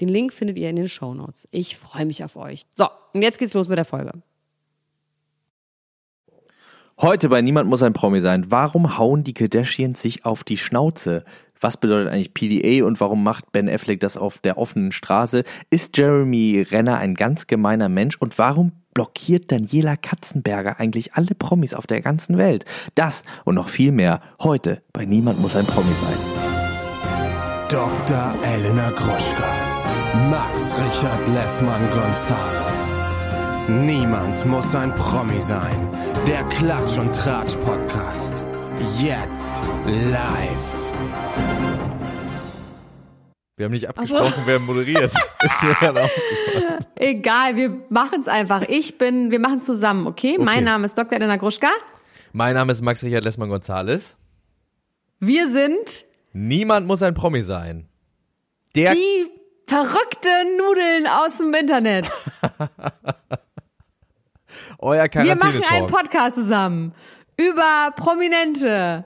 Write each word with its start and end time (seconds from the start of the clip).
Den 0.00 0.08
Link 0.08 0.32
findet 0.32 0.58
ihr 0.58 0.70
in 0.70 0.76
den 0.76 0.88
Show 0.88 1.14
Notes. 1.14 1.46
Ich 1.50 1.76
freue 1.76 2.06
mich 2.06 2.24
auf 2.24 2.36
euch. 2.36 2.62
So, 2.74 2.88
und 3.12 3.22
jetzt 3.22 3.38
geht's 3.38 3.54
los 3.54 3.68
mit 3.68 3.78
der 3.78 3.84
Folge. 3.84 4.12
Heute 7.00 7.30
bei 7.30 7.40
Niemand 7.40 7.68
muss 7.68 7.82
ein 7.82 7.94
Promi 7.94 8.20
sein. 8.20 8.50
Warum 8.50 8.98
hauen 8.98 9.24
die 9.24 9.32
Kardashians 9.32 10.02
sich 10.02 10.26
auf 10.26 10.44
die 10.44 10.58
Schnauze? 10.58 11.24
Was 11.58 11.78
bedeutet 11.78 12.12
eigentlich 12.12 12.34
PDA 12.34 12.84
und 12.86 13.00
warum 13.00 13.22
macht 13.22 13.52
Ben 13.52 13.68
Affleck 13.68 14.00
das 14.00 14.16
auf 14.16 14.38
der 14.38 14.58
offenen 14.58 14.92
Straße? 14.92 15.44
Ist 15.70 15.96
Jeremy 15.96 16.66
Renner 16.70 16.98
ein 16.98 17.14
ganz 17.14 17.46
gemeiner 17.46 17.88
Mensch 17.88 18.16
und 18.16 18.38
warum 18.38 18.72
blockiert 18.92 19.50
Daniela 19.50 19.96
Katzenberger 19.96 20.78
eigentlich 20.78 21.14
alle 21.14 21.34
Promis 21.34 21.74
auf 21.74 21.86
der 21.86 22.00
ganzen 22.00 22.38
Welt? 22.38 22.64
Das 22.94 23.22
und 23.44 23.54
noch 23.54 23.68
viel 23.68 23.92
mehr 23.92 24.20
heute 24.40 24.82
bei 24.92 25.04
Niemand 25.04 25.40
muss 25.40 25.56
ein 25.56 25.66
Promi 25.66 25.92
sein. 25.92 26.40
Dr. 27.68 28.34
Elena 28.42 28.90
Groschka. 28.90 29.69
Max 30.12 30.74
Richard 30.76 31.28
Lessmann 31.28 31.88
Gonzales. 31.92 32.92
Niemand 33.68 34.44
muss 34.44 34.74
ein 34.74 34.92
Promi 34.96 35.40
sein. 35.40 35.88
Der 36.26 36.42
Klatsch 36.44 36.98
und 36.98 37.14
Tratsch 37.14 37.54
Podcast. 37.58 38.44
Jetzt 38.98 39.52
live. 39.86 40.92
Wir 43.56 43.66
haben 43.66 43.72
nicht 43.72 43.88
abgesprochen, 43.88 44.34
so. 44.36 44.46
wer 44.46 44.58
moderiert. 44.58 45.12
Ist 45.42 45.62
mir 45.62 45.92
dann 45.92 46.10
Egal, 46.96 47.54
wir 47.54 47.80
machen 47.88 48.20
es 48.20 48.26
einfach. 48.26 48.62
Ich 48.68 48.98
bin, 48.98 49.30
wir 49.30 49.38
machen 49.38 49.58
es 49.58 49.66
zusammen, 49.66 50.08
okay? 50.08 50.34
okay? 50.34 50.44
Mein 50.44 50.64
Name 50.64 50.86
ist 50.86 50.98
Dr. 50.98 51.12
Elena 51.12 51.36
Gruschka. 51.36 51.68
Mein 52.32 52.54
Name 52.54 52.72
ist 52.72 52.82
Max 52.82 53.04
Richard 53.04 53.22
Lessmann 53.22 53.48
Gonzales. 53.48 54.16
Wir 55.20 55.48
sind 55.48 56.04
Niemand 56.32 56.88
muss 56.88 57.00
ein 57.02 57.14
Promi 57.14 57.42
sein. 57.42 57.88
Der 58.74 58.94
die 58.94 59.39
Verrückte 59.70 60.28
Nudeln 60.58 61.06
aus 61.06 61.36
dem 61.36 61.54
Internet. 61.54 62.10
Euer 64.80 65.06
Wir 65.12 65.36
machen 65.36 65.62
einen 65.62 65.86
Podcast 65.86 66.34
zusammen 66.34 66.92
über 67.36 67.92
Prominente. 67.94 69.04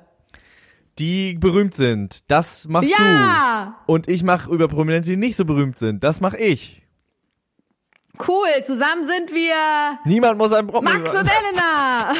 Die 0.98 1.34
berühmt 1.34 1.74
sind. 1.74 2.30
Das 2.30 2.66
machst 2.66 2.90
ja. 2.90 3.76
du. 3.86 3.92
Und 3.92 4.08
ich 4.08 4.22
mache 4.22 4.50
über 4.50 4.68
Prominente, 4.68 5.10
die 5.10 5.18
nicht 5.18 5.36
so 5.36 5.44
berühmt 5.44 5.78
sind. 5.78 6.02
Das 6.02 6.22
mache 6.22 6.38
ich. 6.38 6.80
Cool, 8.26 8.48
zusammen 8.62 9.04
sind 9.04 9.34
wir. 9.34 9.98
Niemand 10.06 10.38
muss 10.38 10.54
ein 10.54 10.66
Promi 10.66 10.90
Max 10.90 11.14
und 11.14 11.28
Elena. 11.52 12.14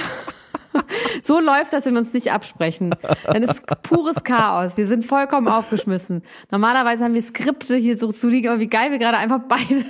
so 1.23 1.41
läuft 1.41 1.73
das, 1.73 1.87
wenn 1.87 1.95
wir 1.95 2.01
uns 2.01 2.13
nicht 2.13 2.33
absprechen. 2.33 2.95
Dann 3.27 3.43
ist 3.43 3.63
pures 3.83 4.25
Chaos. 4.25 4.77
Wir 4.77 4.87
sind 4.87 5.05
vollkommen 5.05 5.49
aufgeschmissen. 5.49 6.23
Normalerweise 6.51 7.05
haben 7.05 7.15
wir 7.15 7.23
Skripte 7.23 7.77
hier 7.77 7.99
so 7.99 8.09
zu 8.09 8.29
liegen, 8.29 8.49
aber 8.49 8.61
wie 8.61 8.69
geil 8.69 8.91
wir 8.91 8.99
gerade 8.99 9.19
einfach 9.19 9.41
beide 9.49 9.85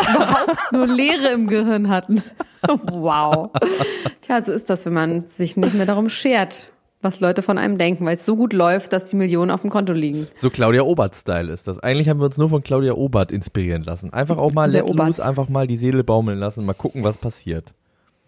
überhaupt 0.14 0.72
nur 0.72 0.86
Leere 0.86 1.28
im 1.28 1.46
Gehirn 1.46 1.88
hatten. 1.88 2.22
wow. 2.68 3.50
Tja, 4.20 4.42
so 4.42 4.52
ist 4.52 4.70
das, 4.70 4.86
wenn 4.86 4.94
man 4.94 5.24
sich 5.24 5.56
nicht 5.56 5.74
mehr 5.74 5.86
darum 5.86 6.08
schert 6.08 6.68
was 7.02 7.20
Leute 7.20 7.42
von 7.42 7.58
einem 7.58 7.78
denken, 7.78 8.06
weil 8.06 8.14
es 8.14 8.24
so 8.24 8.36
gut 8.36 8.52
läuft, 8.52 8.92
dass 8.92 9.06
die 9.06 9.16
Millionen 9.16 9.50
auf 9.50 9.62
dem 9.62 9.70
Konto 9.70 9.92
liegen. 9.92 10.26
So 10.36 10.50
Claudia 10.50 10.82
Obert-Style 10.82 11.52
ist 11.52 11.66
das. 11.66 11.80
Eigentlich 11.80 12.08
haben 12.08 12.20
wir 12.20 12.26
uns 12.26 12.38
nur 12.38 12.48
von 12.48 12.62
Claudia 12.62 12.94
Obert 12.94 13.32
inspirieren 13.32 13.82
lassen. 13.82 14.12
Einfach 14.12 14.38
auch 14.38 14.52
mal 14.52 14.70
let 14.70 14.88
loose, 14.88 15.24
einfach 15.24 15.48
mal 15.48 15.66
die 15.66 15.76
Seele 15.76 16.04
baumeln 16.04 16.38
lassen, 16.38 16.64
mal 16.64 16.74
gucken, 16.74 17.02
was 17.02 17.18
passiert. 17.18 17.74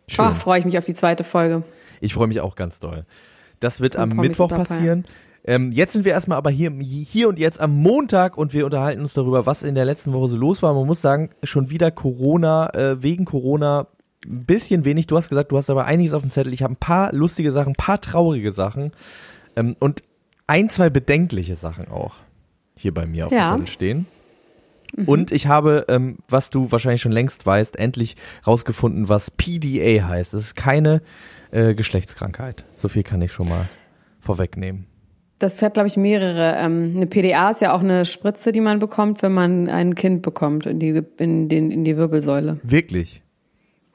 Schön. 0.09 0.27
Ach, 0.27 0.37
freue 0.37 0.59
ich 0.59 0.65
mich 0.65 0.77
auf 0.77 0.85
die 0.85 0.95
zweite 0.95 1.25
Folge. 1.25 1.63
Ich 2.05 2.15
freue 2.15 2.29
mich 2.29 2.41
auch 2.41 2.55
ganz 2.55 2.81
doll. 2.81 3.05
Das 3.61 3.81
wird 3.81 3.97
am 3.97 4.11
Mittwoch 4.11 4.51
passieren. 4.51 5.05
Ähm, 5.47 5.73
jetzt 5.73 5.93
sind 5.93 6.05
wir 6.05 6.13
erstmal 6.13 6.39
aber 6.39 6.51
hier, 6.51 6.71
hier 6.81 7.29
und 7.29 7.39
jetzt 7.39 7.61
am 7.61 7.75
Montag 7.75 8.39
und 8.39 8.55
wir 8.55 8.65
unterhalten 8.65 9.01
uns 9.01 9.13
darüber, 9.13 9.45
was 9.45 9.63
in 9.63 9.75
der 9.75 9.85
letzten 9.85 10.13
Woche 10.13 10.29
so 10.29 10.37
los 10.37 10.63
war. 10.63 10.73
Man 10.73 10.87
muss 10.87 11.03
sagen, 11.03 11.31
schon 11.43 11.69
wieder 11.69 11.91
Corona, 11.91 12.73
äh, 12.75 13.03
wegen 13.03 13.27
Corona 13.27 13.89
ein 14.27 14.47
bisschen 14.47 14.87
wenig. 14.87 15.07
Du 15.07 15.17
hast 15.17 15.29
gesagt, 15.29 15.53
du 15.53 15.59
hast 15.59 15.69
aber 15.69 15.85
einiges 15.85 16.15
auf 16.15 16.23
dem 16.23 16.31
Zettel. 16.31 16.55
Ich 16.55 16.63
habe 16.63 16.73
ein 16.75 16.79
paar 16.79 17.13
lustige 17.13 17.53
Sachen, 17.53 17.73
ein 17.73 17.77
paar 17.77 18.01
traurige 18.01 18.53
Sachen 18.53 18.93
ähm, 19.57 19.77
und 19.81 20.03
ein, 20.47 20.71
zwei 20.71 20.89
bedenkliche 20.89 21.57
Sachen 21.57 21.89
auch 21.89 22.15
hier 22.77 22.95
bei 22.95 23.07
mir 23.07 23.27
auf 23.27 23.33
ja. 23.33 23.45
dem 23.45 23.61
Zettel 23.61 23.67
stehen. 23.67 24.07
Mhm. 24.97 25.05
Und 25.09 25.33
ich 25.33 25.47
habe, 25.47 25.87
ähm, 25.89 26.19
was 26.29 26.51
du 26.51 26.71
wahrscheinlich 26.71 27.03
schon 27.03 27.13
längst 27.13 27.47
weißt, 27.47 27.79
endlich 27.79 28.17
rausgefunden, 28.47 29.09
was 29.09 29.31
PDA 29.31 30.09
heißt. 30.09 30.35
Das 30.35 30.41
ist 30.41 30.55
keine 30.55 31.03
äh, 31.51 31.75
Geschlechtskrankheit. 31.75 32.65
So 32.75 32.89
viel 32.89 33.03
kann 33.03 33.23
ich 33.23 33.33
schon 33.33 33.49
mal 33.49 33.69
vorwegnehmen. 34.21 34.87
Das 35.39 35.61
hat, 35.63 35.75
glaube 35.75 35.89
ich, 35.89 35.97
mehrere. 35.97 36.57
Ähm, 36.59 36.93
eine 36.97 37.07
PDA 37.07 37.51
ist 37.51 37.61
ja 37.61 37.75
auch 37.75 37.81
eine 37.81 38.07
Spritze, 38.07 38.53
die 38.53 38.61
man 38.61 38.79
bekommt, 38.79 39.23
wenn 39.23 39.33
man 39.33 39.69
ein 39.69 39.95
Kind 39.95 40.23
bekommt 40.23 40.67
in 40.67 40.79
die, 40.79 41.03
in 41.19 41.49
den, 41.49 41.71
in 41.71 41.85
die 41.85 41.97
Wirbelsäule. 41.97 42.61
Wirklich? 42.63 43.23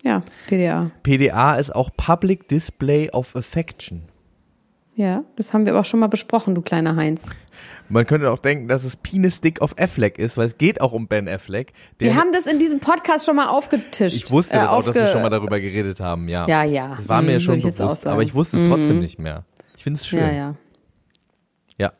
Ja, 0.03 0.21
PDA. 0.47 0.91
PDA 1.03 1.55
ist 1.55 1.73
auch 1.75 1.89
Public 1.95 2.47
Display 2.47 3.09
of 3.11 3.35
Affection. 3.35 4.03
Ja, 4.99 5.23
das 5.37 5.53
haben 5.53 5.63
wir 5.63 5.71
aber 5.71 5.79
auch 5.79 5.85
schon 5.85 6.01
mal 6.01 6.07
besprochen, 6.07 6.55
du 6.55 6.61
kleiner 6.61 6.97
Heinz. 6.97 7.23
Man 7.87 8.05
könnte 8.05 8.29
auch 8.31 8.39
denken, 8.39 8.67
dass 8.67 8.83
es 8.83 8.97
Penis 8.97 9.37
Stick 9.37 9.61
of 9.61 9.73
Affleck 9.79 10.19
ist, 10.19 10.37
weil 10.37 10.47
es 10.47 10.57
geht 10.57 10.81
auch 10.81 10.91
um 10.91 11.07
Ben 11.07 11.29
Affleck. 11.29 11.71
wir 11.99 12.17
haben 12.17 12.33
das 12.33 12.47
in 12.47 12.59
diesem 12.59 12.81
Podcast 12.81 13.25
schon 13.25 13.37
mal 13.37 13.47
aufgetischt. 13.47 14.25
Ich 14.25 14.29
wusste 14.29 14.57
äh, 14.57 14.59
das 14.59 14.69
auch, 14.71 14.83
dass 14.83 14.95
wir 14.95 15.07
schon 15.07 15.21
mal 15.21 15.29
darüber 15.29 15.61
geredet 15.61 16.01
haben, 16.01 16.27
ja. 16.27 16.45
Ja, 16.49 16.65
ja. 16.65 16.95
Das 16.97 17.07
war 17.07 17.21
mir 17.21 17.35
hm, 17.35 17.39
schon 17.39 17.61
bewusst, 17.61 18.07
aber 18.07 18.23
ich 18.23 18.35
wusste 18.35 18.57
es 18.57 18.67
trotzdem 18.67 18.97
mhm. 18.97 19.01
nicht 19.01 19.19
mehr. 19.19 19.45
Ich 19.77 19.83
finde 19.83 20.01
es 20.01 20.05
schön. 20.05 20.19
Ja, 20.19 20.33
ja. 20.33 20.55
Ja. 21.77 21.91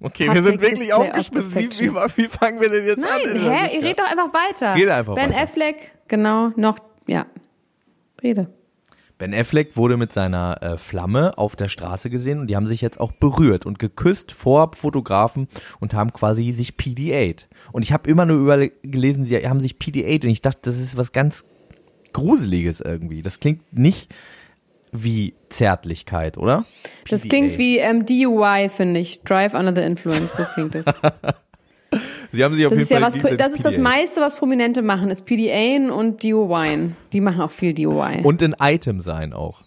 Okay, 0.00 0.26
Public 0.26 0.34
wir 0.34 0.50
sind 0.50 0.60
wirklich 0.62 0.92
aufgeschmissen. 0.92 1.54
Wie, 1.54 1.70
wie, 1.78 1.94
wie, 2.16 2.26
fangen 2.26 2.60
wir 2.60 2.70
denn 2.70 2.86
jetzt 2.86 2.98
Nein, 2.98 3.36
an? 3.36 3.36
Nein, 3.36 3.68
hä? 3.68 3.76
Ihr 3.76 3.84
redet 3.84 4.00
doch 4.00 4.10
einfach 4.10 4.34
weiter. 4.34 4.74
Red 4.74 4.88
einfach 4.88 5.14
Ben 5.14 5.30
weiter. 5.30 5.42
Affleck, 5.42 5.92
genau, 6.08 6.50
noch, 6.56 6.80
ja. 7.06 7.26
Rede. 8.20 8.48
Ben 9.16 9.32
Affleck 9.32 9.76
wurde 9.76 9.96
mit 9.96 10.12
seiner 10.12 10.62
äh, 10.62 10.76
Flamme 10.76 11.38
auf 11.38 11.54
der 11.54 11.68
Straße 11.68 12.10
gesehen 12.10 12.40
und 12.40 12.48
die 12.48 12.56
haben 12.56 12.66
sich 12.66 12.80
jetzt 12.80 12.98
auch 12.98 13.12
berührt 13.12 13.64
und 13.64 13.78
geküsst 13.78 14.32
vor 14.32 14.72
Fotografen 14.74 15.48
und 15.78 15.94
haben 15.94 16.12
quasi 16.12 16.52
sich 16.52 16.76
PDA'd. 16.76 17.46
Und 17.72 17.84
ich 17.84 17.92
habe 17.92 18.10
immer 18.10 18.26
nur 18.26 18.38
über 18.38 18.68
gelesen, 18.82 19.24
sie 19.24 19.48
haben 19.48 19.60
sich 19.60 19.78
PDA'd 19.78 20.24
und 20.24 20.30
ich 20.30 20.42
dachte, 20.42 20.60
das 20.62 20.78
ist 20.78 20.96
was 20.96 21.12
ganz 21.12 21.44
Gruseliges 22.12 22.80
irgendwie. 22.80 23.22
Das 23.22 23.40
klingt 23.40 23.72
nicht 23.72 24.12
wie 24.90 25.34
Zärtlichkeit, 25.48 26.38
oder? 26.38 26.64
Das 27.08 27.22
PDA. 27.22 27.28
klingt 27.28 27.58
wie 27.58 27.78
ähm, 27.78 28.06
DUI, 28.06 28.68
finde 28.68 29.00
ich. 29.00 29.22
Drive 29.22 29.54
Under 29.54 29.74
the 29.74 29.86
Influence, 29.86 30.36
so 30.36 30.44
klingt 30.54 30.74
es. 30.74 30.86
Sie 32.34 32.44
haben 32.44 32.54
sich 32.54 32.66
auf 32.66 32.70
das 32.70 32.78
jeden 32.78 32.82
ist 32.82 32.88
Fall 32.92 33.24
ja 33.24 33.32
was, 33.32 33.38
Das 33.38 33.52
ist 33.52 33.64
das 33.64 33.78
meiste, 33.78 34.20
was 34.20 34.36
Prominente 34.36 34.82
machen, 34.82 35.10
ist 35.10 35.24
PDA 35.24 35.92
und 35.94 36.22
DOY. 36.22 36.90
Die 37.12 37.20
machen 37.20 37.40
auch 37.40 37.50
viel 37.50 37.74
DOY. 37.74 38.22
Und 38.22 38.42
ein 38.42 38.54
Item 38.60 39.00
sein 39.00 39.32
auch. 39.32 39.62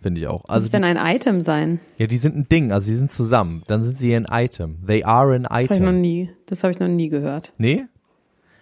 Finde 0.00 0.20
ich 0.20 0.28
auch. 0.28 0.44
Also 0.44 0.56
was 0.56 0.64
ist 0.66 0.74
denn 0.74 0.84
ein 0.84 0.96
Item 0.96 1.40
sein? 1.40 1.80
Ja, 1.96 2.06
die 2.06 2.18
sind 2.18 2.36
ein 2.36 2.48
Ding, 2.48 2.70
also 2.70 2.86
sie 2.86 2.94
sind 2.94 3.10
zusammen. 3.10 3.62
Dann 3.66 3.82
sind 3.82 3.98
sie 3.98 4.14
ein 4.14 4.26
Item. 4.30 4.76
They 4.86 5.02
are 5.02 5.34
an 5.34 5.44
Item. 5.44 5.50
Das 5.50 5.70
habe 5.70 5.74
ich 5.74 5.80
noch 5.80 5.92
nie, 5.92 6.30
das 6.46 6.62
habe 6.62 6.72
ich 6.72 6.78
noch 6.78 6.88
nie 6.88 7.08
gehört. 7.08 7.52
Nee? 7.58 7.84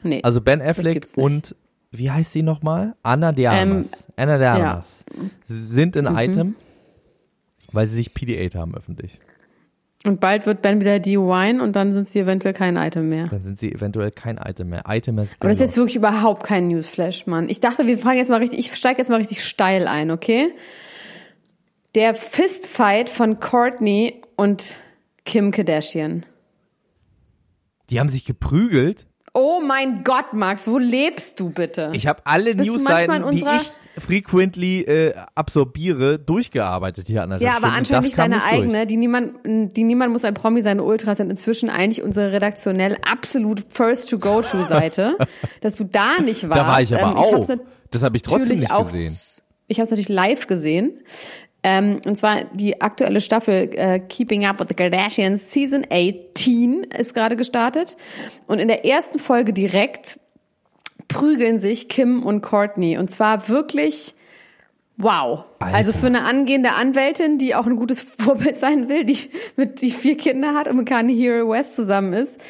Nee. 0.03 0.20
Also 0.23 0.41
Ben 0.41 0.62
Affleck 0.62 1.06
und 1.17 1.55
wie 1.91 2.11
heißt 2.11 2.32
sie 2.32 2.43
nochmal? 2.43 2.94
Anna 3.03 3.32
de 3.32 3.47
Armas. 3.47 4.06
Ähm, 4.09 4.15
Anna 4.17 4.38
de 4.38 4.47
Armas. 4.47 5.05
Ja. 5.15 5.23
Sind 5.44 5.97
ein 5.97 6.05
mhm. 6.05 6.19
Item, 6.19 6.55
weil 7.73 7.87
sie 7.87 7.97
sich 7.97 8.15
PDA 8.15 8.59
haben 8.59 8.75
öffentlich. 8.75 9.20
Und 10.06 10.20
bald 10.20 10.47
wird 10.47 10.62
Ben 10.62 10.81
wieder 10.81 11.05
Wine 11.05 11.61
und 11.61 11.75
dann 11.75 11.93
sind 11.93 12.06
sie 12.06 12.20
eventuell 12.20 12.55
kein 12.55 12.76
Item 12.76 13.08
mehr. 13.08 13.26
Dann 13.26 13.43
sind 13.43 13.58
sie 13.58 13.73
eventuell 13.73 14.12
kein 14.12 14.38
Item 14.38 14.69
mehr. 14.69 14.85
Item 14.87 15.19
ist 15.19 15.35
Aber 15.41 15.49
das 15.49 15.56
ist 15.56 15.62
jetzt 15.62 15.76
wirklich 15.76 15.97
überhaupt 15.97 16.44
kein 16.44 16.69
Newsflash, 16.69 17.26
Mann. 17.26 17.49
Ich 17.49 17.58
dachte, 17.58 17.88
wir 17.88 17.99
fangen 17.99 18.19
jetzt 18.19 18.29
mal 18.29 18.38
richtig, 18.38 18.61
ich 18.61 18.73
steige 18.76 18.99
jetzt 18.99 19.08
mal 19.08 19.17
richtig 19.17 19.43
steil 19.43 19.88
ein, 19.88 20.12
okay? 20.12 20.55
Der 21.97 22.14
Fistfight 22.14 23.11
von 23.11 23.41
Courtney 23.41 24.23
und 24.37 24.76
Kim 25.25 25.50
Kardashian. 25.50 26.25
Die 27.91 27.99
haben 27.99 28.08
sich 28.08 28.25
geprügelt? 28.25 29.08
Oh 29.38 29.61
mein 29.61 30.03
Gott, 30.03 30.33
Max, 30.33 30.67
wo 30.67 30.79
lebst 30.79 31.38
du 31.41 31.50
bitte? 31.50 31.91
Ich 31.93 32.06
habe 32.06 32.23
alle 32.25 32.55
Newsseiten, 32.55 33.23
die 33.33 33.44
ich 33.44 34.03
frequently 34.03 34.81
äh, 34.81 35.12
absorbiere, 35.35 36.19
durchgearbeitet 36.19 37.06
hier 37.06 37.23
an 37.23 37.29
der 37.29 37.43
Ja, 37.43 37.59
aber 37.59 37.67
anscheinend 37.67 38.05
nicht 38.05 38.19
deine 38.19 38.43
eigene. 38.43 38.73
Durch. 38.73 38.87
Die 38.87 38.97
niemand, 38.97 39.35
die 39.44 39.85
niemand 39.85 40.15
muss 40.15 40.25
ein 40.25 40.33
Promi 40.33 40.62
sein. 40.62 40.81
Ultras 40.81 41.19
sind 41.19 41.29
inzwischen 41.29 41.69
eigentlich 41.69 42.03
unsere 42.03 42.33
redaktionell 42.33 42.97
absolut 43.06 43.62
first 43.69 44.09
to 44.09 44.19
go 44.19 44.41
to 44.41 44.62
Seite, 44.62 45.19
dass 45.61 45.77
du 45.77 45.85
da 45.85 46.19
nicht 46.25 46.49
warst. 46.49 46.59
Da 46.59 46.67
war 46.67 46.81
ich 46.81 46.94
aber 46.94 47.11
ähm, 47.11 47.17
auch. 47.19 47.47
Das 47.91 48.03
habe 48.03 48.17
ich 48.17 48.23
trotzdem 48.23 48.59
nicht 48.59 48.71
auch, 48.71 48.87
gesehen. 48.87 49.19
Ich 49.69 49.79
habe 49.79 49.85
es 49.85 49.91
natürlich 49.91 50.09
live 50.09 50.47
gesehen. 50.47 51.03
Ähm, 51.69 52.01
und 52.07 52.17
zwar 52.17 52.45
die 52.53 52.81
aktuelle 52.81 53.21
Staffel 53.21 53.69
äh, 53.73 53.99
Keeping 53.99 54.47
Up 54.47 54.61
with 54.61 54.69
the 54.69 54.75
Kardashians 54.77 55.51
Season 55.51 55.85
18 55.91 56.85
ist 56.85 57.13
gerade 57.13 57.35
gestartet. 57.35 57.97
Und 58.47 58.61
in 58.61 58.69
der 58.69 58.85
ersten 58.85 59.19
Folge 59.19 59.53
direkt 59.53 60.21
prügeln 61.09 61.59
sich 61.59 61.89
Kim 61.89 62.23
und 62.23 62.41
Courtney. 62.41 62.99
Und 62.99 63.11
zwar 63.11 63.49
wirklich 63.49 64.15
wow. 64.97 65.45
Alter. 65.59 65.77
Also 65.77 65.93
für 65.93 66.07
eine 66.07 66.23
angehende 66.23 66.75
Anwältin, 66.75 67.37
die 67.37 67.57
auch 67.57 67.67
ein 67.67 67.75
gutes 67.75 68.01
Vorbild 68.17 68.57
sein 68.57 68.89
will, 68.89 69.05
die 69.05 69.19
mit 69.57 69.81
die 69.81 69.91
vier 69.91 70.17
Kinder 70.17 70.55
hat 70.55 70.69
und 70.69 70.77
mit 70.77 70.87
Kanye 70.87 71.17
Hero 71.17 71.51
West 71.51 71.75
zusammen 71.75 72.13
ist. 72.13 72.41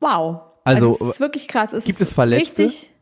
Wow. 0.00 0.40
Also, 0.64 0.92
also 0.92 1.04
es 1.04 1.10
ist 1.12 1.20
wirklich 1.20 1.48
krass. 1.48 1.74
Es 1.74 1.84
gibt 1.84 2.00
es 2.00 2.14
Verletzte? 2.14 2.64
Richtig, 2.64 2.94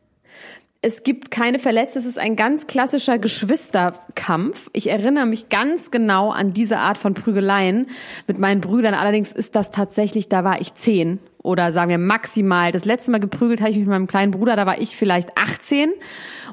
es 0.85 1.01
gibt 1.01 1.31
keine 1.31 1.57
Verletzte. 1.57 1.97
Es 1.97 2.05
ist 2.05 2.19
ein 2.19 2.35
ganz 2.35 2.67
klassischer 2.67 3.17
Geschwisterkampf. 3.17 4.69
Ich 4.71 4.87
erinnere 4.87 5.25
mich 5.25 5.49
ganz 5.49 5.89
genau 5.89 6.29
an 6.29 6.53
diese 6.53 6.77
Art 6.77 6.99
von 6.99 7.15
Prügeleien 7.15 7.87
mit 8.27 8.37
meinen 8.37 8.61
Brüdern. 8.61 8.93
Allerdings 8.93 9.31
ist 9.31 9.55
das 9.55 9.71
tatsächlich, 9.71 10.29
da 10.29 10.43
war 10.43 10.61
ich 10.61 10.75
zehn 10.75 11.19
oder 11.45 11.71
sagen 11.71 11.89
wir 11.89 11.97
maximal. 11.97 12.71
Das 12.71 12.85
letzte 12.85 13.11
Mal 13.11 13.19
geprügelt 13.19 13.61
habe 13.61 13.69
ich 13.69 13.77
mich 13.77 13.85
mit 13.85 13.93
meinem 13.93 14.07
kleinen 14.07 14.31
Bruder, 14.31 14.55
da 14.55 14.65
war 14.65 14.81
ich 14.81 14.97
vielleicht 14.97 15.37
18 15.37 15.91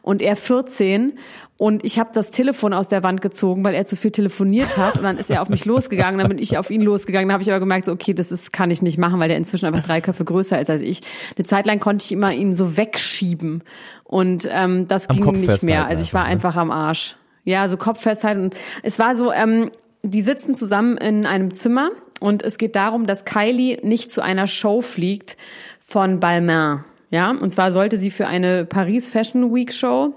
und 0.03 0.23
er 0.23 0.37
14 0.37 1.15
und 1.57 1.85
ich 1.85 1.99
habe 1.99 2.11
das 2.13 2.31
Telefon 2.31 2.73
aus 2.73 2.89
der 2.89 3.03
Wand 3.03 3.21
gezogen, 3.21 3.65
weil 3.65 3.75
er 3.75 3.85
zu 3.85 3.97
viel 3.97 4.11
telefoniert 4.11 4.77
hat 4.77 4.97
und 4.97 5.03
dann 5.03 5.17
ist 5.17 5.31
er 5.31 5.43
auf 5.43 5.49
mich 5.49 5.65
losgegangen, 5.67 6.19
dann 6.19 6.29
bin 6.29 6.39
ich 6.39 6.59
auf 6.59 6.71
ihn 6.71 6.83
losgegangen, 6.83 7.29
dann 7.29 7.35
habe 7.35 7.43
ich 7.43 7.51
aber 7.51 7.61
gemerkt, 7.61 7.87
so, 7.87 7.93
okay, 7.93 8.15
das 8.15 8.31
ist 8.31 8.53
kann 8.53 8.71
ich 8.71 8.83
nicht 8.83 8.99
machen, 8.99 9.19
weil 9.19 9.29
der 9.29 9.39
inzwischen 9.39 9.67
einfach 9.67 9.85
drei 9.85 10.01
Köpfe 10.01 10.25
größer 10.25 10.61
ist 10.61 10.71
als 10.71 10.83
ich. 10.83 11.01
Eine 11.37 11.47
Zeit 11.47 11.67
lang 11.67 11.81
konnte 11.81 12.05
ich 12.05 12.13
immer 12.13 12.33
ihn 12.33 12.55
so 12.55 12.77
wegschieben 12.77 13.63
und 14.05 14.49
ähm, 14.51 14.89
das 14.89 15.09
am 15.09 15.17
ging 15.17 15.25
Kopf 15.25 15.37
nicht 15.37 15.63
mehr. 15.63 15.87
Also 15.87 16.03
ich 16.03 16.13
war 16.13 16.25
einfach, 16.25 16.55
ne? 16.55 16.61
einfach 16.61 16.61
am 16.61 16.71
Arsch. 16.71 17.17
Ja, 17.45 17.69
so 17.69 17.77
Kopf 17.77 18.03
festhalten 18.03 18.43
und 18.43 18.55
es 18.85 18.99
war 18.99 19.17
so 19.17 19.33
ähm, 19.33 19.71
die 20.03 20.23
sitzen 20.23 20.55
zusammen 20.55 20.97
in 20.97 21.27
einem 21.27 21.55
Zimmer 21.55 21.91
und 22.21 22.43
es 22.43 22.59
geht 22.59 22.77
darum, 22.77 23.07
dass 23.07 23.25
Kylie 23.25 23.79
nicht 23.83 24.11
zu 24.11 24.21
einer 24.21 24.47
Show 24.47 24.81
fliegt 24.81 25.37
von 25.85 26.21
Balmain. 26.21 26.85
Ja, 27.11 27.31
und 27.31 27.51
zwar 27.51 27.73
sollte 27.73 27.99
sie 27.99 28.11
für 28.11 28.27
eine 28.27 28.65
Paris 28.65 29.09
Fashion 29.09 29.55
Week 29.55 29.73
Show 29.73 30.15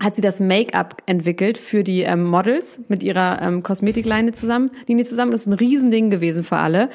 hat 0.00 0.14
sie 0.14 0.20
das 0.20 0.40
Make-up 0.40 1.02
entwickelt 1.06 1.56
für 1.56 1.84
die 1.84 2.02
ähm, 2.02 2.24
Models 2.24 2.80
mit 2.88 3.02
ihrer 3.02 3.40
ähm, 3.40 3.62
Kosmetiklinie 3.62 4.32
zusammen, 4.32 4.70
Linie 4.88 5.04
zusammen. 5.04 5.30
Das 5.30 5.42
ist 5.42 5.46
ein 5.46 5.52
Riesending 5.52 6.10
gewesen 6.10 6.42
für 6.42 6.56
alle. 6.56 6.90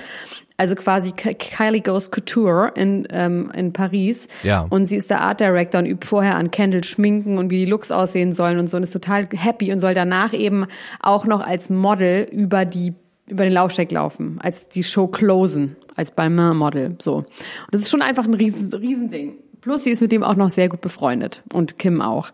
Also 0.60 0.76
quasi 0.76 1.14
Kylie 1.14 1.80
Goes 1.80 2.12
Couture 2.12 2.74
in, 2.76 3.08
ähm, 3.12 3.50
in 3.56 3.72
Paris. 3.72 4.28
Ja. 4.44 4.68
Und 4.70 4.88
sie 4.88 4.98
ist 4.98 5.10
der 5.10 5.22
Art 5.22 5.40
Director 5.40 5.80
und 5.80 5.88
übt 5.88 6.06
vorher 6.06 6.36
an 6.36 6.52
Kendall 6.52 6.84
schminken 6.84 7.38
und 7.38 7.50
wie 7.50 7.64
die 7.64 7.72
Looks 7.72 7.92
aussehen 7.92 8.34
sollen 8.34 8.60
und 8.60 8.70
so 8.70 8.76
und 8.76 8.84
ist 8.84 8.92
total 8.92 9.30
happy 9.34 9.72
und 9.72 9.80
soll 9.80 9.94
danach 9.94 10.34
eben 10.34 10.66
auch 11.00 11.26
noch 11.26 11.40
als 11.40 11.70
Model 11.70 12.28
über 12.30 12.66
die 12.66 12.94
über 13.28 13.46
den 13.46 13.54
Laufsteg 13.54 13.90
laufen, 13.92 14.38
als 14.42 14.68
die 14.68 14.84
Show 14.84 15.08
closen, 15.08 15.78
als 15.96 16.12
Balmain-Model, 16.12 16.96
so. 17.00 17.18
Und 17.18 17.28
das 17.72 17.84
ist 17.84 17.90
schon 17.90 18.02
einfach 18.02 18.26
ein 18.26 18.34
riesen, 18.34 18.74
Riesending. 18.74 19.38
Plus 19.62 19.86
sie 19.86 19.92
ist 19.92 20.02
mit 20.02 20.12
dem 20.12 20.24
auch 20.24 20.36
noch 20.36 20.50
sehr 20.50 20.68
gut 20.68 20.82
befreundet 20.82 21.42
und 21.54 21.80
Kim 21.80 22.02
auch. 22.02 22.32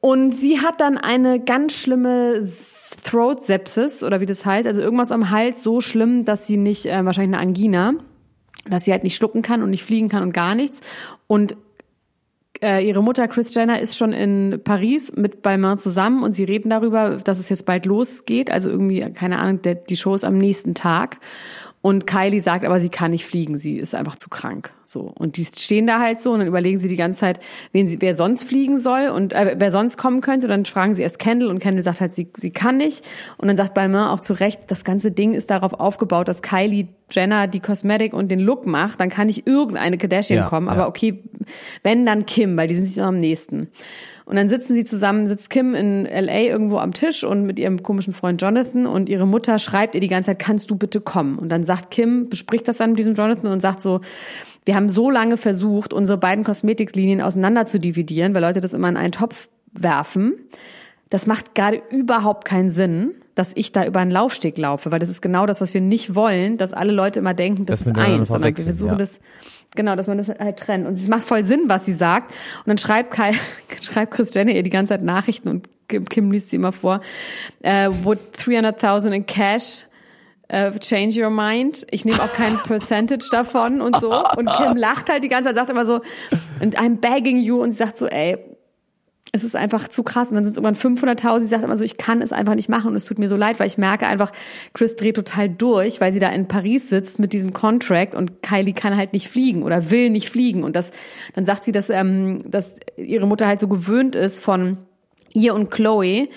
Und 0.00 0.32
sie 0.32 0.60
hat 0.60 0.80
dann 0.80 0.98
eine 0.98 1.40
ganz 1.40 1.74
schlimme 1.74 2.42
Throat 2.96 3.44
Sepsis 3.44 4.02
oder 4.02 4.20
wie 4.20 4.26
das 4.26 4.44
heißt, 4.44 4.66
also 4.66 4.80
irgendwas 4.80 5.12
am 5.12 5.30
Hals 5.30 5.62
so 5.62 5.80
schlimm, 5.80 6.24
dass 6.24 6.46
sie 6.46 6.56
nicht 6.56 6.86
äh, 6.86 7.04
wahrscheinlich 7.04 7.36
eine 7.36 7.46
Angina, 7.46 7.94
dass 8.68 8.84
sie 8.84 8.92
halt 8.92 9.04
nicht 9.04 9.16
schlucken 9.16 9.42
kann 9.42 9.62
und 9.62 9.70
nicht 9.70 9.84
fliegen 9.84 10.08
kann 10.08 10.22
und 10.22 10.32
gar 10.32 10.54
nichts 10.54 10.80
und 11.26 11.56
äh, 12.62 12.86
ihre 12.86 13.02
Mutter 13.02 13.26
Chris 13.28 13.54
Jenner 13.54 13.80
ist 13.80 13.96
schon 13.96 14.12
in 14.12 14.60
Paris 14.62 15.12
mit 15.16 15.42
Balmain 15.42 15.78
zusammen 15.78 16.22
und 16.22 16.32
sie 16.32 16.44
reden 16.44 16.70
darüber, 16.70 17.16
dass 17.16 17.38
es 17.38 17.48
jetzt 17.48 17.64
bald 17.64 17.86
losgeht. 17.86 18.50
Also 18.50 18.70
irgendwie, 18.70 19.00
keine 19.12 19.38
Ahnung, 19.38 19.62
der, 19.62 19.76
die 19.76 19.96
Show 19.96 20.14
ist 20.14 20.24
am 20.24 20.36
nächsten 20.36 20.74
Tag. 20.74 21.18
Und 21.82 22.06
Kylie 22.06 22.40
sagt 22.40 22.66
aber, 22.66 22.78
sie 22.78 22.90
kann 22.90 23.10
nicht 23.10 23.24
fliegen, 23.24 23.56
sie 23.56 23.78
ist 23.78 23.94
einfach 23.94 24.16
zu 24.16 24.28
krank. 24.28 24.74
So 24.84 25.00
und 25.00 25.38
die 25.38 25.44
stehen 25.44 25.86
da 25.86 25.98
halt 25.98 26.20
so 26.20 26.32
und 26.32 26.40
dann 26.40 26.48
überlegen 26.48 26.78
sie 26.78 26.88
die 26.88 26.96
ganze 26.96 27.20
Zeit, 27.20 27.40
wen 27.72 27.88
sie, 27.88 28.00
wer 28.00 28.14
sonst 28.14 28.44
fliegen 28.44 28.78
soll 28.78 29.08
und 29.08 29.32
äh, 29.32 29.54
wer 29.56 29.70
sonst 29.70 29.96
kommen 29.96 30.20
könnte. 30.20 30.46
Und 30.46 30.50
dann 30.50 30.64
fragen 30.66 30.92
sie 30.94 31.02
erst 31.02 31.18
Kendall 31.18 31.48
und 31.48 31.58
Kendall 31.58 31.82
sagt 31.82 32.02
halt, 32.02 32.12
sie, 32.12 32.28
sie 32.36 32.50
kann 32.50 32.76
nicht. 32.76 33.06
Und 33.38 33.48
dann 33.48 33.56
sagt 33.56 33.72
Balmain 33.72 34.08
auch 34.08 34.20
zu 34.20 34.34
Recht, 34.34 34.70
das 34.70 34.84
ganze 34.84 35.10
Ding 35.10 35.32
ist 35.32 35.50
darauf 35.50 35.72
aufgebaut, 35.72 36.28
dass 36.28 36.42
Kylie 36.42 36.88
Jenner 37.10 37.46
die 37.46 37.60
Kosmetik 37.60 38.12
und 38.12 38.28
den 38.28 38.40
Look 38.40 38.66
macht, 38.66 39.00
dann 39.00 39.08
kann 39.08 39.26
nicht 39.26 39.46
irgendeine 39.46 39.98
Kardashian 39.98 40.40
ja, 40.40 40.48
kommen. 40.48 40.68
Aber 40.68 40.86
okay, 40.86 41.22
wenn 41.82 42.04
dann 42.04 42.26
Kim, 42.26 42.56
weil 42.56 42.68
die 42.68 42.74
sind 42.74 42.86
sich 42.86 42.96
noch 42.96 43.06
am 43.06 43.18
nächsten. 43.18 43.68
Und 44.30 44.36
dann 44.36 44.48
sitzen 44.48 44.74
sie 44.74 44.84
zusammen, 44.84 45.26
sitzt 45.26 45.50
Kim 45.50 45.74
in 45.74 46.04
LA 46.04 46.42
irgendwo 46.42 46.78
am 46.78 46.94
Tisch 46.94 47.24
und 47.24 47.42
mit 47.42 47.58
ihrem 47.58 47.82
komischen 47.82 48.14
Freund 48.14 48.40
Jonathan 48.40 48.86
und 48.86 49.08
ihre 49.08 49.26
Mutter 49.26 49.58
schreibt 49.58 49.96
ihr 49.96 50.00
die 50.00 50.06
ganze 50.06 50.26
Zeit, 50.26 50.38
kannst 50.38 50.70
du 50.70 50.76
bitte 50.76 51.00
kommen? 51.00 51.36
Und 51.36 51.48
dann 51.48 51.64
sagt 51.64 51.90
Kim, 51.90 52.28
bespricht 52.28 52.68
das 52.68 52.76
dann 52.76 52.90
mit 52.90 53.00
diesem 53.00 53.14
Jonathan 53.14 53.50
und 53.50 53.58
sagt 53.58 53.80
so, 53.80 54.02
wir 54.64 54.76
haben 54.76 54.88
so 54.88 55.10
lange 55.10 55.36
versucht, 55.36 55.92
unsere 55.92 56.16
beiden 56.16 56.44
Kosmetiklinien 56.44 57.20
auseinander 57.20 57.66
zu 57.66 57.80
dividieren, 57.80 58.32
weil 58.32 58.42
Leute 58.42 58.60
das 58.60 58.72
immer 58.72 58.88
in 58.88 58.96
einen 58.96 59.10
Topf 59.10 59.48
werfen. 59.72 60.34
Das 61.08 61.26
macht 61.26 61.56
gerade 61.56 61.82
überhaupt 61.90 62.44
keinen 62.44 62.70
Sinn, 62.70 63.14
dass 63.34 63.50
ich 63.56 63.72
da 63.72 63.84
über 63.84 63.98
einen 63.98 64.12
Laufsteg 64.12 64.56
laufe, 64.58 64.92
weil 64.92 65.00
das 65.00 65.08
ist 65.08 65.22
genau 65.22 65.44
das, 65.46 65.60
was 65.60 65.74
wir 65.74 65.80
nicht 65.80 66.14
wollen, 66.14 66.56
dass 66.56 66.72
alle 66.72 66.92
Leute 66.92 67.18
immer 67.18 67.34
denken, 67.34 67.66
das, 67.66 67.80
das 67.80 67.88
ist 67.88 67.96
eins, 67.96 68.28
sondern 68.28 68.56
wir 68.56 68.62
versuchen 68.62 68.92
ja. 68.92 68.96
das 68.96 69.18
Genau, 69.76 69.94
dass 69.94 70.08
man 70.08 70.18
das 70.18 70.28
halt 70.28 70.58
trennt. 70.58 70.86
Und 70.86 70.94
es 70.94 71.08
macht 71.08 71.22
voll 71.22 71.44
Sinn, 71.44 71.64
was 71.66 71.86
sie 71.86 71.92
sagt. 71.92 72.32
Und 72.58 72.66
dann 72.66 72.78
schreibt, 72.78 73.12
Kai, 73.12 73.34
schreibt 73.80 74.12
Chris 74.12 74.34
Jenner 74.34 74.52
ihr 74.52 74.62
die 74.62 74.70
ganze 74.70 74.90
Zeit 74.90 75.02
Nachrichten 75.02 75.48
und 75.48 75.68
Kim, 75.88 76.30
liest 76.30 76.50
sie 76.50 76.56
immer 76.56 76.72
vor. 76.72 77.00
Uh, 77.64 77.92
would 78.04 78.18
300.000 78.36 79.10
in 79.10 79.26
cash 79.26 79.86
uh, 80.52 80.70
change 80.78 81.20
your 81.20 81.30
mind? 81.30 81.84
Ich 81.90 82.04
nehme 82.04 82.22
auch 82.22 82.32
kein 82.32 82.56
Percentage 82.58 83.28
davon 83.30 83.80
und 83.80 83.98
so. 84.00 84.12
Und 84.36 84.48
Kim 84.48 84.76
lacht 84.76 85.08
halt 85.08 85.24
die 85.24 85.28
ganze 85.28 85.48
Zeit, 85.48 85.56
sagt 85.56 85.70
immer 85.70 85.84
so, 85.84 86.00
and 86.60 86.78
I'm 86.78 87.00
begging 87.00 87.38
you. 87.38 87.60
Und 87.60 87.72
sie 87.72 87.78
sagt 87.78 87.96
so, 87.98 88.06
ey, 88.06 88.38
es 89.32 89.44
ist 89.44 89.54
einfach 89.54 89.88
zu 89.88 90.02
krass. 90.02 90.30
Und 90.30 90.36
dann 90.36 90.44
sind 90.44 90.52
es 90.52 90.56
irgendwann 90.56 90.96
500.000. 91.16 91.40
Sie 91.40 91.46
sagt 91.46 91.62
immer 91.62 91.76
so, 91.76 91.84
ich 91.84 91.96
kann 91.96 92.20
es 92.20 92.32
einfach 92.32 92.54
nicht 92.54 92.68
machen. 92.68 92.90
Und 92.90 92.96
es 92.96 93.04
tut 93.04 93.18
mir 93.18 93.28
so 93.28 93.36
leid, 93.36 93.60
weil 93.60 93.66
ich 93.66 93.78
merke 93.78 94.06
einfach, 94.06 94.32
Chris 94.74 94.96
dreht 94.96 95.16
total 95.16 95.48
durch, 95.48 96.00
weil 96.00 96.12
sie 96.12 96.18
da 96.18 96.30
in 96.30 96.48
Paris 96.48 96.88
sitzt 96.88 97.18
mit 97.20 97.32
diesem 97.32 97.52
Contract 97.52 98.14
und 98.14 98.42
Kylie 98.42 98.74
kann 98.74 98.96
halt 98.96 99.12
nicht 99.12 99.28
fliegen 99.28 99.62
oder 99.62 99.90
will 99.90 100.10
nicht 100.10 100.30
fliegen. 100.30 100.64
Und 100.64 100.74
das, 100.74 100.90
dann 101.34 101.44
sagt 101.44 101.64
sie, 101.64 101.72
dass, 101.72 101.90
ähm, 101.90 102.42
dass 102.44 102.76
ihre 102.96 103.26
Mutter 103.26 103.46
halt 103.46 103.60
so 103.60 103.68
gewöhnt 103.68 104.16
ist 104.16 104.40
von 104.40 104.78
ihr 105.32 105.54
und 105.54 105.70
Chloe, 105.70 106.28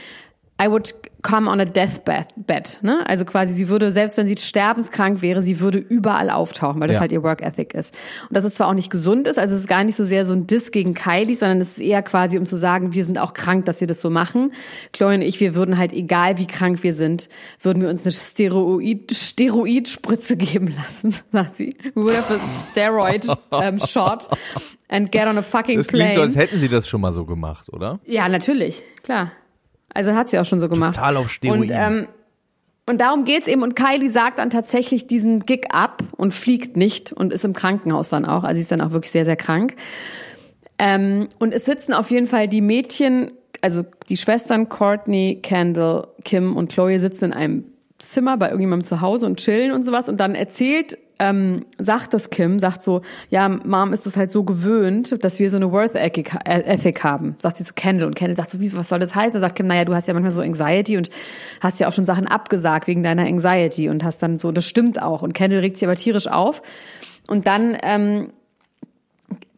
I 0.62 0.68
would 0.68 0.94
come 1.24 1.50
on 1.50 1.60
a 1.60 1.66
deathbed, 1.66 2.28
bed, 2.36 2.80
ne? 2.82 3.04
Also 3.08 3.26
quasi, 3.26 3.54
sie 3.54 3.70
würde, 3.70 3.92
selbst 3.92 4.18
wenn 4.18 4.28
sie 4.28 4.36
sterbenskrank 4.38 5.22
wäre, 5.22 5.42
sie 5.42 5.60
würde 5.60 5.80
überall 5.80 6.30
auftauchen, 6.30 6.80
weil 6.80 6.90
das 6.90 6.96
ja. 6.96 7.02
halt 7.02 7.12
ihr 7.12 7.24
Work 7.24 7.42
Ethic 7.42 7.74
ist. 7.74 7.98
Und 8.30 8.36
dass 8.36 8.44
es 8.44 8.56
zwar 8.56 8.68
auch 8.68 8.74
nicht 8.74 8.92
gesund 8.92 9.28
ist, 9.28 9.40
also 9.40 9.56
es 9.56 9.62
ist 9.62 9.68
gar 9.68 9.84
nicht 9.84 9.96
so 9.96 10.06
sehr 10.06 10.26
so 10.26 10.34
ein 10.34 10.46
Diss 10.46 10.72
gegen 10.72 10.94
Kylie, 10.94 11.36
sondern 11.36 11.60
es 11.60 11.74
ist 11.74 11.80
eher 11.80 12.04
quasi, 12.04 12.38
um 12.38 12.46
zu 12.46 12.56
sagen, 12.56 12.94
wir 12.94 13.04
sind 13.04 13.18
auch 13.18 13.34
krank, 13.34 13.66
dass 13.66 13.82
wir 13.82 13.88
das 13.88 14.00
so 14.02 14.10
machen. 14.10 14.52
Chloe 14.92 15.16
und 15.16 15.22
ich, 15.22 15.40
wir 15.40 15.56
würden 15.56 15.78
halt, 15.78 15.92
egal 15.92 16.38
wie 16.38 16.46
krank 16.46 16.84
wir 16.84 16.94
sind, 16.94 17.30
würden 17.62 17.82
wir 17.82 17.90
uns 17.90 18.04
eine 18.04 18.12
Steroid, 18.12 19.12
Steroidspritze 19.12 20.38
geben 20.38 20.76
lassen, 20.76 21.16
sagt 21.32 21.56
sie. 21.56 21.76
We 21.96 22.04
would 22.04 22.18
have 22.18 22.34
a 22.34 22.40
steroid 22.72 23.28
um, 23.50 23.80
shot 23.88 24.30
and 24.90 25.12
get 25.12 25.28
on 25.28 25.38
a 25.38 25.42
fucking 25.42 25.78
das 25.78 25.88
plane. 25.88 26.04
Das 26.04 26.16
klingt 26.16 26.16
so, 26.16 26.22
als 26.22 26.36
hätten 26.36 26.60
sie 26.60 26.68
das 26.68 26.88
schon 26.88 27.02
mal 27.02 27.14
so 27.14 27.26
gemacht, 27.26 27.72
oder? 27.72 28.00
Ja, 28.06 28.30
natürlich, 28.30 28.84
klar. 29.02 29.32
Also 29.94 30.14
hat 30.14 30.30
sie 30.30 30.40
auch 30.40 30.46
schon 30.46 30.60
so 30.60 30.70
gemacht. 30.70 30.96
Total 30.96 31.18
auf 31.18 31.30
Steroiden. 31.30 31.64
Und, 31.64 31.72
ähm, 31.72 32.08
und 32.86 33.00
darum 33.00 33.24
geht's 33.24 33.48
eben. 33.48 33.64
Und 33.64 33.76
Kylie 33.76 34.10
sagt 34.10 34.40
dann 34.40 34.50
tatsächlich 34.50 35.08
diesen 35.08 35.46
Gig 35.46 35.68
ab 35.72 36.04
und 36.18 36.34
fliegt 36.34 36.76
nicht 36.76 37.14
und 37.14 37.32
ist 37.32 37.46
im 37.46 37.54
Krankenhaus 37.54 38.10
dann 38.10 38.26
auch. 38.26 38.44
Also 38.44 38.56
sie 38.56 38.62
ist 38.62 38.72
dann 38.72 38.82
auch 38.82 38.92
wirklich 38.92 39.12
sehr, 39.12 39.26
sehr 39.26 39.38
krank. 39.38 39.76
Ähm, 40.80 41.30
und 41.40 41.54
es 41.54 41.66
sitzen 41.66 41.94
auf 41.94 42.12
jeden 42.12 42.26
Fall 42.26 42.48
die 42.48 42.62
Mädchen, 42.62 43.32
also 43.62 43.86
die 44.10 44.18
Schwestern 44.18 44.68
Courtney, 44.68 45.40
Kendall, 45.42 46.08
Kim 46.26 46.58
und 46.58 46.72
Chloe 46.72 47.00
sitzen 47.00 47.26
in 47.26 47.34
einem 47.34 47.64
Zimmer 48.00 48.36
bei 48.38 48.48
irgendjemandem 48.48 48.86
zu 48.86 49.00
Hause 49.00 49.28
und 49.28 49.40
chillen 49.40 49.72
und 49.72 49.84
sowas. 49.84 50.10
Und 50.10 50.18
dann 50.18 50.36
erzählt 50.36 50.98
ähm, 51.20 51.66
sagt 51.78 52.14
das 52.14 52.30
Kim, 52.30 52.60
sagt 52.60 52.82
so, 52.82 53.02
ja, 53.30 53.48
Mom 53.48 53.94
ist 53.94 54.06
es 54.06 54.18
halt 54.18 54.32
so 54.32 54.44
gewöhnt, 54.44 55.24
dass 55.24 55.40
wir 55.40 55.50
so 55.50 55.58
eine 55.58 55.72
Worth 55.72 55.96
Ethic 55.96 57.04
haben, 57.04 57.36
sagt 57.40 57.58
sie 57.58 57.64
zu 57.64 57.74
Kendall. 57.74 58.08
Und 58.08 58.16
Kendall 58.16 58.36
sagt 58.36 58.50
so, 58.50 58.60
wie, 58.60 58.76
was 58.76 58.90
soll 58.90 59.00
das 59.00 59.16
heißen? 59.16 59.34
Dann 59.34 59.42
sagt 59.42 59.56
Kim, 59.56 59.68
naja, 59.68 59.86
du 59.86 59.94
hast 59.94 60.08
ja 60.08 60.14
manchmal 60.14 60.32
so 60.32 60.42
Anxiety 60.42 60.98
und 60.98 61.10
hast 61.62 61.80
ja 61.80 61.88
auch 61.88 61.94
schon 61.94 62.06
Sachen 62.06 62.28
abgesagt 62.28 62.88
wegen 62.88 63.04
deiner 63.04 63.24
Anxiety 63.24 63.90
und 63.90 64.04
hast 64.04 64.22
dann 64.24 64.38
so, 64.38 64.52
das 64.52 64.66
stimmt 64.66 65.02
auch. 65.02 65.22
Und 65.22 65.34
Kendall 65.34 65.60
regt 65.60 65.78
sich 65.78 65.88
aber 65.88 65.96
tierisch 65.96 66.28
auf. 66.28 66.62
Und 67.28 67.48
dann 67.48 67.78
ähm, 67.84 68.30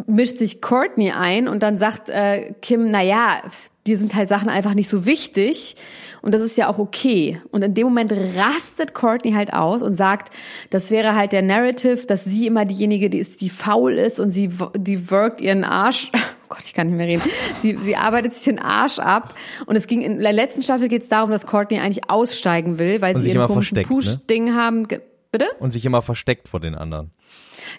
mischt 0.07 0.37
sich 0.37 0.61
Courtney 0.61 1.11
ein 1.11 1.47
und 1.47 1.63
dann 1.63 1.77
sagt 1.77 2.09
äh, 2.09 2.53
Kim, 2.61 2.89
na 2.91 3.01
ja, 3.01 3.41
dir 3.87 3.97
sind 3.97 4.15
halt 4.15 4.29
Sachen 4.29 4.49
einfach 4.49 4.73
nicht 4.73 4.89
so 4.89 5.05
wichtig 5.05 5.75
und 6.21 6.33
das 6.33 6.41
ist 6.41 6.57
ja 6.57 6.67
auch 6.67 6.79
okay. 6.79 7.39
Und 7.51 7.63
in 7.63 7.73
dem 7.73 7.85
Moment 7.87 8.11
rastet 8.35 8.93
Courtney 8.95 9.33
halt 9.33 9.53
aus 9.53 9.81
und 9.83 9.93
sagt, 9.95 10.33
das 10.71 10.89
wäre 10.91 11.15
halt 11.15 11.33
der 11.33 11.41
Narrative, 11.43 12.05
dass 12.07 12.23
sie 12.25 12.47
immer 12.47 12.65
diejenige, 12.65 13.09
die 13.09 13.19
ist, 13.19 13.41
die 13.41 13.49
faul 13.49 13.93
ist 13.93 14.19
und 14.19 14.31
sie 14.31 14.49
die 14.75 15.11
workt 15.11 15.41
ihren 15.41 15.63
Arsch. 15.63 16.11
Oh 16.47 16.49
Gott, 16.49 16.63
ich 16.65 16.75
kann 16.75 16.85
nicht 16.85 16.95
mehr 16.97 17.07
reden. 17.07 17.23
Sie, 17.57 17.75
sie 17.77 17.95
arbeitet 17.95 18.31
sich 18.31 18.43
den 18.43 18.59
Arsch 18.59 18.99
ab. 18.99 19.33
Und 19.65 19.75
es 19.75 19.87
ging 19.87 20.01
in 20.01 20.19
der 20.19 20.31
letzten 20.31 20.61
Staffel 20.61 20.89
geht 20.89 21.01
es 21.01 21.09
darum, 21.09 21.31
dass 21.31 21.47
Courtney 21.47 21.79
eigentlich 21.79 22.07
aussteigen 22.07 22.77
will, 22.77 23.01
weil 23.01 23.15
Und 23.15 23.21
sie 23.23 23.31
ihren 23.31 23.47
komischen 23.47 23.77
ne? 23.79 23.81
Push-Ding 23.81 24.53
haben. 24.53 24.87
Ge- 24.87 25.01
Bitte? 25.31 25.47
Und 25.59 25.71
sich 25.71 25.83
immer 25.85 26.03
versteckt 26.03 26.47
vor 26.47 26.59
den 26.59 26.75
anderen. 26.75 27.09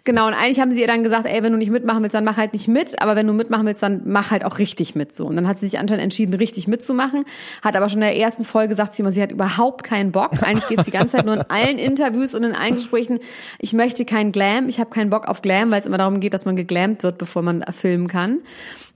Genau, 0.05 0.27
und 0.27 0.35
eigentlich 0.35 0.61
haben 0.61 0.71
sie 0.73 0.81
ihr 0.81 0.87
dann 0.87 1.03
gesagt, 1.03 1.27
ey, 1.27 1.43
wenn 1.43 1.53
du 1.53 1.59
nicht 1.59 1.71
mitmachen 1.71 2.03
willst, 2.03 2.15
dann 2.15 2.25
mach 2.25 2.37
halt 2.37 2.53
nicht 2.53 2.69
mit, 2.69 3.01
aber 3.01 3.17
wenn 3.17 3.27
du 3.27 3.33
mitmachen 3.33 3.67
willst, 3.67 3.83
dann 3.83 4.03
mach 4.05 4.31
halt 4.31 4.45
auch 4.45 4.59
richtig 4.59 4.95
mit 4.95 5.13
so. 5.13 5.27
Und 5.27 5.37
dann 5.37 5.49
hat 5.49 5.59
sie 5.59 5.67
sich 5.67 5.79
anscheinend 5.79 6.05
entschieden, 6.05 6.35
richtig 6.35 6.69
mitzumachen, 6.69 7.25
hat 7.63 7.77
aber 7.77 7.89
schon 7.89 8.03
in 8.03 8.09
der 8.09 8.17
ersten 8.17 8.45
Folge 8.45 8.71
gesagt 8.71 8.95
sie 8.95 9.03
immer, 9.03 9.13
sie 9.13 9.23
hat 9.23 9.33
überhaupt 9.33 9.83
keinen 9.83 10.13
Bock. 10.13 10.43
Eigentlich 10.43 10.69
geht 10.69 10.79
sie 10.79 10.91
die 10.91 10.97
ganze 10.97 11.17
Zeit 11.17 11.27
nur 11.27 11.35
in 11.35 11.43
allen 11.43 11.79
Interviews 11.79 12.35
und 12.35 12.45
in 12.45 12.55
allen 12.55 12.75
Gesprächen, 12.75 13.19
ich 13.59 13.73
möchte 13.73 14.05
keinen 14.05 14.33
Glam, 14.33 14.69
ich 14.69 14.81
habe 14.81 14.91
keinen 14.91 15.11
Bock 15.11 15.29
auf 15.29 15.43
Glam, 15.43 15.71
weil 15.71 15.79
es 15.79 15.87
immer 15.87 15.99
darum 15.99 16.21
geht, 16.21 16.35
dass 16.35 16.45
man 16.45 16.57
geglammt 16.57 17.03
wird, 17.03 17.19
bevor 17.19 17.43
man 17.43 17.65
filmen 17.73 18.09
kann. 18.09 18.39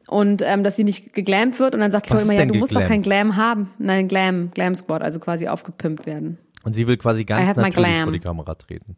Und 0.06 0.42
ähm, 0.44 0.64
dass 0.64 0.74
sie 0.74 0.82
nicht 0.82 1.12
geglammt 1.12 1.60
wird 1.60 1.72
und 1.72 1.80
dann 1.80 1.92
sagt 1.92 2.06
Chloe 2.06 2.22
immer, 2.22 2.32
ja, 2.32 2.44
du 2.44 2.54
musst 2.54 2.74
doch 2.74 2.80
geglammt? 2.80 2.88
kein 2.88 3.02
Glam 3.02 3.36
haben. 3.36 3.70
Nein, 3.78 4.08
Glam, 4.08 4.50
Glam 4.50 4.74
Squad, 4.74 5.02
also 5.02 5.20
quasi 5.20 5.46
aufgepimpt 5.46 6.04
werden. 6.04 6.36
Und 6.64 6.72
sie 6.72 6.88
will 6.88 6.96
quasi 6.96 7.24
ganz 7.24 7.56
natürlich 7.56 8.02
vor 8.02 8.12
die 8.12 8.18
Kamera 8.18 8.54
treten. 8.56 8.96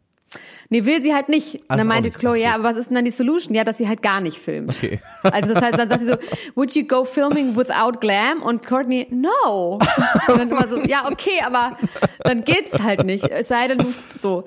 Nee, 0.69 0.85
will 0.85 1.01
sie 1.01 1.13
halt 1.13 1.29
nicht. 1.29 1.55
Und 1.69 1.77
dann 1.77 1.87
meinte. 1.87 2.09
Chloe, 2.09 2.35
ja, 2.35 2.55
aber 2.55 2.63
was 2.63 2.77
ist 2.77 2.89
denn 2.89 2.95
dann 2.95 3.05
die 3.05 3.11
Solution? 3.11 3.53
Ja, 3.53 3.63
dass 3.63 3.77
sie 3.77 3.87
halt 3.87 4.01
gar 4.01 4.21
nicht 4.21 4.37
filmt. 4.37 4.69
Okay. 4.69 4.99
Also 5.23 5.53
das 5.53 5.63
heißt, 5.63 5.77
dann 5.77 5.87
sagt 5.87 6.01
sie 6.01 6.07
so, 6.07 6.17
would 6.55 6.75
you 6.75 6.85
go 6.85 7.05
filming 7.05 7.55
without 7.55 7.99
glam? 7.99 8.41
Und 8.41 8.65
Courtney, 8.65 9.07
no. 9.09 9.79
Und 10.27 10.37
dann 10.37 10.49
immer 10.49 10.67
so, 10.67 10.79
ja, 10.79 11.09
okay, 11.09 11.41
aber 11.45 11.77
dann 12.23 12.43
geht's 12.43 12.83
halt 12.83 13.05
nicht. 13.05 13.25
Es 13.25 13.47
sei 13.47 13.67
denn, 13.67 13.77
du 13.79 13.85
so. 14.17 14.43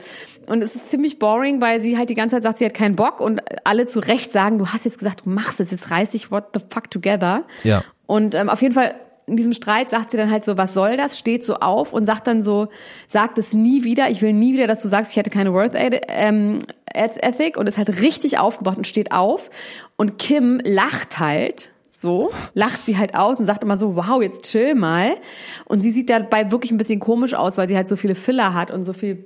Und 0.47 0.63
es 0.63 0.77
ist 0.77 0.91
ziemlich 0.91 1.19
boring, 1.19 1.61
weil 1.61 1.81
sie 1.81 1.97
halt 1.97 2.11
die 2.11 2.15
ganze 2.15 2.37
Zeit 2.37 2.43
sagt, 2.43 2.59
sie 2.59 2.67
hat 2.67 2.75
keinen 2.75 2.95
Bock 2.95 3.21
und 3.21 3.41
alle 3.65 3.87
zu 3.87 4.01
Recht 4.01 4.31
sagen, 4.31 4.59
du 4.59 4.67
hast 4.69 4.85
jetzt 4.85 4.99
gesagt, 4.99 5.25
du 5.25 5.31
machst 5.31 5.61
es, 5.61 5.71
jetzt 5.71 5.91
reiß 5.91 6.11
dich 6.11 6.31
what 6.31 6.49
the 6.55 6.61
fuck 6.69 6.91
together. 6.91 7.45
Ja. 7.65 7.83
Und 8.07 8.35
ähm, 8.35 8.49
auf 8.49 8.63
jeden 8.63 8.75
Fall 8.75 8.95
in 9.27 9.37
diesem 9.37 9.53
Streit 9.53 9.91
sagt 9.91 10.13
sie 10.13 10.17
dann 10.17 10.31
halt 10.31 10.45
so, 10.45 10.57
was 10.57 10.73
soll 10.73 10.97
das? 10.97 11.19
Steht 11.19 11.45
so 11.45 11.57
auf 11.57 11.93
und 11.93 12.07
sagt 12.07 12.29
dann 12.29 12.43
so, 12.43 12.69
sagt 13.09 13.39
es 13.39 13.53
nie 13.53 13.83
wieder. 13.83 14.09
Ich 14.09 14.23
will 14.23 14.33
nie 14.33 14.53
wieder, 14.53 14.69
dass 14.69 14.83
du 14.83 14.89
sagst, 14.89 15.11
ich 15.11 15.17
hätte 15.17 15.31
keine 15.31 15.53
Worth 15.53 15.73
ähm, 15.75 16.61
Ethic 16.87 17.57
und 17.57 17.67
ist 17.67 17.77
halt 17.77 18.01
richtig 18.01 18.39
aufgebracht 18.39 18.79
und 18.79 18.87
steht 18.87 19.11
auf. 19.11 19.51
Und 19.97 20.19
Kim 20.19 20.61
lacht 20.65 21.19
halt. 21.19 21.71
So, 21.99 22.31
lacht 22.53 22.85
sie 22.85 22.99
halt 22.99 23.15
aus 23.15 23.41
und 23.41 23.47
sagt 23.47 23.65
immer 23.65 23.79
so, 23.79 23.97
wow, 23.97 24.21
jetzt 24.21 24.43
chill 24.43 24.75
mal. 24.75 25.17
Und 25.65 25.81
sie 25.81 25.91
sieht 25.91 26.11
dabei 26.11 26.51
wirklich 26.51 26.71
ein 26.71 26.77
bisschen 26.77 27.01
komisch 27.01 27.33
aus, 27.33 27.57
weil 27.57 27.69
sie 27.69 27.75
halt 27.75 27.89
so 27.89 27.97
viele 27.97 28.15
Filler 28.15 28.53
hat 28.53 28.71
und 28.71 28.85
so 28.85 28.93
viel 28.93 29.25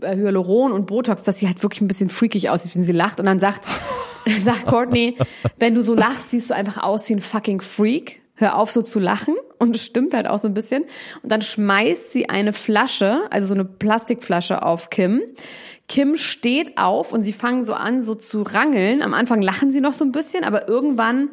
äh, 0.00 0.16
Hyaluron 0.16 0.72
und 0.72 0.86
Botox, 0.86 1.22
dass 1.22 1.38
sie 1.38 1.46
halt 1.46 1.62
wirklich 1.62 1.80
ein 1.80 1.86
bisschen 1.86 2.10
freakig 2.10 2.50
aussieht, 2.50 2.74
wenn 2.74 2.82
sie 2.82 2.90
lacht. 2.90 3.20
Und 3.20 3.26
dann 3.26 3.38
sagt, 3.38 3.66
sagt 4.42 4.66
Courtney, 4.66 5.16
wenn 5.60 5.76
du 5.76 5.80
so 5.80 5.94
lachst, 5.94 6.30
siehst 6.30 6.50
du 6.50 6.54
einfach 6.54 6.82
aus 6.82 7.08
wie 7.08 7.14
ein 7.14 7.20
fucking 7.20 7.60
Freak. 7.60 8.20
Hör 8.38 8.56
auf 8.56 8.70
so 8.70 8.82
zu 8.82 8.98
lachen. 8.98 9.34
Und 9.58 9.74
es 9.74 9.84
stimmt 9.84 10.14
halt 10.14 10.28
auch 10.28 10.38
so 10.38 10.48
ein 10.48 10.54
bisschen. 10.54 10.84
Und 11.22 11.32
dann 11.32 11.42
schmeißt 11.42 12.12
sie 12.12 12.28
eine 12.28 12.52
Flasche, 12.52 13.22
also 13.30 13.48
so 13.48 13.54
eine 13.54 13.64
Plastikflasche 13.64 14.62
auf 14.62 14.88
Kim. 14.88 15.20
Kim 15.88 16.16
steht 16.16 16.78
auf 16.78 17.12
und 17.12 17.22
sie 17.22 17.32
fangen 17.32 17.64
so 17.64 17.72
an, 17.72 18.02
so 18.02 18.14
zu 18.14 18.42
rangeln. 18.42 19.02
Am 19.02 19.14
Anfang 19.14 19.42
lachen 19.42 19.72
sie 19.72 19.80
noch 19.80 19.94
so 19.94 20.04
ein 20.04 20.12
bisschen, 20.12 20.44
aber 20.44 20.68
irgendwann 20.68 21.30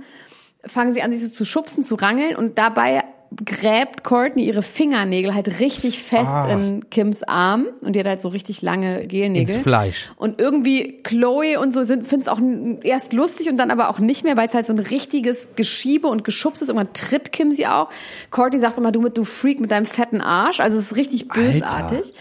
fangen 0.66 0.94
sie 0.94 1.02
an, 1.02 1.12
sich 1.12 1.22
so 1.22 1.30
zu 1.30 1.46
schubsen, 1.46 1.84
zu 1.84 1.96
rangeln 1.96 2.36
und 2.36 2.58
dabei 2.58 3.04
gräbt 3.44 4.04
Courtney 4.04 4.46
ihre 4.46 4.62
Fingernägel 4.62 5.34
halt 5.34 5.60
richtig 5.60 6.02
fest 6.02 6.32
Ah. 6.32 6.50
in 6.52 6.90
Kims 6.90 7.24
Arm 7.24 7.66
und 7.82 7.94
die 7.96 8.00
hat 8.00 8.08
halt 8.08 8.22
so 8.22 8.30
richtig 8.30 8.62
lange 8.62 9.08
Gelnägel. 9.08 9.56
Ins 9.56 9.64
Fleisch. 9.64 10.10
Und 10.18 10.40
irgendwie 10.40 11.02
Chloe 11.04 11.60
und 11.60 11.74
so 11.74 11.84
sind 11.84 12.08
finden 12.08 12.22
es 12.22 12.28
auch 12.28 12.40
erst 12.84 13.14
lustig 13.14 13.50
und 13.50 13.58
dann 13.58 13.72
aber 13.72 13.90
auch 13.90 14.00
nicht 14.00 14.24
mehr, 14.24 14.38
weil 14.38 14.46
es 14.48 14.54
halt 14.54 14.66
so 14.66 14.74
ein 14.74 14.80
richtiges 14.80 15.50
Geschiebe 15.56 16.08
und 16.08 16.24
Geschubs 16.24 16.62
ist. 16.62 16.70
Irgendwann 16.70 16.94
tritt 16.94 17.32
Kim 17.32 17.52
sie 17.52 17.68
auch. 17.68 17.90
Courtney 18.32 18.60
sagt 18.60 18.78
immer, 18.78 18.92
du 18.92 19.02
mit 19.02 19.18
du 19.18 19.24
Freak 19.24 19.60
mit 19.60 19.72
deinem 19.72 19.86
fetten 19.86 20.22
Arsch. 20.22 20.60
Also 20.60 20.78
es 20.78 20.92
ist 20.92 20.98
richtig 20.98 21.28
bösartig. 21.28 22.14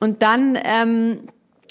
Und 0.00 0.22
dann 0.22 0.58
ähm, 0.62 1.20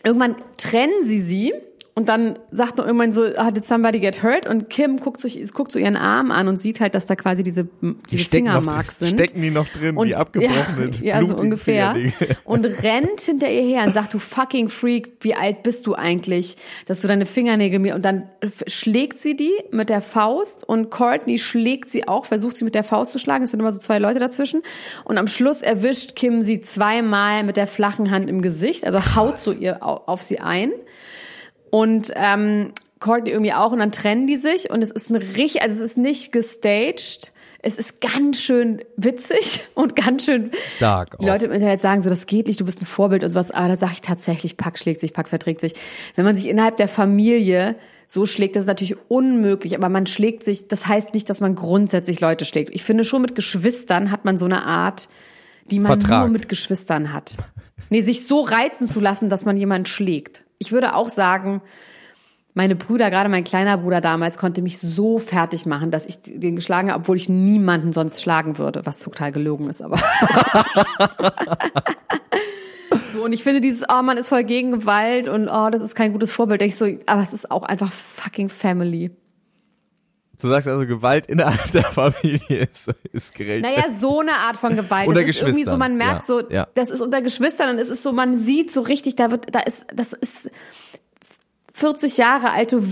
irgendwann 0.05 0.35
trennen 0.57 1.05
sie 1.05 1.19
sie. 1.19 1.53
Und 1.97 2.09
dann 2.09 2.37
sagt 2.51 2.77
noch 2.77 2.85
irgendwann 2.85 3.11
so, 3.11 3.23
ah, 3.37 3.49
did 3.49 3.65
somebody 3.65 3.99
get 3.99 4.21
hurt? 4.21 4.45
Und 4.45 4.69
Kim 4.69 4.99
guckt, 4.99 5.19
sich, 5.19 5.51
guckt 5.51 5.71
so 5.71 5.79
ihren 5.79 5.95
Arm 5.95 6.29
an 6.29 6.47
und 6.47 6.61
sieht 6.61 6.79
halt, 6.79 6.93
dass 6.93 7.07
da 7.07 7.15
quasi 7.15 7.41
diese, 7.41 7.67
diese 8.11 8.23
Fingermarks 8.29 8.99
drin- 8.99 9.07
sind. 9.07 9.17
stecken 9.19 9.41
die 9.41 9.49
noch 9.49 9.67
drin, 9.67 9.97
und, 9.97 10.07
die 10.07 10.15
abgebrochenen, 10.15 10.91
Ja, 11.01 11.19
ja 11.21 11.25
so 11.25 11.35
ungefähr. 11.35 11.95
Und 12.43 12.65
rennt 12.83 13.21
hinter 13.21 13.49
ihr 13.49 13.63
her 13.63 13.83
und 13.83 13.93
sagt, 13.93 14.13
du 14.13 14.19
fucking 14.19 14.69
Freak, 14.69 15.13
wie 15.21 15.33
alt 15.33 15.63
bist 15.63 15.87
du 15.87 15.95
eigentlich, 15.95 16.55
dass 16.85 17.01
du 17.01 17.07
deine 17.07 17.25
Fingernägel 17.25 17.79
mir... 17.79 17.95
Und 17.95 18.05
dann 18.05 18.29
schlägt 18.67 19.17
sie 19.17 19.35
die 19.35 19.53
mit 19.71 19.89
der 19.89 20.03
Faust 20.03 20.63
und 20.69 20.91
Courtney 20.91 21.39
schlägt 21.39 21.89
sie 21.89 22.07
auch, 22.07 22.25
versucht 22.25 22.57
sie 22.57 22.63
mit 22.63 22.75
der 22.75 22.83
Faust 22.83 23.11
zu 23.11 23.17
schlagen. 23.17 23.43
Es 23.43 23.49
sind 23.49 23.59
immer 23.59 23.71
so 23.71 23.79
zwei 23.79 23.97
Leute 23.97 24.19
dazwischen. 24.19 24.61
Und 25.03 25.17
am 25.17 25.25
Schluss 25.27 25.63
erwischt 25.63 26.15
Kim 26.15 26.43
sie 26.43 26.61
zweimal 26.61 27.43
mit 27.43 27.57
der 27.57 27.65
flachen 27.65 28.11
Hand 28.11 28.29
im 28.29 28.43
Gesicht, 28.43 28.85
also 28.85 28.99
haut 29.15 29.39
so 29.39 29.51
ihr 29.51 29.81
au- 29.83 30.03
auf 30.05 30.21
sie 30.21 30.37
ein. 30.39 30.71
Und 31.69 32.11
ähm, 32.15 32.73
Courtney 32.99 33.31
irgendwie 33.31 33.53
auch 33.53 33.71
und 33.71 33.79
dann 33.79 33.91
trennen 33.91 34.27
die 34.27 34.37
sich 34.37 34.69
und 34.69 34.81
es 34.81 34.91
ist 34.91 35.09
ein 35.09 35.17
richtig, 35.17 35.61
also 35.61 35.75
es 35.75 35.81
ist 35.81 35.97
nicht 35.97 36.31
gestaged. 36.31 37.31
Es 37.59 37.77
ist 37.77 38.01
ganz 38.01 38.39
schön 38.39 38.81
witzig 38.97 39.61
und 39.73 39.95
ganz 39.95 40.25
schön. 40.25 40.51
Dark 40.79 41.17
Die. 41.19 41.25
Leute 41.25 41.47
im 41.47 41.51
Internet 41.51 41.81
sagen 41.81 42.01
so, 42.01 42.09
das 42.09 42.25
geht 42.25 42.47
nicht, 42.47 42.61
du 42.61 42.65
bist 42.65 42.81
ein 42.81 42.85
Vorbild 42.85 43.23
und 43.23 43.31
sowas. 43.31 43.51
Aber 43.51 43.67
da 43.67 43.77
sage 43.77 43.93
ich 43.93 44.01
tatsächlich, 44.01 44.57
Pack 44.57 44.77
schlägt 44.77 44.99
sich, 44.99 45.11
Pack 45.11 45.27
verträgt 45.27 45.59
sich. 45.59 45.73
Wenn 46.15 46.23
man 46.23 46.37
sich 46.37 46.47
innerhalb 46.47 46.77
der 46.77 46.87
Familie 46.87 47.75
so 48.05 48.25
schlägt, 48.25 48.55
das 48.55 48.61
ist 48.63 48.67
natürlich 48.67 48.95
unmöglich. 49.09 49.75
Aber 49.75 49.89
man 49.89 50.05
schlägt 50.05 50.43
sich, 50.43 50.67
das 50.67 50.87
heißt 50.87 51.13
nicht, 51.13 51.29
dass 51.29 51.41
man 51.41 51.55
grundsätzlich 51.55 52.21
Leute 52.21 52.45
schlägt. 52.45 52.73
Ich 52.73 52.83
finde 52.83 53.03
schon 53.03 53.21
mit 53.21 53.35
Geschwistern 53.35 54.11
hat 54.11 54.23
man 54.23 54.37
so 54.37 54.45
eine 54.45 54.63
Art, 54.63 55.09
die 55.69 55.79
man 55.79 55.99
Vertrag. 55.99 56.19
nur 56.21 56.29
mit 56.29 56.47
Geschwistern 56.47 57.11
hat. 57.11 57.35
Nee, 57.89 58.01
sich 58.01 58.25
so 58.25 58.41
reizen 58.41 58.87
zu 58.87 58.99
lassen, 58.99 59.29
dass 59.29 59.45
man 59.45 59.57
jemanden 59.57 59.87
schlägt. 59.87 60.43
Ich 60.59 60.71
würde 60.71 60.95
auch 60.95 61.09
sagen, 61.09 61.61
meine 62.57 62.75
Brüder, 62.75 63.11
gerade 63.11 63.29
mein 63.29 63.43
kleiner 63.43 63.77
Bruder 63.77 64.01
damals, 64.01 64.37
konnte 64.37 64.63
mich 64.63 64.79
so 64.79 65.19
fertig 65.19 65.67
machen, 65.67 65.91
dass 65.91 66.07
ich 66.07 66.23
den 66.23 66.55
geschlagen 66.55 66.89
habe, 66.89 67.01
obwohl 67.01 67.15
ich 67.15 67.29
niemanden 67.29 67.93
sonst 67.93 68.19
schlagen 68.21 68.57
würde, 68.57 68.83
was 68.83 68.97
total 68.97 69.31
gelogen 69.31 69.69
ist, 69.69 69.83
aber. 69.83 69.97
so, 73.13 73.23
und 73.23 73.31
ich 73.31 73.43
finde 73.43 73.61
dieses, 73.61 73.83
oh, 73.87 74.01
man 74.01 74.17
ist 74.17 74.29
voll 74.29 74.43
gegen 74.43 74.71
Gewalt 74.71 75.27
und 75.27 75.47
oh, 75.47 75.69
das 75.69 75.83
ist 75.83 75.93
kein 75.93 76.13
gutes 76.13 76.31
Vorbild. 76.31 76.63
Ich 76.63 76.75
so, 76.75 76.87
aber 77.05 77.21
es 77.21 77.31
ist 77.31 77.51
auch 77.51 77.61
einfach 77.61 77.91
fucking 77.91 78.49
Family. 78.49 79.11
Du 80.39 80.49
sagst 80.49 80.67
also, 80.67 80.85
Gewalt 80.85 81.25
innerhalb 81.25 81.71
der 81.71 81.91
Familie 81.91 82.67
ist, 82.71 82.91
ist 83.11 83.33
gerecht. 83.33 83.63
Naja, 83.63 83.89
so 83.89 84.19
eine 84.19 84.35
Art 84.35 84.57
von 84.57 84.75
Gewalt. 84.75 85.07
Unter 85.07 85.21
das 85.21 85.31
ist 85.31 85.41
irgendwie 85.41 85.65
so, 85.65 85.77
man 85.77 85.97
merkt 85.97 86.27
ja, 86.29 86.41
so, 86.41 86.49
ja. 86.49 86.67
das 86.75 86.89
ist 86.89 87.01
unter 87.01 87.21
Geschwistern 87.21 87.71
und 87.71 87.79
es 87.79 87.89
ist 87.89 88.03
so, 88.03 88.11
man 88.11 88.37
sieht 88.37 88.71
so 88.71 88.81
richtig, 88.81 89.15
da 89.15 89.31
wird, 89.31 89.53
da 89.55 89.59
ist, 89.61 89.87
das 89.93 90.13
ist 90.13 90.51
40 91.73 92.17
Jahre 92.17 92.51
alte 92.51 92.83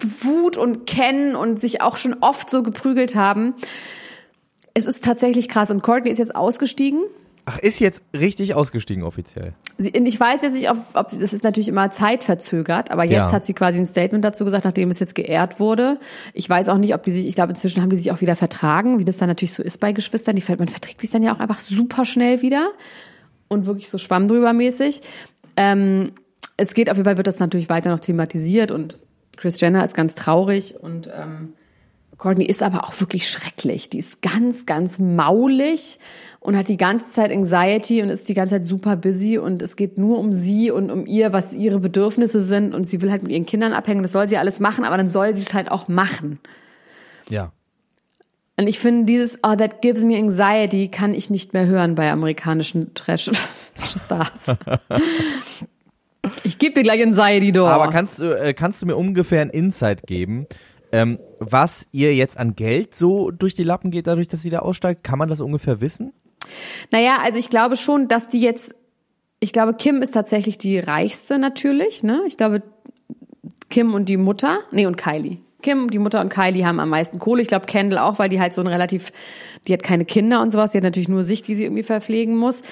Wut 0.00 0.56
und 0.56 0.86
Kennen 0.86 1.34
und 1.34 1.60
sich 1.60 1.80
auch 1.80 1.96
schon 1.96 2.16
oft 2.20 2.50
so 2.50 2.62
geprügelt 2.62 3.14
haben. 3.14 3.54
Es 4.74 4.86
ist 4.86 5.04
tatsächlich 5.04 5.48
krass. 5.48 5.70
Und 5.70 5.82
Courtney 5.82 6.10
ist 6.10 6.18
jetzt 6.18 6.34
ausgestiegen. 6.34 7.02
Ach, 7.46 7.58
ist 7.58 7.78
jetzt 7.78 8.02
richtig 8.14 8.54
ausgestiegen 8.54 9.02
offiziell. 9.04 9.52
Sie, 9.76 9.90
ich 9.90 10.18
weiß 10.18 10.40
jetzt 10.42 10.54
nicht, 10.54 10.70
ob, 10.70 10.78
ob 10.94 11.10
sie- 11.10 11.18
das 11.18 11.32
ist 11.34 11.44
natürlich 11.44 11.68
immer 11.68 11.90
zeitverzögert, 11.90 12.90
aber 12.90 13.04
jetzt 13.04 13.12
Ja. 13.12 13.32
hat 13.32 13.44
sie 13.44 13.52
quasi 13.52 13.78
ein 13.78 13.86
Statement 13.86 14.24
dazu 14.24 14.44
gesagt, 14.46 14.64
nachdem 14.64 14.88
es 14.90 14.98
jetzt 14.98 15.14
geehrt 15.14 15.60
wurde. 15.60 15.98
Ich 16.32 16.48
weiß 16.48 16.70
auch 16.70 16.78
nicht, 16.78 16.94
ob 16.94 17.02
die 17.02 17.10
sich, 17.10 17.26
ich 17.26 17.34
glaube, 17.34 17.50
inzwischen 17.50 17.82
haben 17.82 17.90
die 17.90 17.96
sich 17.96 18.10
auch 18.12 18.20
wieder 18.22 18.34
vertragen, 18.36 18.98
wie 18.98 19.04
das 19.04 19.18
dann 19.18 19.28
natürlich 19.28 19.52
so 19.52 19.62
ist 19.62 19.78
bei 19.78 19.92
Geschwistern. 19.92 20.36
Die, 20.36 20.44
man 20.56 20.68
verträgt 20.68 21.00
sich 21.02 21.10
dann 21.10 21.22
ja 21.22 21.34
auch 21.34 21.40
einfach 21.40 21.60
super 21.60 22.04
schnell 22.06 22.40
wieder 22.40 22.70
und 23.48 23.66
wirklich 23.66 23.90
so 23.90 23.98
schwamm 23.98 24.26
drüber 24.26 24.52
mäßig. 24.54 25.02
Ähm, 25.56 26.12
es 26.56 26.72
geht 26.72 26.88
auf 26.88 26.96
jeden 26.96 27.04
Fall, 27.04 27.16
wird 27.18 27.26
das 27.26 27.40
natürlich 27.40 27.68
weiter 27.68 27.90
noch 27.90 28.00
thematisiert 28.00 28.70
und 28.70 28.98
Chris 29.36 29.60
Jenner 29.60 29.84
ist 29.84 29.94
ganz 29.94 30.14
traurig 30.14 30.76
und 30.80 31.08
ähm, 31.14 31.52
Courtney 32.18 32.44
ist 32.44 32.62
aber 32.62 32.84
auch 32.84 32.98
wirklich 33.00 33.28
schrecklich. 33.28 33.88
Die 33.88 33.98
ist 33.98 34.22
ganz, 34.22 34.66
ganz 34.66 34.98
maulig 34.98 35.98
und 36.40 36.56
hat 36.56 36.68
die 36.68 36.76
ganze 36.76 37.10
Zeit 37.10 37.32
Anxiety 37.32 38.02
und 38.02 38.10
ist 38.10 38.28
die 38.28 38.34
ganze 38.34 38.54
Zeit 38.54 38.64
super 38.64 38.96
busy 38.96 39.38
und 39.38 39.62
es 39.62 39.76
geht 39.76 39.98
nur 39.98 40.18
um 40.18 40.32
sie 40.32 40.70
und 40.70 40.90
um 40.90 41.06
ihr, 41.06 41.32
was 41.32 41.54
ihre 41.54 41.80
Bedürfnisse 41.80 42.42
sind 42.42 42.74
und 42.74 42.88
sie 42.88 43.02
will 43.02 43.10
halt 43.10 43.22
mit 43.22 43.32
ihren 43.32 43.46
Kindern 43.46 43.72
abhängen. 43.72 44.02
Das 44.02 44.12
soll 44.12 44.28
sie 44.28 44.36
alles 44.36 44.60
machen, 44.60 44.84
aber 44.84 44.96
dann 44.96 45.08
soll 45.08 45.34
sie 45.34 45.42
es 45.42 45.54
halt 45.54 45.70
auch 45.70 45.88
machen. 45.88 46.38
Ja. 47.28 47.52
Und 48.56 48.68
ich 48.68 48.78
finde 48.78 49.04
dieses, 49.06 49.38
oh, 49.42 49.56
that 49.56 49.82
gives 49.82 50.04
me 50.04 50.16
anxiety, 50.16 50.88
kann 50.88 51.12
ich 51.12 51.28
nicht 51.28 51.54
mehr 51.54 51.66
hören 51.66 51.94
bei 51.96 52.10
amerikanischen 52.10 52.94
Trash-Stars. 52.94 54.54
Ich 56.42 56.58
gebe 56.58 56.74
dir 56.74 56.82
gleich 56.82 57.02
Anxiety 57.02 57.52
door. 57.52 57.70
Aber 57.70 57.90
kannst 57.90 58.18
du, 58.18 58.32
äh, 58.32 58.54
kannst 58.54 58.82
du 58.82 58.86
mir 58.86 58.96
ungefähr 58.96 59.42
ein 59.42 59.50
Insight 59.50 60.06
geben, 60.06 60.46
ähm, 60.94 61.18
was 61.40 61.88
ihr 61.90 62.14
jetzt 62.14 62.38
an 62.38 62.54
Geld 62.54 62.94
so 62.94 63.32
durch 63.32 63.56
die 63.56 63.64
Lappen 63.64 63.90
geht, 63.90 64.06
dadurch, 64.06 64.28
dass 64.28 64.42
sie 64.42 64.50
da 64.50 64.60
aussteigt? 64.60 65.02
Kann 65.02 65.18
man 65.18 65.28
das 65.28 65.40
ungefähr 65.40 65.80
wissen? 65.80 66.12
Naja, 66.92 67.16
also 67.20 67.36
ich 67.36 67.50
glaube 67.50 67.74
schon, 67.74 68.06
dass 68.06 68.28
die 68.28 68.38
jetzt, 68.38 68.76
ich 69.40 69.52
glaube, 69.52 69.74
Kim 69.74 70.02
ist 70.02 70.14
tatsächlich 70.14 70.56
die 70.56 70.78
reichste 70.78 71.40
natürlich, 71.40 72.04
ne? 72.04 72.22
Ich 72.28 72.36
glaube, 72.36 72.62
Kim 73.70 73.92
und 73.92 74.08
die 74.08 74.16
Mutter, 74.16 74.60
nee, 74.70 74.86
und 74.86 74.96
Kylie. 74.96 75.38
Kim, 75.62 75.90
die 75.90 75.98
Mutter 75.98 76.20
und 76.20 76.28
Kylie 76.28 76.64
haben 76.64 76.78
am 76.78 76.90
meisten 76.90 77.18
Kohle. 77.18 77.42
Ich 77.42 77.48
glaube, 77.48 77.66
Kendall 77.66 77.98
auch, 77.98 78.20
weil 78.20 78.28
die 78.28 78.38
halt 78.38 78.54
so 78.54 78.60
ein 78.60 78.68
relativ, 78.68 79.10
die 79.66 79.72
hat 79.72 79.82
keine 79.82 80.04
Kinder 80.04 80.42
und 80.42 80.52
sowas. 80.52 80.72
Die 80.72 80.78
hat 80.78 80.84
natürlich 80.84 81.08
nur 81.08 81.24
sich, 81.24 81.42
die 81.42 81.56
sie 81.56 81.64
irgendwie 81.64 81.82
verpflegen 81.82 82.36
muss. 82.36 82.62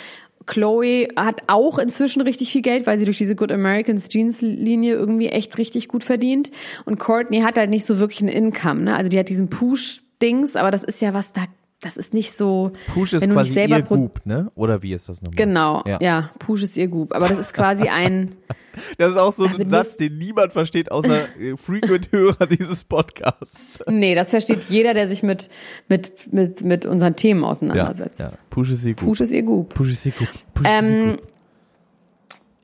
Chloe 0.46 1.08
hat 1.16 1.42
auch 1.46 1.78
inzwischen 1.78 2.22
richtig 2.22 2.52
viel 2.52 2.62
Geld, 2.62 2.86
weil 2.86 2.98
sie 2.98 3.04
durch 3.04 3.18
diese 3.18 3.36
Good 3.36 3.52
Americans 3.52 4.08
Jeans 4.08 4.40
Linie 4.40 4.94
irgendwie 4.94 5.28
echt 5.28 5.58
richtig 5.58 5.88
gut 5.88 6.04
verdient. 6.04 6.50
Und 6.84 6.98
Courtney 6.98 7.40
hat 7.40 7.56
halt 7.56 7.70
nicht 7.70 7.84
so 7.84 7.98
wirklich 7.98 8.20
ein 8.20 8.28
Income, 8.28 8.82
ne? 8.82 8.96
Also 8.96 9.08
die 9.08 9.18
hat 9.18 9.28
diesen 9.28 9.48
Push 9.48 10.02
Dings, 10.20 10.56
aber 10.56 10.70
das 10.70 10.84
ist 10.84 11.00
ja 11.00 11.14
was, 11.14 11.32
da 11.32 11.46
das 11.82 11.96
ist 11.96 12.14
nicht 12.14 12.32
so. 12.32 12.72
Push 12.94 13.12
ist 13.12 13.28
quasi 13.28 13.60
ihr 13.60 13.82
Goop, 13.82 14.24
ne? 14.24 14.52
Oder 14.54 14.82
wie 14.82 14.92
ist 14.92 15.08
das 15.08 15.20
nochmal? 15.20 15.36
Genau, 15.36 15.82
ja. 15.84 15.98
ja, 16.00 16.30
Push 16.38 16.62
ist 16.62 16.76
ihr 16.76 16.86
Goop. 16.86 17.12
Aber 17.12 17.28
das 17.28 17.38
ist 17.38 17.54
quasi 17.54 17.88
ein. 17.88 18.36
das 18.98 19.10
ist 19.10 19.16
auch 19.16 19.32
so 19.32 19.44
ein 19.44 19.68
Satz, 19.68 19.96
den 19.96 20.16
niemand 20.16 20.52
versteht, 20.52 20.92
außer 20.92 21.26
Frequent-Hörer 21.56 22.46
dieses 22.50 22.84
Podcasts. 22.84 23.80
Nee, 23.88 24.14
das 24.14 24.30
versteht 24.30 24.62
jeder, 24.68 24.94
der 24.94 25.08
sich 25.08 25.24
mit, 25.24 25.50
mit, 25.88 26.32
mit, 26.32 26.62
mit 26.62 26.86
unseren 26.86 27.14
Themen 27.14 27.42
auseinandersetzt. 27.42 28.20
Ja, 28.20 28.28
ja. 28.28 28.34
Push 28.48 28.70
ist 28.70 28.84
ihr 28.84 28.94
Goop. 28.94 29.08
Push 29.08 29.20
ist 29.20 29.32
ihr 29.32 29.42
Goop. 29.42 29.74
Push 29.74 29.90
ist 29.90 30.06
ihr. 30.06 30.12
Push 30.12 30.68
ähm, 30.68 31.10
ihr. 31.10 31.18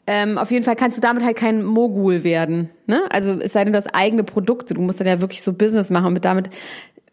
Ähm, 0.06 0.38
auf 0.38 0.50
jeden 0.52 0.64
Fall 0.64 0.76
kannst 0.76 0.96
du 0.96 1.02
damit 1.02 1.24
halt 1.24 1.36
kein 1.36 1.64
Mogul 1.64 2.22
werden. 2.24 2.70
Ne? 2.86 3.02
Also 3.10 3.32
es 3.32 3.52
sei 3.52 3.64
denn, 3.64 3.72
du 3.72 3.76
hast 3.76 3.94
eigene 3.94 4.22
Produkte. 4.22 4.74
Du 4.74 4.80
musst 4.80 5.00
dann 5.00 5.06
ja 5.08 5.20
wirklich 5.20 5.42
so 5.42 5.52
Business 5.52 5.90
machen 5.90 6.06
und 6.06 6.12
mit 6.14 6.24
damit 6.24 6.50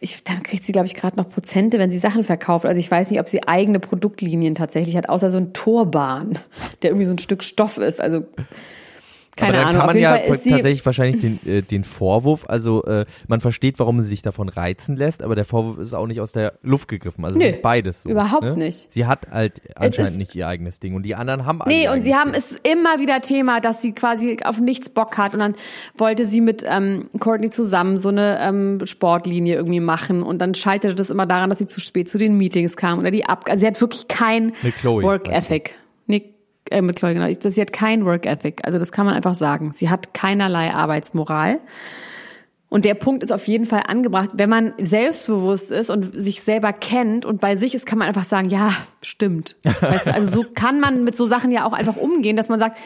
ich, 0.06 0.24
dann 0.24 0.42
kriegt 0.44 0.64
sie, 0.64 0.72
glaube 0.72 0.88
ich, 0.88 0.96
gerade 0.96 1.18
noch 1.18 1.30
Prozente, 1.30 1.78
wenn 1.80 1.90
sie 1.90 1.98
Sachen 1.98 2.24
verkauft. 2.24 2.66
Also 2.66 2.80
ich 2.80 2.90
weiß 2.90 3.12
nicht, 3.12 3.20
ob 3.20 3.28
sie 3.28 3.44
eigene 3.48 3.80
Produktlinien 3.80 4.56
tatsächlich 4.56 4.96
hat, 4.96 5.10
außer 5.10 5.30
so 5.30 5.38
ein 5.38 5.52
Torbahn, 5.54 6.40
der 6.82 6.92
irgendwie 6.92 7.06
so 7.06 7.14
ein 7.14 7.20
Stück 7.20 7.44
Stoff 7.44 7.78
ist. 7.78 8.00
Also 8.00 8.24
keine 9.36 9.58
Aber 9.58 9.68
Ahnung. 9.68 9.80
kann 9.80 9.88
man 9.88 9.98
ja 9.98 10.18
tatsächlich 10.18 10.86
wahrscheinlich 10.86 11.22
den, 11.22 11.40
äh, 11.46 11.62
den 11.62 11.84
Vorwurf, 11.84 12.46
also 12.48 12.84
äh, 12.86 13.06
man 13.28 13.42
versteht, 13.42 13.80
warum 13.80 14.02
sie 14.02 14.08
sich 14.08 14.22
davon 14.22 14.50
reizen 14.50 14.96
lässt, 14.96 15.24
aber 15.24 15.36
der 15.36 15.46
Vorwurf 15.46 15.78
ist 15.78 15.94
auch 15.94 16.08
nicht 16.08 16.22
aus 16.22 16.32
der 16.32 16.54
Luft 16.62 16.88
gegriffen. 16.88 17.26
Also 17.26 17.40
Nö, 17.40 17.46
es 17.46 17.56
ist 17.56 17.62
beides 17.62 18.04
so. 18.04 18.10
Überhaupt 18.10 18.44
ne? 18.44 18.54
nicht. 18.54 18.92
Sie 18.92 19.06
hat 19.06 19.28
halt 19.32 19.62
anscheinend 19.76 20.18
nicht 20.18 20.36
ihr 20.36 20.48
eigenes 20.48 20.80
Ding 20.80 20.96
und 20.96 21.04
die 21.04 21.16
anderen 21.16 21.46
haben 21.46 21.60
Nee, 21.66 21.90
und 21.90 22.02
sie 22.02 22.16
haben 22.16 22.34
es 22.34 22.60
immer 22.64 23.00
wieder 23.00 23.22
Thema, 23.22 23.60
dass 23.60 23.82
sie 23.82 23.94
quasi 23.94 24.38
auf 24.44 24.60
nichts 24.60 24.90
Bock 24.90 25.18
hat 25.18 25.34
und 25.34 25.40
dann 25.40 25.56
wollte 25.98 26.26
sie 26.26 26.42
mit 26.42 26.64
ähm, 26.68 27.10
Courtney 27.20 27.50
zusammen 27.50 27.98
so 27.98 28.10
eine 28.10 28.40
ähm, 28.40 28.86
Sportlinie 28.86 29.56
irgendwie 29.56 29.80
machen 29.80 30.24
und 30.24 30.40
dann 30.40 30.54
scheiterte 30.56 30.96
das 30.96 31.10
immer 31.10 31.26
daran, 31.26 31.50
dass 31.50 31.60
sie 31.60 31.68
zu 31.68 31.80
spät 31.80 32.10
zu 32.10 32.18
den 32.18 32.38
Meetings 32.38 32.78
kam 32.78 33.00
oder 33.00 33.12
die 33.12 33.26
ab. 33.26 33.46
Also 33.50 33.62
sie 33.62 33.68
hat 33.68 33.82
wirklich 33.82 34.08
kein 34.08 34.54
Work 34.84 35.28
Ethic. 35.28 35.70
Nee, 35.70 35.85
äh, 36.70 36.82
mit 36.82 36.98
Chloe, 36.98 37.14
genau. 37.14 37.28
Sie 37.32 37.62
hat 37.62 37.74
kein 37.74 38.06
Work 38.06 38.26
Ethic. 38.26 38.62
Also 38.64 38.80
das 38.80 38.92
kann 38.92 39.06
man 39.06 39.16
einfach 39.16 39.36
sagen. 39.36 39.72
Sie 39.72 39.90
hat 39.90 40.14
keinerlei 40.14 40.74
Arbeitsmoral. 40.74 41.60
Und 42.68 42.84
der 42.84 42.96
Punkt 42.96 43.24
ist 43.24 43.32
auf 43.32 43.48
jeden 43.48 43.66
Fall 43.66 43.84
angebracht, 43.88 44.32
wenn 44.34 44.50
man 44.50 44.74
selbstbewusst 44.78 45.72
ist 45.72 45.90
und 45.90 46.12
sich 46.14 46.42
selber 46.42 46.74
kennt 46.74 47.26
und 47.26 47.40
bei 47.40 47.56
sich 47.56 47.74
ist, 47.74 47.86
kann 47.86 48.00
man 48.00 48.08
einfach 48.08 48.26
sagen, 48.26 48.50
ja, 48.50 48.74
stimmt. 49.02 49.56
Weißt 49.64 50.08
du, 50.08 50.14
also 50.14 50.42
so 50.42 50.46
kann 50.54 50.80
man 50.80 51.04
mit 51.04 51.16
so 51.16 51.26
Sachen 51.26 51.52
ja 51.52 51.66
auch 51.66 51.74
einfach 51.74 51.96
umgehen, 51.96 52.36
dass 52.36 52.50
man 52.50 52.60
sagt, 52.60 52.78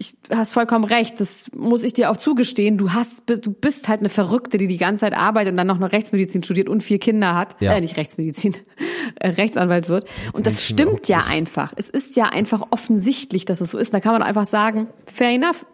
ich 0.00 0.14
hast 0.30 0.52
vollkommen 0.52 0.84
recht, 0.84 1.18
das 1.18 1.50
muss 1.56 1.82
ich 1.82 1.92
dir 1.92 2.10
auch 2.10 2.16
zugestehen. 2.16 2.78
Du 2.78 2.92
hast, 2.92 3.24
du 3.26 3.50
bist 3.50 3.88
halt 3.88 3.98
eine 3.98 4.08
Verrückte, 4.08 4.56
die 4.56 4.68
die 4.68 4.76
ganze 4.76 5.00
Zeit 5.00 5.12
arbeitet 5.12 5.50
und 5.50 5.56
dann 5.56 5.66
noch 5.66 5.76
eine 5.76 5.90
Rechtsmedizin 5.90 6.44
studiert 6.44 6.68
und 6.68 6.84
vier 6.84 7.00
Kinder 7.00 7.34
hat. 7.34 7.60
Ja. 7.60 7.74
Äh, 7.74 7.80
nicht 7.80 7.96
Rechtsmedizin, 7.96 8.56
äh, 9.20 9.30
Rechtsanwalt 9.30 9.88
wird. 9.88 10.08
Und 10.32 10.46
das 10.46 10.64
stimmt 10.64 11.08
ja 11.08 11.24
einfach. 11.28 11.72
Es 11.74 11.88
ist 11.88 12.14
ja 12.14 12.26
einfach 12.26 12.62
offensichtlich, 12.70 13.44
dass 13.44 13.60
es 13.60 13.72
so 13.72 13.78
ist. 13.78 13.92
Da 13.92 13.98
kann 13.98 14.12
man 14.12 14.22
einfach 14.22 14.46
sagen, 14.46 14.86
fair 15.12 15.30
enough. 15.30 15.66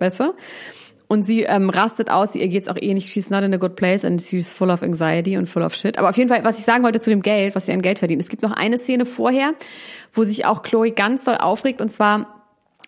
Weißt 0.00 0.18
du? 0.18 0.34
Und 1.06 1.22
sie 1.22 1.42
ähm, 1.42 1.70
rastet 1.70 2.10
aus, 2.10 2.34
ihr 2.34 2.48
geht's 2.48 2.66
auch 2.66 2.76
eh 2.76 2.92
nicht, 2.92 3.08
she's 3.08 3.30
not 3.30 3.44
in 3.44 3.54
a 3.54 3.56
good 3.56 3.76
place 3.76 4.04
and 4.04 4.20
she's 4.20 4.50
full 4.50 4.70
of 4.70 4.82
anxiety 4.82 5.36
und 5.36 5.48
full 5.48 5.62
of 5.62 5.76
shit. 5.76 5.96
Aber 5.96 6.08
auf 6.08 6.16
jeden 6.16 6.28
Fall, 6.28 6.42
was 6.42 6.58
ich 6.58 6.64
sagen 6.64 6.82
wollte 6.82 6.98
zu 6.98 7.10
dem 7.10 7.22
Geld, 7.22 7.54
was 7.54 7.66
sie 7.66 7.72
an 7.72 7.82
Geld 7.82 8.00
verdient. 8.00 8.20
Es 8.20 8.30
gibt 8.30 8.42
noch 8.42 8.52
eine 8.52 8.78
Szene 8.78 9.06
vorher, 9.06 9.54
wo 10.12 10.24
sich 10.24 10.44
auch 10.44 10.62
Chloe 10.62 10.90
ganz 10.90 11.24
doll 11.24 11.36
aufregt 11.36 11.80
und 11.80 11.88
zwar 11.88 12.39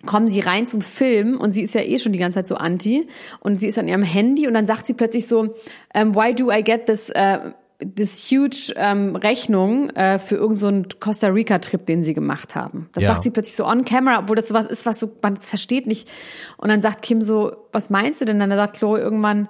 kommen 0.07 0.29
sie 0.29 0.41
rein 0.41 0.67
zum 0.67 0.81
Film 0.81 1.41
und 1.41 1.53
sie 1.53 1.63
ist 1.63 1.75
ja 1.75 1.81
eh 1.81 1.99
schon 1.99 2.13
die 2.13 2.19
ganze 2.19 2.37
Zeit 2.37 2.47
so 2.47 2.57
anti 2.57 3.09
und 3.41 3.61
sie 3.61 3.69
ist 3.69 3.79
an 3.79 3.89
ihrem 3.89 4.03
Handy 4.03 4.47
und 4.47 4.55
dann 4.55 4.67
sagt 4.67 4.87
sie 4.87 4.95
plötzlich 4.95 5.27
so, 5.27 5.55
um, 5.95 6.15
why 6.15 6.35
do 6.35 6.51
I 6.51 6.63
get 6.63 6.87
this 6.87 7.11
uh, 7.11 7.53
this 7.85 8.31
huge 8.31 8.73
ähm, 8.77 9.17
Rechnung 9.17 9.91
äh, 9.91 10.19
für 10.19 10.37
irgendeinen 10.37 10.85
so 10.85 10.99
Costa 11.01 11.29
Rica 11.29 11.59
Trip, 11.59 11.85
den 11.87 12.03
sie 12.03 12.15
gemacht 12.15 12.55
haben. 12.55 12.89
Das 12.93 13.05
ja. 13.05 13.11
sagt 13.11 13.25
sie 13.25 13.31
plötzlich 13.31 13.57
so 13.57 13.67
on 13.67 13.85
camera, 13.85 14.21
obwohl 14.21 14.37
das 14.37 14.49
sowas 14.49 14.67
ist, 14.67 14.87
was 14.87 15.01
so 15.01 15.11
man 15.23 15.37
versteht 15.37 15.87
nicht. 15.87 16.09
Und 16.57 16.69
dann 16.69 16.81
sagt 16.81 17.03
Kim 17.03 17.23
so, 17.23 17.57
was 17.73 17.91
meinst 17.91 18.21
du 18.21 18.25
denn? 18.25 18.39
Dann 18.39 18.51
sagt 18.51 18.79
Chloe 18.79 18.99
irgendwann, 18.99 19.49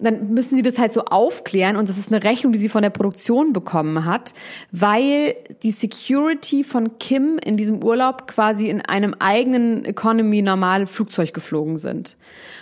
dann 0.00 0.32
müssen 0.32 0.56
sie 0.56 0.62
das 0.62 0.78
halt 0.78 0.92
so 0.92 1.04
aufklären 1.04 1.76
und 1.76 1.88
das 1.88 1.98
ist 1.98 2.12
eine 2.12 2.22
Rechnung, 2.22 2.52
die 2.52 2.58
sie 2.58 2.68
von 2.68 2.82
der 2.82 2.90
Produktion 2.90 3.52
bekommen 3.52 4.04
hat, 4.04 4.32
weil 4.70 5.34
die 5.62 5.70
Security 5.70 6.64
von 6.64 6.98
Kim 6.98 7.38
in 7.44 7.56
diesem 7.56 7.82
Urlaub 7.82 8.26
quasi 8.26 8.68
in 8.68 8.80
einem 8.80 9.14
eigenen 9.18 9.84
Economy 9.84 10.42
normale 10.42 10.86
Flugzeug 10.86 11.34
geflogen 11.34 11.76
sind. 11.78 12.16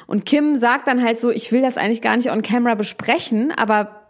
Und 0.07 0.25
Kim 0.25 0.55
sagt 0.57 0.89
dann 0.89 1.03
halt 1.03 1.19
so, 1.19 1.31
ich 1.31 1.53
will 1.53 1.63
das 1.63 1.77
eigentlich 1.77 2.03
gar 2.03 2.17
nicht 2.17 2.31
on 2.31 2.43
camera 2.43 2.75
besprechen, 2.75 3.53
aber 3.53 4.03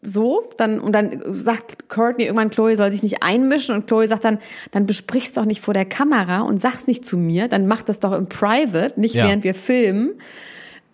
so, 0.00 0.44
dann, 0.56 0.78
und 0.78 0.92
dann 0.92 1.22
sagt 1.34 1.88
Courtney 1.88 2.24
irgendwann, 2.24 2.50
Chloe 2.50 2.76
soll 2.76 2.92
sich 2.92 3.02
nicht 3.02 3.22
einmischen 3.22 3.74
und 3.74 3.86
Chloe 3.86 4.06
sagt 4.06 4.24
dann, 4.24 4.38
dann 4.70 4.86
besprich's 4.86 5.32
doch 5.32 5.44
nicht 5.44 5.60
vor 5.60 5.74
der 5.74 5.86
Kamera 5.86 6.42
und 6.42 6.60
sag's 6.60 6.86
nicht 6.86 7.04
zu 7.04 7.16
mir, 7.16 7.48
dann 7.48 7.66
mach 7.66 7.82
das 7.82 7.98
doch 7.98 8.12
im 8.12 8.28
Private, 8.28 8.92
nicht 9.00 9.14
ja. 9.14 9.26
während 9.26 9.42
wir 9.42 9.54
filmen. 9.54 10.20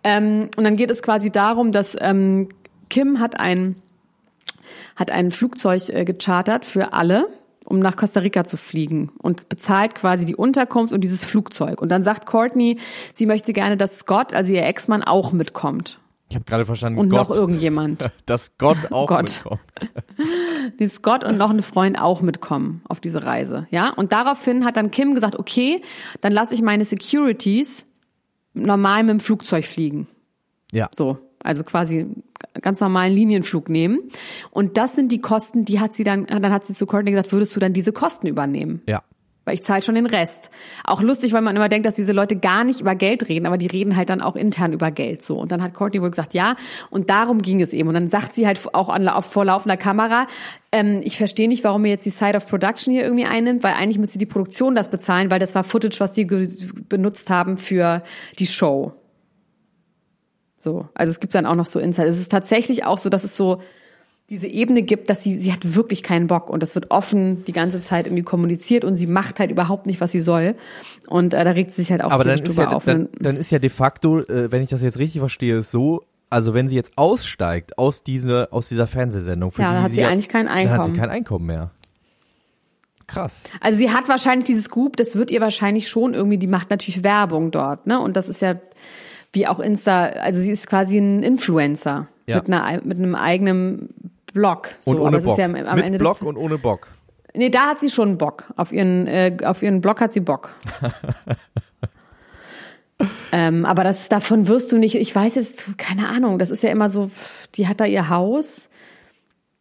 Ähm, 0.04 0.50
und 0.56 0.64
dann 0.64 0.76
geht 0.76 0.90
es 0.90 1.02
quasi 1.02 1.32
darum, 1.32 1.72
dass 1.72 1.96
ähm, 1.98 2.50
Kim 2.90 3.18
hat 3.18 3.40
ein, 3.40 3.76
hat 4.94 5.10
ein 5.10 5.30
Flugzeug 5.30 5.88
äh, 5.88 6.04
gechartert 6.04 6.64
für 6.64 6.92
alle, 6.92 7.26
um 7.64 7.78
nach 7.78 7.96
Costa 7.96 8.20
Rica 8.20 8.44
zu 8.44 8.58
fliegen 8.58 9.10
und 9.18 9.48
bezahlt 9.48 9.94
quasi 9.94 10.26
die 10.26 10.36
Unterkunft 10.36 10.92
und 10.92 11.00
dieses 11.00 11.24
Flugzeug. 11.24 11.80
Und 11.80 11.88
dann 11.90 12.04
sagt 12.04 12.26
Courtney, 12.26 12.78
sie 13.12 13.24
möchte 13.24 13.54
gerne, 13.54 13.78
dass 13.78 13.98
Scott, 13.98 14.34
also 14.34 14.52
ihr 14.52 14.64
Ex-Mann, 14.64 15.02
auch 15.02 15.32
mitkommt. 15.32 15.98
Ich 16.28 16.36
habe 16.36 16.44
gerade 16.44 16.64
verstanden, 16.64 16.98
und 16.98 17.10
Gott. 17.10 17.28
noch 17.28 17.36
irgendjemand. 17.36 18.10
Dass 18.26 18.58
Gott 18.58 18.78
auch 18.90 19.06
Gott. 19.06 19.22
mitkommt. 19.22 19.60
Die 20.80 20.88
Scott 20.88 21.22
und 21.22 21.38
noch 21.38 21.50
eine 21.50 21.62
Freund 21.62 22.00
auch 22.00 22.22
mitkommen 22.22 22.82
auf 22.88 22.98
diese 22.98 23.24
Reise, 23.24 23.66
ja? 23.70 23.90
Und 23.90 24.12
daraufhin 24.12 24.64
hat 24.64 24.76
dann 24.76 24.90
Kim 24.90 25.14
gesagt, 25.14 25.36
okay, 25.38 25.82
dann 26.22 26.32
lasse 26.32 26.54
ich 26.54 26.62
meine 26.62 26.84
Securities 26.84 27.86
normal 28.54 29.02
mit 29.02 29.10
dem 29.10 29.20
Flugzeug 29.20 29.66
fliegen. 29.66 30.08
Ja. 30.72 30.88
So. 30.94 31.18
Also 31.40 31.62
quasi 31.62 32.06
ganz 32.62 32.80
normalen 32.80 33.12
Linienflug 33.12 33.68
nehmen. 33.68 33.98
Und 34.50 34.78
das 34.78 34.94
sind 34.94 35.12
die 35.12 35.20
Kosten, 35.20 35.64
die 35.64 35.78
hat 35.78 35.92
sie 35.92 36.02
dann, 36.02 36.26
dann 36.26 36.52
hat 36.52 36.64
sie 36.64 36.72
zu 36.72 36.86
Courtney 36.86 37.10
gesagt, 37.10 37.32
würdest 37.32 37.54
du 37.54 37.60
dann 37.60 37.74
diese 37.74 37.92
Kosten 37.92 38.26
übernehmen? 38.26 38.80
Ja. 38.88 39.02
Weil 39.44 39.54
ich 39.54 39.62
zahle 39.62 39.82
schon 39.82 39.94
den 39.94 40.06
Rest. 40.06 40.50
Auch 40.84 41.02
lustig, 41.02 41.32
weil 41.34 41.42
man 41.42 41.54
immer 41.54 41.68
denkt, 41.68 41.86
dass 41.86 41.94
diese 41.94 42.12
Leute 42.12 42.36
gar 42.36 42.64
nicht 42.64 42.80
über 42.80 42.94
Geld 42.94 43.28
reden, 43.28 43.46
aber 43.46 43.58
die 43.58 43.66
reden 43.66 43.96
halt 43.96 44.08
dann 44.08 44.22
auch 44.22 44.36
intern 44.36 44.72
über 44.72 44.90
Geld 44.90 45.22
so. 45.22 45.36
Und 45.36 45.52
dann 45.52 45.62
hat 45.62 45.74
Courtney 45.74 46.00
wohl 46.00 46.10
gesagt, 46.10 46.32
ja. 46.32 46.56
Und 46.90 47.10
darum 47.10 47.42
ging 47.42 47.60
es 47.60 47.72
eben. 47.72 47.88
Und 47.88 47.94
dann 47.94 48.08
sagt 48.08 48.34
sie 48.34 48.46
halt 48.46 48.60
auch 48.72 48.88
an, 48.88 49.06
auf 49.08 49.26
vorlaufender 49.26 49.76
Kamera, 49.76 50.26
ähm, 50.72 51.02
ich 51.04 51.18
verstehe 51.18 51.48
nicht, 51.48 51.62
warum 51.62 51.84
ihr 51.84 51.92
jetzt 51.92 52.06
die 52.06 52.10
Side 52.10 52.36
of 52.36 52.46
Production 52.46 52.92
hier 52.92 53.04
irgendwie 53.04 53.26
einnimmt, 53.26 53.62
weil 53.62 53.74
eigentlich 53.74 53.98
müsste 53.98 54.18
die 54.18 54.26
Produktion 54.26 54.74
das 54.74 54.90
bezahlen, 54.90 55.30
weil 55.30 55.38
das 55.38 55.54
war 55.54 55.62
Footage, 55.62 56.00
was 56.00 56.12
die 56.12 56.24
benutzt 56.24 57.28
haben 57.28 57.58
für 57.58 58.02
die 58.38 58.46
Show. 58.46 58.92
So. 60.58 60.88
Also 60.94 61.10
es 61.10 61.20
gibt 61.20 61.34
dann 61.34 61.44
auch 61.44 61.54
noch 61.54 61.66
so 61.66 61.78
Insights. 61.78 62.10
Es 62.10 62.20
ist 62.20 62.32
tatsächlich 62.32 62.84
auch 62.84 62.96
so, 62.96 63.10
dass 63.10 63.22
es 63.22 63.36
so, 63.36 63.60
diese 64.30 64.46
Ebene 64.46 64.82
gibt, 64.82 65.10
dass 65.10 65.22
sie, 65.22 65.36
sie 65.36 65.52
hat 65.52 65.74
wirklich 65.74 66.02
keinen 66.02 66.28
Bock 66.28 66.48
und 66.48 66.62
das 66.62 66.74
wird 66.74 66.90
offen 66.90 67.44
die 67.44 67.52
ganze 67.52 67.80
Zeit 67.80 68.06
irgendwie 68.06 68.22
kommuniziert 68.22 68.84
und 68.84 68.96
sie 68.96 69.06
macht 69.06 69.38
halt 69.38 69.50
sie 69.50 70.00
was 70.00 70.12
sie 70.12 70.20
soll. 70.20 70.54
Und 71.06 71.34
äh, 71.34 71.44
da 71.44 71.50
regt 71.50 71.74
sie 71.74 71.82
sich 71.82 71.90
halt 71.90 72.02
auch 72.02 72.10
Aber 72.10 72.24
dann 72.24 72.38
ist, 72.38 72.56
ja, 72.56 72.70
auf. 72.70 72.84
Dann, 72.84 73.10
dann 73.18 73.36
ist 73.36 73.50
ja 73.50 73.58
de 73.58 73.68
facto, 73.68 74.20
äh, 74.20 74.50
wenn 74.50 74.62
ich 74.62 74.70
das 74.70 74.82
jetzt 74.82 74.98
richtig 74.98 75.20
verstehe, 75.20 75.60
so, 75.60 76.02
also 76.30 76.54
wenn 76.54 76.68
sie 76.68 76.74
jetzt 76.74 76.92
aussteigt 76.96 77.76
aus 77.76 78.02
dieser, 78.02 78.48
aus 78.50 78.68
dieser 78.68 78.86
Fernsehsendung, 78.86 79.50
für 79.50 79.60
ja, 79.60 79.68
die 79.68 79.74
dann 79.74 79.82
hat 79.82 79.90
sie, 79.90 79.96
sie 79.96 80.04
eigentlich 80.04 80.28
kein 80.28 80.48
Einkommen. 80.48 80.70
Dann 80.70 80.80
hat 80.80 80.94
sie 80.94 81.00
kein 81.00 81.10
Einkommen 81.10 81.46
mehr. 81.46 81.70
Krass. 83.06 83.42
Also 83.60 83.78
sie 83.78 83.90
hat 83.90 84.08
wahrscheinlich 84.08 84.46
dieses 84.46 84.70
Group, 84.70 84.96
das 84.96 85.16
wird 85.16 85.30
ihr 85.30 85.42
wahrscheinlich 85.42 85.88
schon 85.88 86.14
irgendwie, 86.14 86.38
die 86.38 86.46
macht 86.46 86.70
natürlich 86.70 87.04
Werbung 87.04 87.50
dort, 87.50 87.86
ne? 87.86 88.00
Und 88.00 88.16
das 88.16 88.30
ist 88.30 88.40
ja 88.40 88.54
wie 89.34 89.46
auch 89.46 89.60
Insta, 89.60 90.04
also 90.04 90.40
sie 90.40 90.52
ist 90.52 90.66
quasi 90.66 90.96
ein 90.96 91.22
Influencer 91.22 92.08
ja. 92.26 92.36
mit, 92.36 92.46
einer, 92.46 92.80
mit 92.84 92.98
einem 92.98 93.14
eigenen 93.14 93.90
Blog. 94.34 94.68
So. 94.80 94.90
Und 94.90 95.00
ohne 95.00 95.20
Bock. 95.20 95.38
Ja 95.38 95.46
am 95.46 95.52
mit 95.52 95.66
Ende 95.66 95.98
Blog 95.98 96.20
und 96.20 96.36
ohne 96.36 96.58
Bock. 96.58 96.88
Nee, 97.32 97.48
da 97.48 97.66
hat 97.66 97.80
sie 97.80 97.88
schon 97.88 98.18
Bock. 98.18 98.52
Auf 98.56 98.72
ihren, 98.72 99.06
äh, 99.06 99.36
auf 99.44 99.62
ihren 99.62 99.80
Blog 99.80 100.00
hat 100.00 100.12
sie 100.12 100.20
Bock. 100.20 100.54
ähm, 103.32 103.64
aber 103.64 103.82
das, 103.82 104.08
davon 104.08 104.46
wirst 104.46 104.70
du 104.70 104.78
nicht, 104.78 104.94
ich 104.94 105.14
weiß 105.14 105.34
jetzt, 105.34 105.78
keine 105.78 106.08
Ahnung, 106.08 106.38
das 106.38 106.50
ist 106.50 106.62
ja 106.62 106.70
immer 106.70 106.88
so, 106.88 107.10
die 107.54 107.66
hat 107.66 107.80
da 107.80 107.86
ihr 107.86 108.08
Haus, 108.08 108.68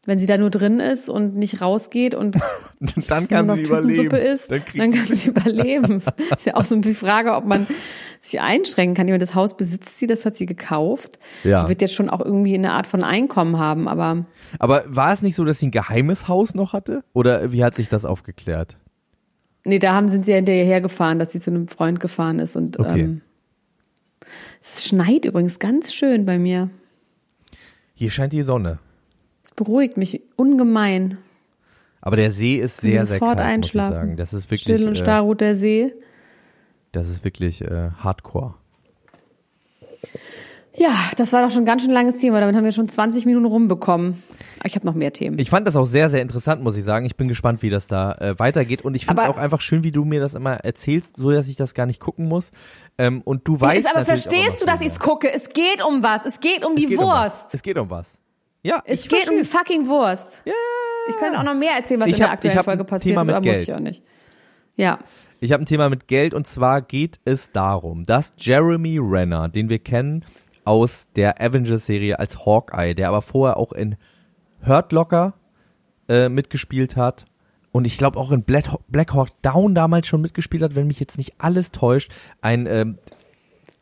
wenn 0.06 0.20
sie 0.20 0.26
da 0.26 0.38
nur 0.38 0.52
drin 0.52 0.80
ist 0.80 1.10
und 1.10 1.36
nicht 1.36 1.62
rausgeht 1.62 2.14
und 2.14 2.38
dann 3.08 3.28
kann 3.28 3.48
nur 3.48 3.56
noch 3.56 3.64
sie 3.64 3.70
überleben. 3.70 4.16
Isst, 4.16 4.52
dann, 4.52 4.62
dann 4.76 4.92
kann 4.92 5.16
sie 5.16 5.30
überleben. 5.30 6.04
ist 6.36 6.46
ja 6.46 6.56
auch 6.56 6.66
so 6.66 6.76
die 6.76 6.94
Frage, 6.94 7.34
ob 7.34 7.46
man 7.46 7.66
sich 8.24 8.40
einschränken 8.40 8.96
kann. 8.96 9.08
Ich 9.08 9.12
meine, 9.12 9.24
das 9.24 9.36
Haus 9.36 9.58
besitzt 9.58 9.98
sie, 9.98 10.08
das 10.08 10.26
hat 10.26 10.36
sie 10.36 10.46
gekauft. 10.46 11.20
Ja. 11.44 11.64
Die 11.64 11.70
wird 11.70 11.82
jetzt 11.82 11.94
schon 11.94 12.10
auch 12.10 12.22
irgendwie 12.22 12.56
eine 12.56 12.72
Art 12.72 12.88
von 12.88 13.04
Einkommen 13.04 13.60
haben, 13.60 13.88
aber. 13.88 14.26
Aber 14.60 14.84
war 14.88 15.12
es 15.12 15.22
nicht 15.22 15.36
so, 15.36 15.44
dass 15.44 15.60
sie 15.60 15.68
ein 15.68 15.72
geheimes 15.72 16.28
Haus 16.28 16.56
noch 16.56 16.74
hatte? 16.74 17.04
Oder 17.14 17.52
wie 17.52 17.64
hat 17.64 17.76
sich 17.76 17.90
das 17.90 18.06
aufgeklärt? 18.06 18.78
Nee, 19.66 19.80
da 19.80 19.94
haben, 19.94 20.08
sind 20.08 20.26
sie 20.26 20.32
ja 20.32 20.38
hinterher 20.38 20.82
gefahren, 20.82 21.20
dass 21.20 21.32
sie 21.32 21.40
zu 21.40 21.52
einem 21.52 21.68
Freund 21.68 22.00
gefahren 22.00 22.40
ist 22.40 22.56
und 22.56 22.80
okay. 22.80 23.02
ähm, 23.02 23.22
es 24.62 24.88
schneit 24.88 25.26
übrigens 25.26 25.60
ganz 25.60 25.94
schön 25.94 26.26
bei 26.26 26.40
mir. 26.40 26.70
Hier 27.94 28.10
scheint 28.10 28.34
die 28.34 28.44
Sonne. 28.44 28.80
Es 29.44 29.52
beruhigt 29.52 29.98
mich 29.98 30.22
ungemein. 30.38 31.18
Aber 32.02 32.16
der 32.16 32.32
See 32.32 32.56
ist 32.58 32.82
sehr, 32.82 33.06
sehr 33.06 33.20
kalt, 33.20 33.40
einschlafen. 33.40 33.90
muss 33.90 33.96
ich 33.96 34.02
sagen. 34.02 34.18
Das 34.18 34.34
ist 34.34 34.52
wirklich, 34.52 34.78
Still 34.78 34.88
und 34.88 34.94
äh, 34.94 34.96
starr 34.96 35.22
ruht 35.22 35.42
der 35.42 35.56
See. 35.56 35.94
Das 36.94 37.10
ist 37.10 37.26
wirklich 37.26 37.62
äh, 37.62 37.90
Hardcore. 37.98 38.54
Ja, 40.76 40.92
das 41.18 41.34
war 41.34 41.44
doch 41.44 41.52
schon 41.52 41.64
ein 41.64 41.66
ganz 41.66 41.84
schön 41.84 41.92
langes 41.92 42.18
Thema. 42.18 42.40
Damit 42.40 42.56
haben 42.56 42.64
wir 42.64 42.72
schon 42.72 42.88
20 42.88 43.26
Minuten 43.26 43.46
rumbekommen. 43.46 44.24
Ich 44.64 44.76
habe 44.76 44.86
noch 44.86 44.94
mehr 44.96 45.12
Themen. 45.12 45.38
Ich 45.40 45.50
fand 45.50 45.68
das 45.68 45.76
auch 45.76 45.86
sehr, 45.86 46.10
sehr 46.10 46.22
interessant, 46.22 46.64
muss 46.64 46.78
ich 46.78 46.84
sagen. 46.84 47.06
Ich 47.06 47.16
bin 47.16 47.28
gespannt, 47.28 47.62
wie 47.62 47.70
das 47.70 47.88
da 47.88 48.14
äh, 48.14 48.40
weitergeht. 48.40 48.86
Und 48.86 48.96
ich 48.96 49.06
finde 49.06 49.24
es 49.24 49.28
auch 49.28 49.38
einfach 49.38 49.62
schön, 49.62 49.84
wie 49.84 49.92
du 49.92 50.06
mir 50.06 50.20
das 50.20 50.36
immer 50.36 50.54
erzählst, 50.58 51.18
so 51.18 51.32
dass 51.32 51.48
ich 51.48 51.56
das 51.56 51.74
gar 51.74 51.86
nicht 51.86 52.00
gucken 52.00 52.28
muss. 52.28 52.52
Ähm, 52.98 53.22
und 53.24 53.48
du 53.48 53.60
weißt. 53.60 53.88
aber 53.88 54.06
verstehst 54.06 54.62
du, 54.62 54.66
dass 54.66 54.82
ich 54.82 54.88
es 54.88 55.00
gucke? 55.00 55.32
Es 55.32 55.50
geht 55.50 55.84
um 55.86 56.02
was. 56.02 56.26
Es 56.26 56.40
geht 56.40 56.66
um 56.66 56.74
es 56.74 56.82
die 56.82 56.88
geht 56.88 56.98
Wurst. 57.00 57.46
Um 57.46 57.50
es 57.54 57.62
geht 57.64 57.78
um 57.78 57.90
was. 57.90 58.18
Ja. 58.62 58.82
Es 58.86 59.04
geht 59.04 59.24
verstehe. 59.24 59.40
um 59.40 59.46
fucking 59.46 59.88
Wurst. 59.88 60.44
Ja. 60.46 60.54
Ich 61.10 61.18
kann 61.18 61.36
auch 61.36 61.44
noch 61.44 61.56
mehr 61.56 61.74
erzählen, 61.74 62.00
was 62.00 62.08
ich 62.08 62.16
in 62.16 62.20
der 62.20 62.32
aktuellen 62.32 62.64
Folge 62.64 62.84
passiert 62.84 63.16
ist, 63.16 63.22
aber 63.22 63.42
Geld. 63.42 63.58
muss 63.58 63.68
ich 63.68 63.74
auch 63.74 63.80
nicht. 63.80 64.04
Ja. 64.76 65.00
Ich 65.44 65.52
habe 65.52 65.62
ein 65.62 65.66
Thema 65.66 65.90
mit 65.90 66.08
Geld 66.08 66.34
und 66.34 66.48
zwar 66.48 66.82
geht 66.82 67.20
es 67.26 67.52
darum, 67.52 68.06
dass 68.06 68.32
Jeremy 68.38 68.98
Renner, 68.98 69.50
den 69.50 69.70
wir 69.70 69.80
kennen 69.80 70.24
aus 70.64 71.10
der 71.18 71.42
Avengers-Serie 71.42 72.18
als 72.18 72.46
Hawkeye, 72.46 72.96
der 72.96 73.10
aber 73.10 73.22
vorher 73.22 73.58
auch 73.58 73.74
in 73.74 73.98
Hurt 74.66 74.94
Locker 74.94 75.34
äh, 76.08 76.30
mitgespielt 76.30 76.96
hat 76.96 77.26
und 77.74 77.84
ich 77.84 77.98
glaube 77.98 78.20
auch 78.20 78.32
in 78.32 78.44
Black, 78.44 78.70
Black 78.88 79.14
Hawk 79.14 79.32
Down 79.42 79.76
damals 79.76 80.08
schon 80.08 80.22
mitgespielt 80.22 80.64
hat, 80.64 80.76
wenn 80.78 80.88
mich 80.88 81.02
jetzt 81.02 81.18
nicht 81.18 81.34
alles 81.40 81.72
täuscht. 81.72 82.14
Ein 82.40 82.66
ähm, 82.66 82.98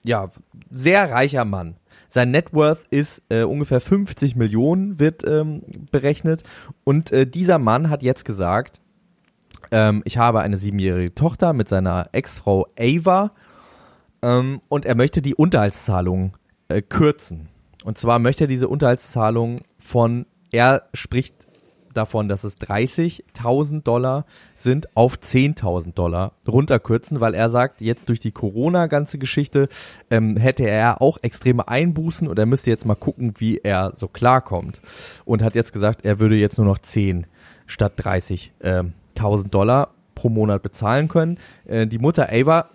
ja 0.03 0.29
sehr 0.71 1.11
reicher 1.11 1.45
Mann. 1.45 1.75
Sein 2.09 2.31
Net 2.31 2.53
Worth 2.53 2.87
ist 2.89 3.21
äh, 3.29 3.43
ungefähr 3.43 3.81
50 3.81 4.35
Millionen, 4.35 4.99
wird 4.99 5.23
ähm, 5.27 5.61
berechnet. 5.91 6.43
Und 6.83 7.11
äh, 7.11 7.27
dieser 7.27 7.59
Mann 7.59 7.91
hat 7.91 8.01
jetzt 8.01 8.25
gesagt, 8.25 8.80
ähm, 9.71 10.01
ich 10.05 10.17
habe 10.17 10.41
eine 10.41 10.57
siebenjährige 10.57 11.15
Tochter 11.15 11.53
mit 11.53 11.67
seiner 11.67 12.09
Ex-Frau 12.11 12.67
Ava 12.77 13.31
ähm, 14.21 14.61
und 14.69 14.85
er 14.85 14.95
möchte 14.95 15.21
die 15.21 15.35
Unterhaltszahlung 15.35 16.33
äh, 16.67 16.81
kürzen. 16.81 17.49
Und 17.83 17.97
zwar 17.97 18.19
möchte 18.19 18.43
er 18.45 18.47
diese 18.47 18.67
Unterhaltszahlung 18.67 19.61
von, 19.79 20.25
er 20.51 20.83
spricht 20.93 21.47
davon, 21.93 22.29
dass 22.29 22.43
es 22.43 22.57
30.000 22.57 23.83
Dollar 23.83 24.25
sind, 24.55 24.95
auf 24.95 25.17
10.000 25.17 25.93
Dollar 25.93 26.33
runterkürzen, 26.47 27.19
weil 27.19 27.33
er 27.33 27.49
sagt, 27.49 27.81
jetzt 27.81 28.07
durch 28.09 28.19
die 28.19 28.31
Corona-ganze 28.31 29.17
Geschichte 29.17 29.67
ähm, 30.09 30.37
hätte 30.37 30.65
er 30.65 31.01
auch 31.01 31.17
extreme 31.21 31.67
Einbußen 31.67 32.27
und 32.27 32.39
er 32.39 32.45
müsste 32.45 32.69
jetzt 32.69 32.85
mal 32.85 32.95
gucken, 32.95 33.33
wie 33.37 33.57
er 33.57 33.93
so 33.95 34.07
klarkommt. 34.07 34.79
Und 35.25 35.43
hat 35.43 35.55
jetzt 35.55 35.73
gesagt, 35.73 36.05
er 36.05 36.19
würde 36.19 36.35
jetzt 36.35 36.57
nur 36.57 36.67
noch 36.67 36.79
10 36.79 37.27
statt 37.65 37.93
30.000 37.97 38.51
ähm, 38.61 38.93
Dollar 39.13 39.89
pro 40.15 40.29
Monat 40.29 40.61
bezahlen 40.61 41.07
können. 41.07 41.37
Äh, 41.65 41.87
die 41.87 41.99
Mutter 41.99 42.29
Ava 42.31 42.69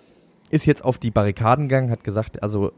ist 0.50 0.66
jetzt 0.66 0.84
auf 0.84 0.98
die 0.98 1.10
Barrikaden 1.10 1.68
gegangen, 1.68 1.90
hat 1.90 2.04
gesagt, 2.04 2.42
also 2.42 2.72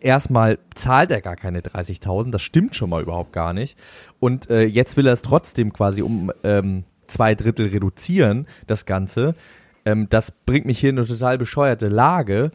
erstmal 0.00 0.58
zahlt 0.74 1.10
er 1.10 1.20
gar 1.20 1.36
keine 1.36 1.60
30.000, 1.60 2.30
das 2.30 2.42
stimmt 2.42 2.74
schon 2.74 2.90
mal 2.90 3.02
überhaupt 3.02 3.32
gar 3.32 3.52
nicht. 3.52 3.78
Und 4.20 4.50
äh, 4.50 4.62
jetzt 4.64 4.96
will 4.96 5.06
er 5.06 5.12
es 5.12 5.22
trotzdem 5.22 5.72
quasi 5.72 6.02
um 6.02 6.32
ähm, 6.44 6.84
zwei 7.06 7.34
Drittel 7.34 7.68
reduzieren, 7.68 8.46
das 8.66 8.86
Ganze. 8.86 9.34
Ähm, 9.84 10.08
das 10.10 10.30
bringt 10.30 10.66
mich 10.66 10.78
hier 10.78 10.90
in 10.90 10.98
eine 10.98 11.06
total 11.06 11.38
bescheuerte 11.38 11.88
Lage. 11.88 12.50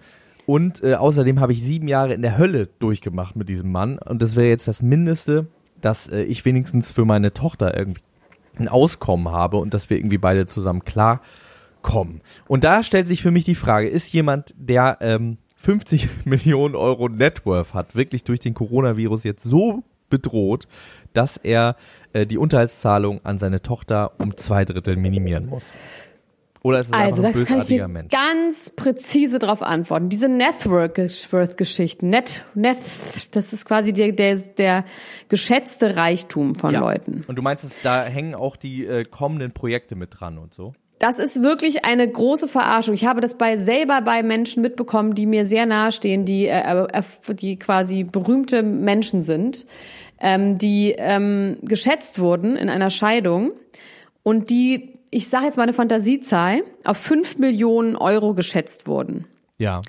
Und 0.45 0.84
äh, 0.84 0.95
außerdem 0.95 1.39
habe 1.39 1.54
ich 1.54 1.62
sieben 1.62 1.88
Jahre 1.88 2.13
in 2.13 2.21
der 2.21 2.38
Hölle 2.38 2.67
durchgemacht 2.80 3.36
mit 3.36 3.47
diesem 3.47 3.71
Mann. 3.71 3.97
Und 3.99 4.21
das 4.21 4.36
wäre 4.36 4.49
jetzt 4.49 4.67
das 4.67 4.82
Mindeste, 4.82 5.47
dass 5.80 6.08
äh, 6.08 6.23
ich 6.23 6.43
wenigstens 6.45 6.91
für 6.91 7.06
meine 7.06 7.34
Tochter 7.34 7.77
irgendwie 7.77 8.01
ein 8.62 8.67
Auskommen 8.67 9.32
habe 9.32 9.58
und 9.58 9.74
dass 9.74 9.89
wir 9.89 9.97
irgendwie 9.97 10.17
beide 10.17 10.45
zusammen 10.45 10.84
klarkommen. 10.84 12.21
Und 12.47 12.63
da 12.63 12.84
stellt 12.84 13.08
sich 13.08 13.21
für 13.21 13.32
mich 13.32 13.45
die 13.45 13.56
Frage, 13.56 13.88
ist 13.89 14.13
jemand, 14.13 14.54
der 14.58 14.97
ähm, 15.02 15.38
50 15.58 16.10
Millionen 16.26 16.76
Euro 16.76 17.10
Networth 17.10 17.74
hat, 17.74 17.95
wirklich 17.95 18.24
durch 18.24 18.39
den 18.39 18.54
Coronavirus 18.54 19.24
jetzt 19.24 19.43
so 19.43 19.84
bedroht, 20.10 20.67
dass 21.13 21.38
er 21.38 21.76
äh, 22.13 22.26
die 22.26 22.38
Unterhaltszahlung 22.38 23.21
an 23.24 23.38
seine 23.38 23.62
Tochter 23.62 24.12
um 24.19 24.38
zwei 24.38 24.65
Drittel 24.65 24.95
minimieren 24.97 25.47
muss. 25.47 25.74
Oder 26.63 26.80
ist 26.80 26.88
es 26.88 26.93
also, 26.93 27.24
ein 27.24 27.34
das 27.34 27.45
kann 27.45 27.60
ich 27.60 27.65
dir 27.65 27.88
Mensch? 27.88 28.12
ganz 28.12 28.69
präzise 28.69 29.39
darauf 29.39 29.63
antworten. 29.63 30.10
Diese 30.10 30.30
Networth-Geschichten, 30.30 32.10
Net, 32.10 32.43
Net, 32.54 32.78
das 33.32 33.52
ist 33.52 33.65
quasi 33.65 33.93
der, 33.93 34.12
der, 34.12 34.36
der 34.58 34.86
geschätzte 35.28 35.95
Reichtum 35.95 36.54
von 36.54 36.74
ja. 36.74 36.80
Leuten. 36.82 37.21
Und 37.28 37.36
du 37.36 37.41
meinst, 37.41 37.63
dass 37.63 37.82
da 37.82 38.04
hängen 38.04 38.36
auch 38.36 38.56
die 38.56 38.86
äh, 38.86 39.06
kommenden 39.06 39.54
Projekte 39.54 39.95
mit 39.95 40.19
dran 40.19 40.38
und 40.38 40.54
so? 40.54 40.74
Das 41.00 41.17
ist 41.17 41.41
wirklich 41.41 41.84
eine 41.84 42.08
große 42.08 42.47
Verarschung. 42.47 42.93
Ich 42.93 43.08
habe 43.08 43.21
das 43.21 43.36
bei 43.36 43.58
selber 43.58 44.02
bei 44.02 44.21
Menschen 44.21 44.62
mitbekommen, 44.62 45.15
die 45.15 45.26
mir 45.26 45.47
sehr 45.47 45.65
nahestehen, 45.65 46.26
die, 46.26 46.45
äh, 46.45 46.86
äh, 46.86 47.02
die 47.34 47.58
quasi 47.58 48.04
berühmte 48.04 48.62
Menschen 48.62 49.24
sind, 49.24 49.65
ähm, 50.19 50.60
die 50.60 50.93
ähm, 50.95 51.58
geschätzt 51.63 52.19
wurden 52.19 52.56
in 52.56 52.69
einer 52.69 52.91
Scheidung 52.91 53.54
und 54.21 54.52
die, 54.52 54.90
ich 55.12 55.28
sage 55.28 55.45
jetzt 55.45 55.58
mal 55.58 55.63
eine 55.63 55.74
Fantasiezahl, 55.74 56.63
auf 56.86 56.97
fünf 56.97 57.38
Millionen 57.38 57.95
Euro 57.95 58.34
geschätzt 58.34 58.88
wurden. 58.88 59.28
Ja. 59.58 59.82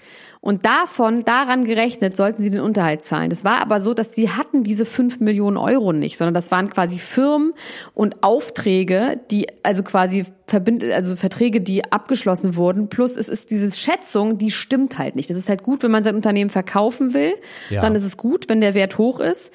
Und 0.44 0.66
davon, 0.66 1.22
daran 1.22 1.64
gerechnet, 1.64 2.16
sollten 2.16 2.42
sie 2.42 2.50
den 2.50 2.60
Unterhalt 2.60 3.02
zahlen. 3.02 3.30
Das 3.30 3.44
war 3.44 3.62
aber 3.62 3.80
so, 3.80 3.94
dass 3.94 4.12
sie 4.12 4.28
hatten 4.28 4.64
diese 4.64 4.84
fünf 4.84 5.20
Millionen 5.20 5.56
Euro 5.56 5.92
nicht, 5.92 6.18
sondern 6.18 6.34
das 6.34 6.50
waren 6.50 6.68
quasi 6.68 6.98
Firmen 6.98 7.54
und 7.94 8.24
Aufträge, 8.24 9.20
die, 9.30 9.46
also 9.62 9.84
quasi 9.84 10.26
Verbind 10.48 10.82
also 10.84 11.14
Verträge, 11.14 11.60
die 11.60 11.90
abgeschlossen 11.92 12.56
wurden. 12.56 12.88
Plus 12.88 13.16
es 13.16 13.28
ist 13.28 13.52
diese 13.52 13.70
Schätzung, 13.72 14.36
die 14.36 14.50
stimmt 14.50 14.98
halt 14.98 15.14
nicht. 15.14 15.30
Das 15.30 15.36
ist 15.36 15.48
halt 15.48 15.62
gut, 15.62 15.84
wenn 15.84 15.92
man 15.92 16.02
sein 16.02 16.16
Unternehmen 16.16 16.50
verkaufen 16.50 17.14
will. 17.14 17.34
Ja. 17.70 17.80
Dann 17.80 17.94
ist 17.94 18.04
es 18.04 18.16
gut, 18.16 18.48
wenn 18.48 18.60
der 18.60 18.74
Wert 18.74 18.98
hoch 18.98 19.20
ist. 19.20 19.52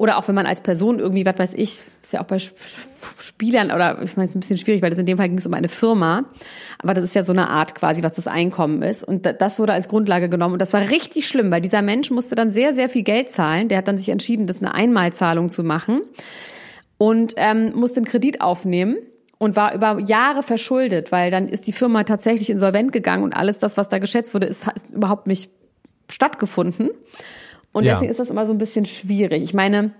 Oder 0.00 0.16
auch 0.16 0.26
wenn 0.28 0.34
man 0.34 0.46
als 0.46 0.62
Person 0.62 0.98
irgendwie, 0.98 1.26
was 1.26 1.38
weiß 1.38 1.52
ich, 1.52 1.82
ist 2.02 2.12
ja 2.14 2.22
auch 2.22 2.24
bei 2.24 2.38
Spielern 2.38 3.70
oder 3.70 4.00
ich 4.02 4.16
meine, 4.16 4.24
es 4.24 4.30
ist 4.30 4.36
ein 4.36 4.40
bisschen 4.40 4.56
schwierig, 4.56 4.80
weil 4.80 4.88
das 4.88 4.98
in 4.98 5.04
dem 5.04 5.18
Fall 5.18 5.28
ging 5.28 5.36
es 5.36 5.44
um 5.44 5.52
eine 5.52 5.68
Firma. 5.68 6.24
Aber 6.78 6.94
das 6.94 7.04
ist 7.04 7.14
ja 7.14 7.22
so 7.22 7.32
eine 7.34 7.50
Art 7.50 7.74
quasi, 7.74 8.02
was 8.02 8.14
das 8.14 8.26
Einkommen 8.26 8.80
ist. 8.80 9.04
Und 9.04 9.26
das 9.26 9.58
wurde 9.58 9.74
als 9.74 9.88
Grundlage 9.88 10.30
genommen. 10.30 10.54
Und 10.54 10.62
das 10.62 10.72
war 10.72 10.80
richtig 10.88 11.28
schlimm, 11.28 11.52
weil 11.52 11.60
dieser 11.60 11.82
Mensch 11.82 12.10
musste 12.10 12.34
dann 12.34 12.50
sehr, 12.50 12.72
sehr 12.72 12.88
viel 12.88 13.02
Geld 13.02 13.30
zahlen. 13.30 13.68
Der 13.68 13.76
hat 13.76 13.88
dann 13.88 13.98
sich 13.98 14.08
entschieden, 14.08 14.46
das 14.46 14.62
eine 14.62 14.72
Einmalzahlung 14.72 15.50
zu 15.50 15.62
machen 15.62 16.00
und 16.96 17.34
ähm, 17.36 17.74
musste 17.74 17.98
einen 17.98 18.06
Kredit 18.06 18.40
aufnehmen 18.40 18.96
und 19.36 19.54
war 19.54 19.74
über 19.74 19.98
Jahre 20.00 20.42
verschuldet, 20.42 21.12
weil 21.12 21.30
dann 21.30 21.46
ist 21.46 21.66
die 21.66 21.72
Firma 21.72 22.04
tatsächlich 22.04 22.48
insolvent 22.48 22.92
gegangen 22.92 23.22
und 23.22 23.36
alles 23.36 23.58
das, 23.58 23.76
was 23.76 23.90
da 23.90 23.98
geschätzt 23.98 24.32
wurde, 24.32 24.46
ist, 24.46 24.66
ist 24.74 24.88
überhaupt 24.88 25.26
nicht 25.26 25.50
stattgefunden. 26.08 26.88
Und 27.72 27.84
ja. 27.84 27.92
deswegen 27.92 28.10
ist 28.10 28.20
das 28.20 28.30
immer 28.30 28.46
so 28.46 28.52
ein 28.52 28.58
bisschen 28.58 28.84
schwierig. 28.84 29.42
Ich 29.42 29.54
meine, 29.54 29.92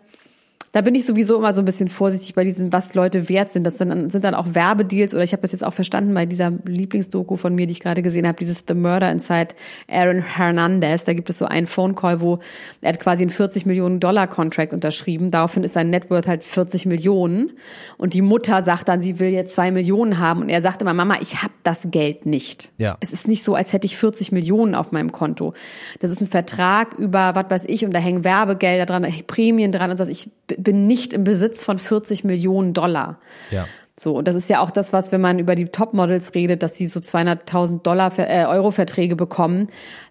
da 0.73 0.83
bin 0.83 0.95
ich 0.95 1.05
sowieso 1.05 1.37
immer 1.37 1.53
so 1.53 1.63
ein 1.63 1.65
bisschen 1.65 1.89
vorsichtig 1.89 2.35
bei 2.35 2.45
diesen, 2.45 2.73
was 2.73 2.95
Leute 2.95 3.29
wert 3.29 3.51
sind. 3.51 3.65
Das 3.65 3.79
sind, 3.79 4.13
sind 4.13 4.25
dann 4.25 4.37
auch 4.37 4.55
Werbedeals 4.55 5.15
oder 5.15 5.25
ich 5.25 5.33
habe 5.33 5.43
das 5.43 5.51
jetzt 5.51 5.65
auch 5.65 5.73
verstanden 5.73 6.15
bei 6.15 6.27
dieser 6.27 6.53
Lieblingsdoku 6.65 7.35
von 7.35 7.57
mir, 7.57 7.67
die 7.67 7.73
ich 7.73 7.81
gerade 7.81 8.03
gesehen 8.03 8.27
habe, 8.27 8.39
dieses 8.39 8.65
The 8.69 8.75
Murder 8.75 9.11
Inside 9.11 9.49
Aaron 9.91 10.23
Hernandez. 10.23 11.05
Da 11.05 11.13
gibt 11.13 11.29
es 11.29 11.39
so 11.39 11.47
einen 11.47 11.67
Phone 11.67 11.97
Call, 11.97 12.21
wo 12.21 12.39
er 12.83 12.91
hat 12.91 13.01
quasi 13.01 13.23
einen 13.23 13.31
40 13.31 13.67
Millionen 13.67 13.99
Dollar 13.99 14.29
Contract 14.29 14.73
unterschrieben. 14.73 15.33
Daraufhin 15.33 15.65
ist 15.65 15.73
sein 15.73 15.91
Net 15.91 16.09
Worth 16.09 16.29
halt 16.29 16.45
40 16.45 16.87
Millionen. 16.87 17.51
Und 17.99 18.15
die 18.15 18.23
Mutter 18.23 18.63
sagt 18.63 18.89
dann, 18.89 19.01
sie 19.01 19.19
will 19.19 19.31
jetzt 19.31 19.57
zwei 19.57 19.73
Millionen 19.73 20.19
haben. 20.19 20.43
Und 20.43 20.51
er 20.51 20.63
sagt 20.63 20.83
immer, 20.83 20.95
Mama, 20.95 21.17
ich 21.21 21.43
habe 21.43 21.55
das 21.65 21.89
Geld 21.91 22.27
nicht. 22.27 22.71
Ja. 22.79 22.97
Es 23.01 23.13
ist 23.13 23.27
nicht 23.27 23.43
so, 23.43 23.57
als 23.57 23.73
hätte 23.73 23.87
ich 23.87 23.97
40 23.97 24.31
Millionen 24.31 24.77
auf 24.77 24.93
meinem 24.93 25.11
Konto. 25.11 25.53
Das 25.99 26.13
ist 26.13 26.21
ein 26.21 26.29
Vertrag 26.29 26.95
über, 26.95 27.35
was 27.35 27.51
weiß 27.51 27.65
ich, 27.67 27.85
und 27.85 27.93
da 27.93 27.99
hängen 27.99 28.23
Werbegelder 28.23 28.87
dran, 28.87 29.07
Prämien 29.27 29.73
dran 29.73 29.91
und 29.91 29.97
so. 29.97 30.05
Ich 30.05 30.31
bin 30.63 30.87
nicht 30.87 31.13
im 31.13 31.25
Besitz 31.25 31.65
von 31.65 31.79
40 31.79 32.25
Millionen 32.25 32.73
Dollar. 32.73 33.19
Ja. 33.51 33.67
So, 34.03 34.15
und 34.17 34.27
das 34.27 34.35
ist 34.35 34.49
ja 34.49 34.61
auch 34.61 34.71
das, 34.71 34.95
was, 34.95 35.13
wenn 35.13 35.21
man 35.21 35.39
über 35.39 35.55
die 35.55 35.67
Topmodels 35.67 36.35
redet, 36.35 36.63
dass 36.63 36.75
sie 36.75 36.87
so 36.87 37.01
200.000 37.01 37.83
Dollar, 37.83 38.11
äh, 38.19 38.47
Euro 38.47 38.71
Verträge 38.71 39.15
bekommen, 39.15 39.67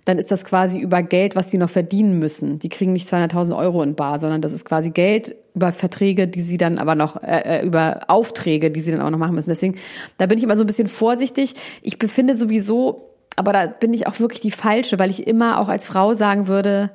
dann 0.05 0.19
ist 0.19 0.29
das 0.29 0.45
quasi 0.45 0.79
über 0.79 1.01
Geld, 1.01 1.35
was 1.35 1.49
sie 1.49 1.57
noch 1.57 1.71
verdienen 1.71 2.19
müssen. 2.19 2.59
Die 2.59 2.69
kriegen 2.69 2.93
nicht 2.93 3.11
200.000 3.11 3.57
Euro 3.57 3.81
in 3.81 3.95
Bar, 3.95 4.19
sondern 4.19 4.41
das 4.41 4.53
ist 4.53 4.63
quasi 4.63 4.91
Geld 4.91 5.35
über 5.55 5.71
Verträge, 5.71 6.27
die 6.27 6.41
sie 6.41 6.57
dann 6.57 6.77
aber 6.77 6.93
noch, 6.93 7.23
äh, 7.23 7.61
äh, 7.61 7.65
über 7.65 8.01
Aufträge, 8.09 8.69
die 8.69 8.79
sie 8.79 8.91
dann 8.91 9.01
auch 9.01 9.09
noch 9.09 9.17
machen 9.17 9.33
müssen. 9.33 9.49
Deswegen, 9.49 9.75
da 10.19 10.27
bin 10.27 10.37
ich 10.37 10.43
immer 10.43 10.55
so 10.55 10.65
ein 10.65 10.67
bisschen 10.67 10.87
vorsichtig. 10.87 11.55
Ich 11.81 11.97
befinde 11.97 12.35
sowieso, 12.35 13.09
aber 13.37 13.53
da 13.53 13.65
bin 13.65 13.91
ich 13.95 14.05
auch 14.05 14.19
wirklich 14.19 14.41
die 14.41 14.51
Falsche, 14.51 14.99
weil 14.99 15.09
ich 15.09 15.25
immer 15.25 15.59
auch 15.59 15.67
als 15.67 15.87
Frau 15.87 16.13
sagen 16.13 16.47
würde, 16.47 16.91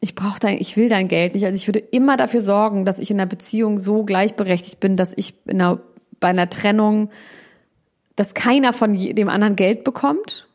ich 0.00 0.14
brauche 0.14 0.38
dein, 0.38 0.58
ich 0.58 0.76
will 0.76 0.88
dein 0.88 1.08
Geld 1.08 1.34
nicht. 1.34 1.44
Also 1.44 1.56
ich 1.56 1.66
würde 1.66 1.78
immer 1.78 2.16
dafür 2.16 2.40
sorgen, 2.40 2.84
dass 2.84 2.98
ich 2.98 3.10
in 3.10 3.18
einer 3.18 3.28
Beziehung 3.28 3.78
so 3.78 4.04
gleichberechtigt 4.04 4.80
bin, 4.80 4.96
dass 4.96 5.12
ich 5.16 5.34
einer, 5.48 5.80
bei 6.20 6.28
einer 6.28 6.50
Trennung, 6.50 7.10
dass 8.14 8.34
keiner 8.34 8.72
von 8.72 8.94
dem 8.94 9.28
anderen 9.28 9.56
Geld 9.56 9.84
bekommt. 9.84 10.48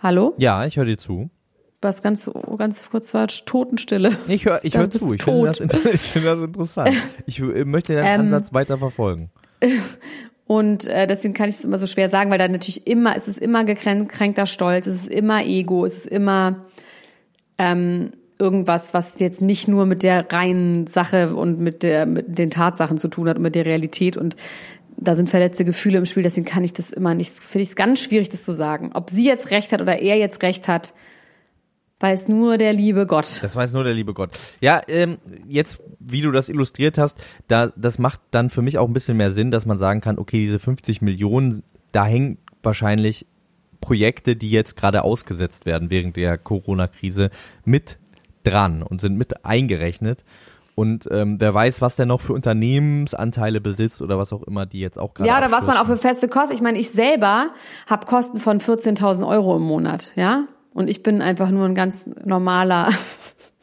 Hallo? 0.00 0.34
Ja, 0.36 0.66
ich 0.66 0.76
höre 0.76 0.84
dir 0.84 0.98
zu. 0.98 1.30
Was 1.80 2.02
ganz, 2.02 2.30
ganz 2.58 2.88
kurz 2.90 3.14
war 3.14 3.28
Totenstille. 3.28 4.16
Ich 4.28 4.44
höre 4.44 4.60
ich 4.62 4.76
hör 4.76 4.90
zu. 4.90 5.12
Ich 5.14 5.22
finde 5.22 5.46
das, 5.46 5.60
ich 5.60 6.00
find 6.00 6.26
das 6.26 6.40
interessant. 6.40 6.90
Ich 7.26 7.40
möchte 7.40 7.94
den 7.94 8.04
ähm, 8.04 8.20
Ansatz 8.22 8.52
weiter 8.52 8.78
verfolgen. 8.78 9.30
Und 10.46 10.86
äh, 10.86 11.06
deswegen 11.06 11.34
kann 11.34 11.48
ich 11.48 11.56
es 11.56 11.64
immer 11.64 11.78
so 11.78 11.86
schwer 11.86 12.08
sagen, 12.08 12.30
weil 12.30 12.38
da 12.38 12.46
natürlich 12.46 12.86
immer, 12.86 13.16
es 13.16 13.26
ist 13.26 13.38
immer 13.38 13.64
gekränkter 13.64 14.46
Stolz, 14.46 14.86
es 14.86 15.02
ist 15.02 15.08
immer 15.08 15.44
Ego, 15.44 15.84
es 15.84 15.96
ist 15.96 16.06
immer 16.06 16.66
ähm, 17.58 18.12
irgendwas, 18.38 18.94
was 18.94 19.18
jetzt 19.18 19.42
nicht 19.42 19.66
nur 19.66 19.86
mit 19.86 20.02
der 20.02 20.30
reinen 20.30 20.86
Sache 20.86 21.34
und 21.34 21.58
mit, 21.58 21.82
der, 21.82 22.06
mit 22.06 22.38
den 22.38 22.50
Tatsachen 22.50 22.98
zu 22.98 23.08
tun 23.08 23.28
hat 23.28 23.38
und 23.38 23.42
mit 23.42 23.56
der 23.56 23.66
Realität. 23.66 24.16
Und 24.16 24.36
da 24.96 25.16
sind 25.16 25.28
verletzte 25.28 25.64
Gefühle 25.64 25.98
im 25.98 26.06
Spiel, 26.06 26.22
deswegen 26.22 26.46
kann 26.46 26.64
ich 26.64 26.72
das 26.72 26.90
immer 26.90 27.14
nicht, 27.14 27.30
finde 27.32 27.62
ich 27.62 27.70
es 27.70 27.76
ganz 27.76 28.00
schwierig, 28.00 28.28
das 28.28 28.44
zu 28.44 28.52
sagen. 28.52 28.92
Ob 28.94 29.10
sie 29.10 29.24
jetzt 29.24 29.50
recht 29.50 29.72
hat 29.72 29.80
oder 29.80 29.98
er 29.98 30.16
jetzt 30.16 30.42
recht 30.42 30.68
hat, 30.68 30.94
Weiß 31.98 32.28
nur 32.28 32.58
der 32.58 32.74
liebe 32.74 33.06
Gott. 33.06 33.42
Das 33.42 33.56
weiß 33.56 33.72
nur 33.72 33.84
der 33.84 33.94
liebe 33.94 34.12
Gott. 34.12 34.30
Ja, 34.60 34.82
ähm, 34.86 35.16
jetzt, 35.48 35.82
wie 35.98 36.20
du 36.20 36.30
das 36.30 36.50
illustriert 36.50 36.98
hast, 36.98 37.16
da, 37.48 37.68
das 37.74 37.98
macht 37.98 38.20
dann 38.32 38.50
für 38.50 38.60
mich 38.60 38.76
auch 38.76 38.86
ein 38.86 38.92
bisschen 38.92 39.16
mehr 39.16 39.30
Sinn, 39.30 39.50
dass 39.50 39.64
man 39.64 39.78
sagen 39.78 40.02
kann, 40.02 40.18
okay, 40.18 40.38
diese 40.38 40.58
50 40.58 41.00
Millionen, 41.00 41.62
da 41.92 42.04
hängen 42.04 42.36
wahrscheinlich 42.62 43.26
Projekte, 43.80 44.36
die 44.36 44.50
jetzt 44.50 44.76
gerade 44.76 45.04
ausgesetzt 45.04 45.64
werden 45.64 45.90
während 45.90 46.16
der 46.16 46.36
Corona-Krise, 46.36 47.30
mit 47.64 47.98
dran 48.42 48.82
und 48.82 49.00
sind 49.00 49.16
mit 49.16 49.44
eingerechnet. 49.46 50.24
Und 50.74 51.08
ähm, 51.10 51.40
wer 51.40 51.54
weiß, 51.54 51.80
was 51.80 51.96
der 51.96 52.04
noch 52.04 52.20
für 52.20 52.34
Unternehmensanteile 52.34 53.62
besitzt 53.62 54.02
oder 54.02 54.18
was 54.18 54.34
auch 54.34 54.42
immer, 54.42 54.66
die 54.66 54.80
jetzt 54.80 54.98
auch 54.98 55.14
gerade. 55.14 55.28
Ja, 55.28 55.38
oder 55.38 55.50
was 55.50 55.66
man 55.66 55.78
auch 55.78 55.86
für 55.86 55.96
feste 55.96 56.28
Kosten. 56.28 56.52
Ich 56.52 56.60
meine, 56.60 56.78
ich 56.78 56.90
selber 56.90 57.48
habe 57.86 58.04
Kosten 58.06 58.36
von 58.36 58.60
14.000 58.60 59.26
Euro 59.26 59.56
im 59.56 59.62
Monat, 59.62 60.12
ja. 60.16 60.44
Und 60.76 60.88
ich 60.88 61.02
bin 61.02 61.22
einfach 61.22 61.48
nur 61.48 61.64
ein 61.64 61.74
ganz 61.74 62.06
normaler, 62.26 62.90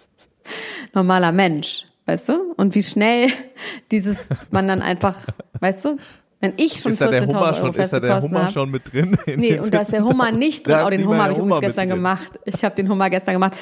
normaler 0.95 1.31
Mensch, 1.31 1.85
weißt 2.07 2.29
du? 2.29 2.53
Und 2.57 2.73
wie 2.73 2.81
schnell 2.81 3.29
dieses 3.91 4.29
man 4.49 4.67
dann 4.67 4.81
einfach, 4.81 5.17
weißt 5.59 5.85
du, 5.85 5.97
wenn 6.39 6.53
ich 6.57 6.81
schon 6.81 6.93
14.000 6.93 7.35
Euro 7.35 7.71
feste 7.71 7.81
Ist 7.81 7.93
da 7.93 7.99
der 7.99 8.19
Hummer 8.19 8.49
schon 8.49 8.71
mit 8.71 8.91
drin? 8.91 9.15
Nee, 9.27 9.59
und 9.59 9.71
da 9.71 9.81
ist 9.81 9.93
der 9.93 10.03
Hummer 10.03 10.31
nicht 10.31 10.67
drin. 10.67 10.77
Oh, 10.83 10.89
den 10.89 11.07
Hummer 11.07 11.23
habe 11.25 11.33
ich 11.33 11.37
übrigens 11.37 11.59
gestern 11.59 11.89
gemacht. 11.89 12.31
Ich 12.45 12.63
habe 12.63 12.73
den 12.73 12.89
Hummer 12.89 13.11
gestern 13.11 13.35
gemacht. 13.35 13.57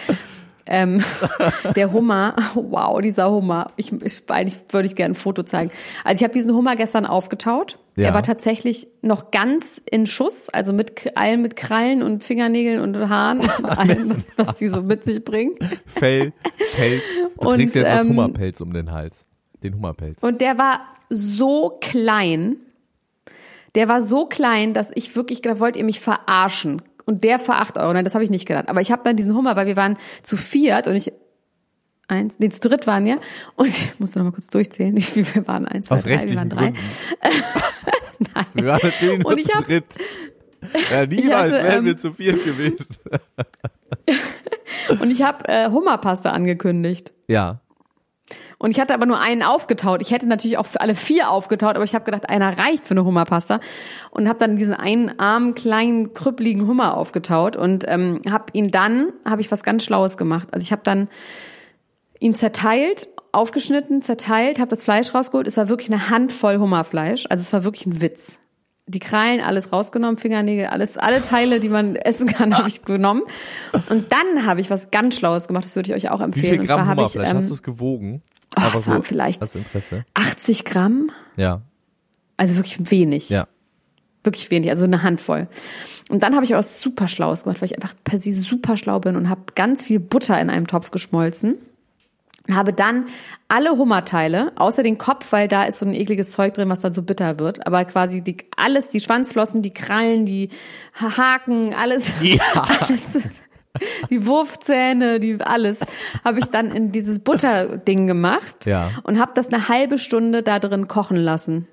Ähm, 0.65 1.03
der 1.75 1.91
Hummer, 1.91 2.35
wow, 2.55 3.01
dieser 3.01 3.31
Hummer. 3.31 3.71
Ich, 3.75 3.91
ich 3.91 4.23
eigentlich 4.27 4.59
würde 4.69 4.87
ich 4.87 4.95
gerne 4.95 5.13
ein 5.13 5.15
Foto 5.15 5.43
zeigen. 5.43 5.71
Also 6.03 6.21
ich 6.21 6.23
habe 6.23 6.33
diesen 6.33 6.53
Hummer 6.53 6.75
gestern 6.75 7.05
aufgetaut. 7.05 7.77
Ja. 7.95 8.07
Er 8.07 8.13
war 8.13 8.23
tatsächlich 8.23 8.87
noch 9.01 9.31
ganz 9.31 9.81
in 9.89 10.05
Schuss, 10.05 10.49
also 10.49 10.71
mit 10.71 11.17
allen 11.17 11.41
mit 11.41 11.55
Krallen 11.55 12.01
und 12.01 12.23
Fingernägeln 12.23 12.79
und 12.81 12.97
Haaren 13.09 13.39
und 13.39 13.65
allem, 13.65 14.09
was, 14.09 14.27
was 14.37 14.55
die 14.55 14.69
so 14.69 14.81
mit 14.81 15.03
sich 15.03 15.23
bringen. 15.23 15.55
Fell, 15.85 16.31
Pelz. 16.75 17.01
Du 17.39 17.47
und, 17.47 17.55
trägst 17.55 17.75
jetzt 17.75 17.87
ähm, 17.87 17.97
das 17.97 18.07
Hummerpelz 18.07 18.61
um 18.61 18.73
den 18.73 18.91
Hals. 18.91 19.25
Den 19.63 19.75
Hummerpelz. 19.75 20.23
Und 20.23 20.41
der 20.41 20.57
war 20.57 20.81
so 21.09 21.77
klein. 21.81 22.57
Der 23.75 23.87
war 23.87 24.01
so 24.01 24.25
klein, 24.25 24.73
dass 24.73 24.91
ich 24.95 25.15
wirklich 25.15 25.41
gedacht, 25.41 25.59
wollt 25.59 25.77
ihr 25.77 25.85
mich 25.85 25.99
verarschen? 25.99 26.81
Und 27.05 27.23
der 27.23 27.39
für 27.39 27.53
acht 27.53 27.77
Euro. 27.77 27.93
Nein, 27.93 28.05
das 28.05 28.13
habe 28.13 28.23
ich 28.23 28.29
nicht 28.29 28.45
gedacht. 28.45 28.69
Aber 28.69 28.81
ich 28.81 28.91
habe 28.91 29.01
dann 29.03 29.15
diesen 29.15 29.35
Hummer, 29.35 29.55
weil 29.55 29.67
wir 29.67 29.77
waren 29.77 29.97
zu 30.23 30.37
viert 30.37 30.87
und 30.87 30.95
ich 30.95 31.11
eins, 32.07 32.39
nee, 32.39 32.49
zu 32.49 32.59
dritt 32.59 32.87
waren 32.87 33.05
wir. 33.05 33.19
Und 33.55 33.67
ich 33.67 33.99
musste 33.99 34.19
noch 34.19 34.25
mal 34.25 34.31
kurz 34.31 34.47
durchzählen, 34.47 34.95
wie 34.95 35.01
viel 35.01 35.25
wir 35.33 35.47
waren. 35.47 35.67
Eins, 35.67 35.87
zwei, 35.87 35.95
Aus 35.95 36.03
drei, 36.03 36.29
wir 36.29 36.35
waren 36.35 36.49
drei. 36.49 36.73
Nein. 38.19 38.45
Wir 38.53 38.65
waren 38.65 38.81
natürlich 38.83 39.19
nur 39.19 39.37
zu 39.37 39.63
dritt. 39.63 39.85
Ja, 40.91 41.05
niemals 41.07 41.51
hatte, 41.51 41.63
wären 41.63 41.79
ähm, 41.79 41.85
wir 41.85 41.97
zu 41.97 42.13
viert 42.13 42.43
gewesen. 42.43 42.85
und 45.01 45.09
ich 45.09 45.21
habe 45.23 45.47
äh, 45.47 45.69
Hummerpaste 45.69 46.31
angekündigt. 46.31 47.11
Ja. 47.27 47.61
Und 48.61 48.69
ich 48.69 48.79
hatte 48.79 48.93
aber 48.93 49.07
nur 49.07 49.19
einen 49.19 49.41
aufgetaut. 49.41 50.03
Ich 50.03 50.11
hätte 50.11 50.27
natürlich 50.27 50.59
auch 50.59 50.67
für 50.67 50.81
alle 50.81 50.93
vier 50.93 51.31
aufgetaut, 51.31 51.75
aber 51.75 51.83
ich 51.83 51.95
habe 51.95 52.05
gedacht, 52.05 52.29
einer 52.29 52.59
reicht 52.59 52.83
für 52.83 52.91
eine 52.91 53.03
Hummerpasta 53.03 53.59
und 54.11 54.29
habe 54.29 54.37
dann 54.37 54.55
diesen 54.55 54.75
einen 54.75 55.17
armen 55.19 55.55
kleinen 55.55 56.13
krüppeligen 56.13 56.67
Hummer 56.67 56.95
aufgetaut 56.95 57.55
und 57.55 57.85
ähm, 57.87 58.21
habe 58.29 58.45
ihn 58.53 58.69
dann 58.69 59.13
habe 59.25 59.41
ich 59.41 59.51
was 59.51 59.63
ganz 59.63 59.83
Schlaues 59.83 60.15
gemacht. 60.15 60.49
Also 60.51 60.63
ich 60.63 60.71
habe 60.71 60.83
dann 60.83 61.09
ihn 62.19 62.35
zerteilt, 62.35 63.07
aufgeschnitten, 63.31 64.03
zerteilt, 64.03 64.59
habe 64.59 64.69
das 64.69 64.83
Fleisch 64.83 65.11
rausgeholt. 65.11 65.47
Es 65.47 65.57
war 65.57 65.67
wirklich 65.67 65.91
eine 65.91 66.11
Handvoll 66.11 66.59
Hummerfleisch. 66.59 67.25
Also 67.31 67.41
es 67.41 67.51
war 67.53 67.63
wirklich 67.63 67.87
ein 67.87 67.99
Witz. 67.99 68.37
Die 68.85 68.99
Krallen, 68.99 69.41
alles 69.41 69.73
rausgenommen, 69.73 70.17
Fingernägel, 70.17 70.67
alles, 70.67 70.99
alle 70.99 71.23
Teile, 71.23 71.61
die 71.61 71.69
man 71.69 71.95
essen 71.95 72.27
kann, 72.27 72.55
habe 72.57 72.67
ich 72.67 72.83
genommen. 72.83 73.23
Und 73.89 74.11
dann 74.11 74.45
habe 74.45 74.61
ich 74.61 74.69
was 74.69 74.91
ganz 74.91 75.15
Schlaues 75.15 75.47
gemacht. 75.47 75.65
Das 75.65 75.75
würde 75.75 75.89
ich 75.89 75.95
euch 75.95 76.11
auch 76.11 76.21
empfehlen. 76.21 76.45
Wie 76.45 76.57
viel 76.59 76.67
Gramm 76.67 76.87
Hummerfleisch 76.87 77.25
ich, 77.25 77.31
ähm, 77.31 77.37
hast 77.37 77.49
du 77.49 77.55
es 77.55 77.63
gewogen? 77.63 78.21
Oh, 78.55 78.61
Aber 78.61 78.79
es 78.79 78.87
waren 78.87 79.03
vielleicht 79.03 79.41
80 80.13 80.65
Gramm. 80.65 81.09
Ja. 81.37 81.61
Also 82.37 82.55
wirklich 82.55 82.91
wenig. 82.91 83.29
Ja. 83.29 83.47
Wirklich 84.23 84.51
wenig, 84.51 84.69
also 84.69 84.83
eine 84.83 85.03
Handvoll. 85.03 85.47
Und 86.09 86.23
dann 86.23 86.35
habe 86.35 86.45
ich 86.45 86.51
was 86.51 86.81
super 86.81 87.07
Schlaues 87.07 87.43
gemacht, 87.43 87.61
weil 87.61 87.69
ich 87.69 87.75
einfach 87.75 87.95
per 88.03 88.19
se 88.19 88.33
super 88.33 88.77
schlau 88.77 88.99
bin 88.99 89.15
und 89.15 89.29
habe 89.29 89.41
ganz 89.55 89.83
viel 89.83 89.99
Butter 89.99 90.39
in 90.39 90.49
einem 90.49 90.67
Topf 90.67 90.91
geschmolzen. 90.91 91.57
Habe 92.49 92.73
dann 92.73 93.05
alle 93.47 93.71
Hummerteile, 93.77 94.51
außer 94.55 94.83
den 94.83 94.97
Kopf, 94.97 95.31
weil 95.31 95.47
da 95.47 95.63
ist 95.63 95.77
so 95.77 95.85
ein 95.85 95.93
ekliges 95.93 96.31
Zeug 96.31 96.55
drin, 96.55 96.69
was 96.69 96.81
dann 96.81 96.91
so 96.91 97.03
bitter 97.03 97.39
wird. 97.39 97.65
Aber 97.65 97.85
quasi 97.85 98.21
die, 98.21 98.37
alles, 98.57 98.89
die 98.89 98.99
Schwanzflossen, 98.99 99.61
die 99.61 99.73
Krallen, 99.73 100.25
die 100.25 100.49
Haken, 100.95 101.73
alles, 101.73 102.13
ja. 102.21 102.41
alles 102.79 103.19
die 104.09 104.25
Wurfzähne, 104.25 105.19
die 105.19 105.39
alles, 105.41 105.79
habe 106.23 106.39
ich 106.39 106.47
dann 106.47 106.71
in 106.71 106.91
dieses 106.91 107.19
Butterding 107.19 108.07
gemacht 108.07 108.65
ja. 108.65 108.91
und 109.03 109.19
habe 109.19 109.31
das 109.35 109.51
eine 109.51 109.69
halbe 109.69 109.97
Stunde 109.97 110.43
da 110.43 110.59
drin 110.59 110.87
kochen 110.87 111.17
lassen. 111.17 111.67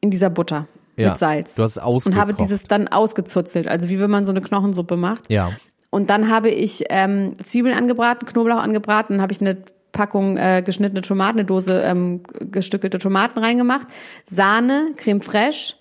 In 0.00 0.10
dieser 0.10 0.30
Butter 0.30 0.68
ja. 0.96 1.10
mit 1.10 1.18
Salz. 1.18 1.54
Du 1.54 1.62
hast 1.62 1.78
ausgekocht. 1.78 2.14
Und 2.14 2.20
habe 2.20 2.34
dieses 2.34 2.64
dann 2.64 2.88
ausgezuzelt, 2.88 3.68
also 3.68 3.88
wie 3.88 4.00
wenn 4.00 4.10
man 4.10 4.24
so 4.24 4.32
eine 4.32 4.40
Knochensuppe 4.40 4.96
macht. 4.96 5.30
Ja. 5.30 5.52
Und 5.90 6.10
dann 6.10 6.30
habe 6.30 6.50
ich 6.50 6.84
ähm, 6.90 7.36
Zwiebeln 7.42 7.76
angebraten, 7.76 8.26
Knoblauch 8.26 8.58
angebraten, 8.58 9.14
dann 9.14 9.22
habe 9.22 9.32
ich 9.32 9.40
eine 9.40 9.56
Packung 9.92 10.36
äh, 10.36 10.62
geschnittene 10.64 11.00
Tomaten, 11.00 11.38
eine 11.38 11.46
Dose 11.46 11.80
ähm, 11.80 12.22
gestückelte 12.50 12.98
Tomaten 12.98 13.38
reingemacht, 13.38 13.86
Sahne, 14.24 14.90
Creme 14.96 15.22
fraiche, 15.22 15.74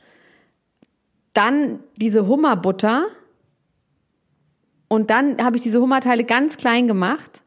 dann 1.33 1.79
diese 1.97 2.27
Hummerbutter 2.27 3.07
und 4.87 5.09
dann 5.09 5.43
habe 5.43 5.57
ich 5.57 5.63
diese 5.63 5.81
Hummerteile 5.81 6.23
ganz 6.23 6.57
klein 6.57 6.87
gemacht, 6.87 7.41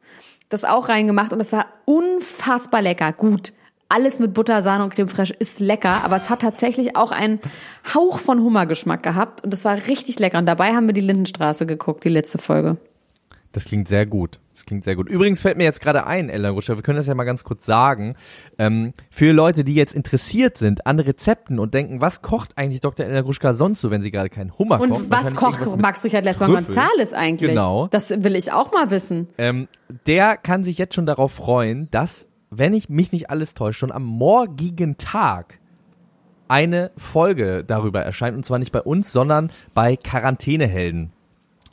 das 0.48 0.64
auch 0.64 0.88
reingemacht 0.88 1.33
und 1.33 1.38
das 1.38 1.53
war 1.53 1.66
unfassbar 1.85 2.83
lecker. 2.83 3.12
Gut, 3.12 3.53
alles 3.88 4.18
mit 4.18 4.35
Butter, 4.35 4.62
Sahne 4.62 4.85
und 4.85 4.94
Creme 4.94 5.09
fraiche 5.09 5.35
ist 5.35 5.61
lecker, 5.61 6.05
aber 6.05 6.16
es 6.16 6.29
hat 6.29 6.40
tatsächlich 6.40 6.96
auch 6.96 7.11
einen 7.11 7.40
Hauch 7.94 8.18
von 8.18 8.42
Hummergeschmack 8.42 9.03
gehabt 9.03 9.42
und 9.44 9.55
es 9.55 9.64
war 9.64 9.77
richtig 9.87 10.18
lecker. 10.18 10.38
Und 10.38 10.46
dabei 10.46 10.74
haben 10.74 10.87
wir 10.87 10.92
die 10.92 11.01
Lindenstraße 11.01 11.64
geguckt, 11.64 12.05
die 12.05 12.11
letzte 12.11 12.38
Folge. 12.38 12.77
Das 13.53 13.64
klingt 13.64 13.88
sehr 13.88 14.05
gut. 14.05 14.38
Das 14.59 14.66
klingt 14.66 14.83
sehr 14.83 14.97
gut. 14.97 15.09
Übrigens 15.09 15.40
fällt 15.40 15.57
mir 15.57 15.62
jetzt 15.62 15.81
gerade 15.81 16.05
ein, 16.05 16.29
Ella 16.29 16.49
Ruscher, 16.51 16.75
wir 16.75 16.83
können 16.83 16.97
das 16.97 17.07
ja 17.07 17.14
mal 17.14 17.23
ganz 17.23 17.44
kurz 17.44 17.64
sagen. 17.64 18.16
Ähm, 18.59 18.92
für 19.09 19.31
Leute, 19.31 19.62
die 19.62 19.75
jetzt 19.75 19.94
interessiert 19.94 20.59
sind 20.59 20.85
an 20.85 20.99
Rezepten 20.99 21.61
und 21.61 21.75
denken, 21.75 22.01
was 22.01 22.23
kocht 22.23 22.59
eigentlich 22.59 22.81
Dr. 22.81 23.07
Ella 23.07 23.21
Gruschka 23.21 23.55
sonst 23.55 23.81
so, 23.81 23.92
wenn 23.92 24.03
sie 24.03 24.11
gerade 24.11 24.31
keinen 24.31 24.59
Hummer 24.59 24.81
und 24.81 24.90
kocht? 24.90 25.03
Und 25.03 25.11
was 25.12 25.35
kocht 25.37 25.77
Max 25.77 26.03
Richard 26.03 26.25
Lessmann 26.25 26.51
Gonzales 26.51 27.12
eigentlich? 27.12 27.51
Genau. 27.51 27.87
Das 27.87 28.11
will 28.11 28.35
ich 28.35 28.51
auch 28.51 28.73
mal 28.73 28.90
wissen. 28.90 29.29
Ähm, 29.38 29.68
der 30.09 30.37
kann 30.37 30.64
sich 30.64 30.77
jetzt 30.77 30.97
schon 30.97 31.07
darauf 31.07 31.31
freuen, 31.31 31.88
dass, 31.92 32.29
wenn 32.51 32.75
ich 32.75 32.88
mich 32.88 33.12
nicht 33.12 33.31
alles 33.31 33.55
täusche, 33.55 33.79
schon 33.79 33.92
am 33.92 34.03
morgigen 34.03 34.97
Tag 34.97 35.61
eine 36.49 36.90
Folge 36.97 37.62
darüber 37.64 38.03
erscheint. 38.03 38.37
Und 38.37 38.44
zwar 38.44 38.59
nicht 38.59 38.73
bei 38.73 38.83
uns, 38.83 39.12
sondern 39.12 39.53
bei 39.73 39.94
Quarantänehelden. 39.94 41.12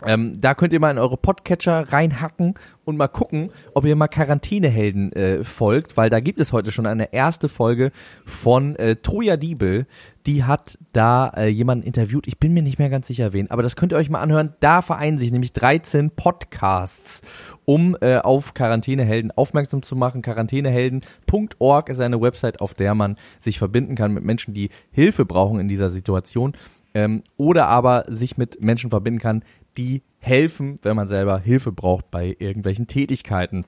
Ähm, 0.06 0.40
da 0.42 0.54
könnt 0.54 0.74
ihr 0.74 0.80
mal 0.80 0.92
in 0.92 0.98
eure 0.98 1.18
Podcatcher 1.18 1.92
reinhacken 1.92 2.56
und 2.84 2.98
mal 2.98 3.08
gucken, 3.08 3.50
ob 3.74 3.86
ihr 3.86 3.96
mal 3.96 4.08
Quarantänehelden 4.08 5.12
äh, 5.14 5.44
folgt, 5.44 5.98
weil 5.98 6.10
da 6.10 6.20
gibt 6.20 6.40
es 6.40 6.54
heute 6.54 6.72
schon 6.72 6.86
eine 6.86 7.14
erste 7.14 7.50
Folge 7.50 7.92
von 8.26 8.76
äh, 8.76 8.98
Troja 8.98 9.38
Diebel. 9.38 9.88
Die 10.26 10.44
hat 10.44 10.78
da 10.92 11.30
äh, 11.30 11.48
jemanden 11.48 11.86
interviewt. 11.86 12.28
Ich 12.28 12.40
bin 12.40 12.54
mir 12.54 12.64
nicht 12.64 12.80
mehr 12.80 12.90
ganz 12.90 13.08
sicher 13.08 13.34
wen, 13.34 13.50
aber 13.52 13.64
das 13.64 13.76
könnt 13.76 13.94
ihr 13.94 13.98
euch 13.98 14.10
mal 14.10 14.22
anhören. 14.22 14.54
Da 14.60 14.82
vereinen 14.82 15.18
sich 15.18 15.32
nämlich 15.32 15.54
13 15.54 16.12
Podcasts, 16.12 17.22
um 17.64 17.96
äh, 18.02 18.18
auf 18.18 18.54
Quarantänehelden 18.54 19.32
aufmerksam 19.32 19.82
zu 19.82 19.96
machen. 19.96 20.22
Quarantänehelden.org 20.22 21.90
ist 21.90 22.00
eine 22.00 22.22
Website, 22.22 22.62
auf 22.62 22.74
der 22.74 22.96
man 22.96 23.18
sich 23.40 23.58
verbinden 23.58 23.96
kann 23.96 24.14
mit 24.14 24.24
Menschen, 24.24 24.54
die 24.54 24.70
Hilfe 24.92 25.26
brauchen 25.26 25.60
in 25.60 25.68
dieser 25.68 25.90
Situation. 25.90 26.54
Ähm, 26.94 27.24
oder 27.36 27.68
aber 27.68 28.06
sich 28.08 28.38
mit 28.38 28.62
Menschen 28.62 28.90
verbinden 28.90 29.20
kann, 29.20 29.44
die 29.78 30.04
helfen, 30.20 30.76
wenn 30.82 30.96
man 30.96 31.08
selber 31.08 31.40
Hilfe 31.40 31.72
braucht 31.72 32.12
bei 32.12 32.36
irgendwelchen 32.40 32.88
Tätigkeiten. 32.88 33.66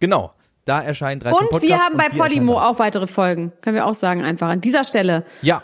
Genau. 0.00 0.32
Da 0.64 0.82
erscheinen 0.82 1.20
13 1.20 1.32
Und 1.32 1.50
Podcasts 1.50 1.68
wir 1.68 1.78
haben 1.78 1.96
bei 1.96 2.08
Podimo 2.08 2.58
auch 2.58 2.80
weitere 2.80 3.06
Folgen. 3.06 3.52
Können 3.60 3.76
wir 3.76 3.86
auch 3.86 3.94
sagen, 3.94 4.22
einfach 4.22 4.48
an 4.48 4.60
dieser 4.60 4.82
Stelle. 4.84 5.24
Ja. 5.42 5.62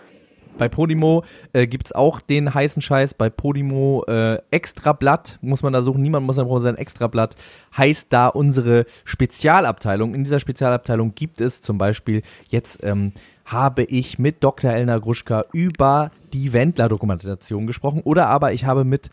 Bei 0.59 0.69
Podimo 0.69 1.25
äh, 1.55 1.67
gibt's 1.67 1.93
auch 1.93 2.21
den 2.21 2.53
heißen 2.53 2.83
Scheiß. 2.83 3.15
Bei 3.15 3.31
Podimo 3.31 4.05
äh, 4.07 4.39
Extrablatt 4.51 5.39
muss 5.41 5.63
man 5.63 5.73
da 5.73 5.83
suchen. 5.83 6.03
Niemand 6.03 6.27
muss 6.27 6.37
dann 6.37 6.61
sein 6.61 6.77
Extrablatt. 6.77 7.37
Heißt 7.77 8.09
da 8.11 8.29
unsere 8.29 8.85
Spezialabteilung. 9.05 10.15
In 10.15 10.25
dieser 10.25 10.41
Spezialabteilung 10.41 11.15
gibt 11.15 11.41
es 11.41 11.63
zum 11.63 11.79
Beispiel 11.79 12.23
jetzt 12.49 12.85
ähm, 12.85 13.13
habe 13.47 13.83
ich 13.83 14.19
mit 14.19 14.45
Dr. 14.45 14.71
Elna 14.71 14.99
Gruschka 14.99 15.47
über 15.53 16.11
die 16.33 16.53
Wendler-Dokumentation 16.53 17.67
gesprochen. 17.67 18.03
Oder 18.05 18.29
aber 18.29 18.53
ich 18.53 18.65
habe 18.65 18.85
mit 18.85 19.11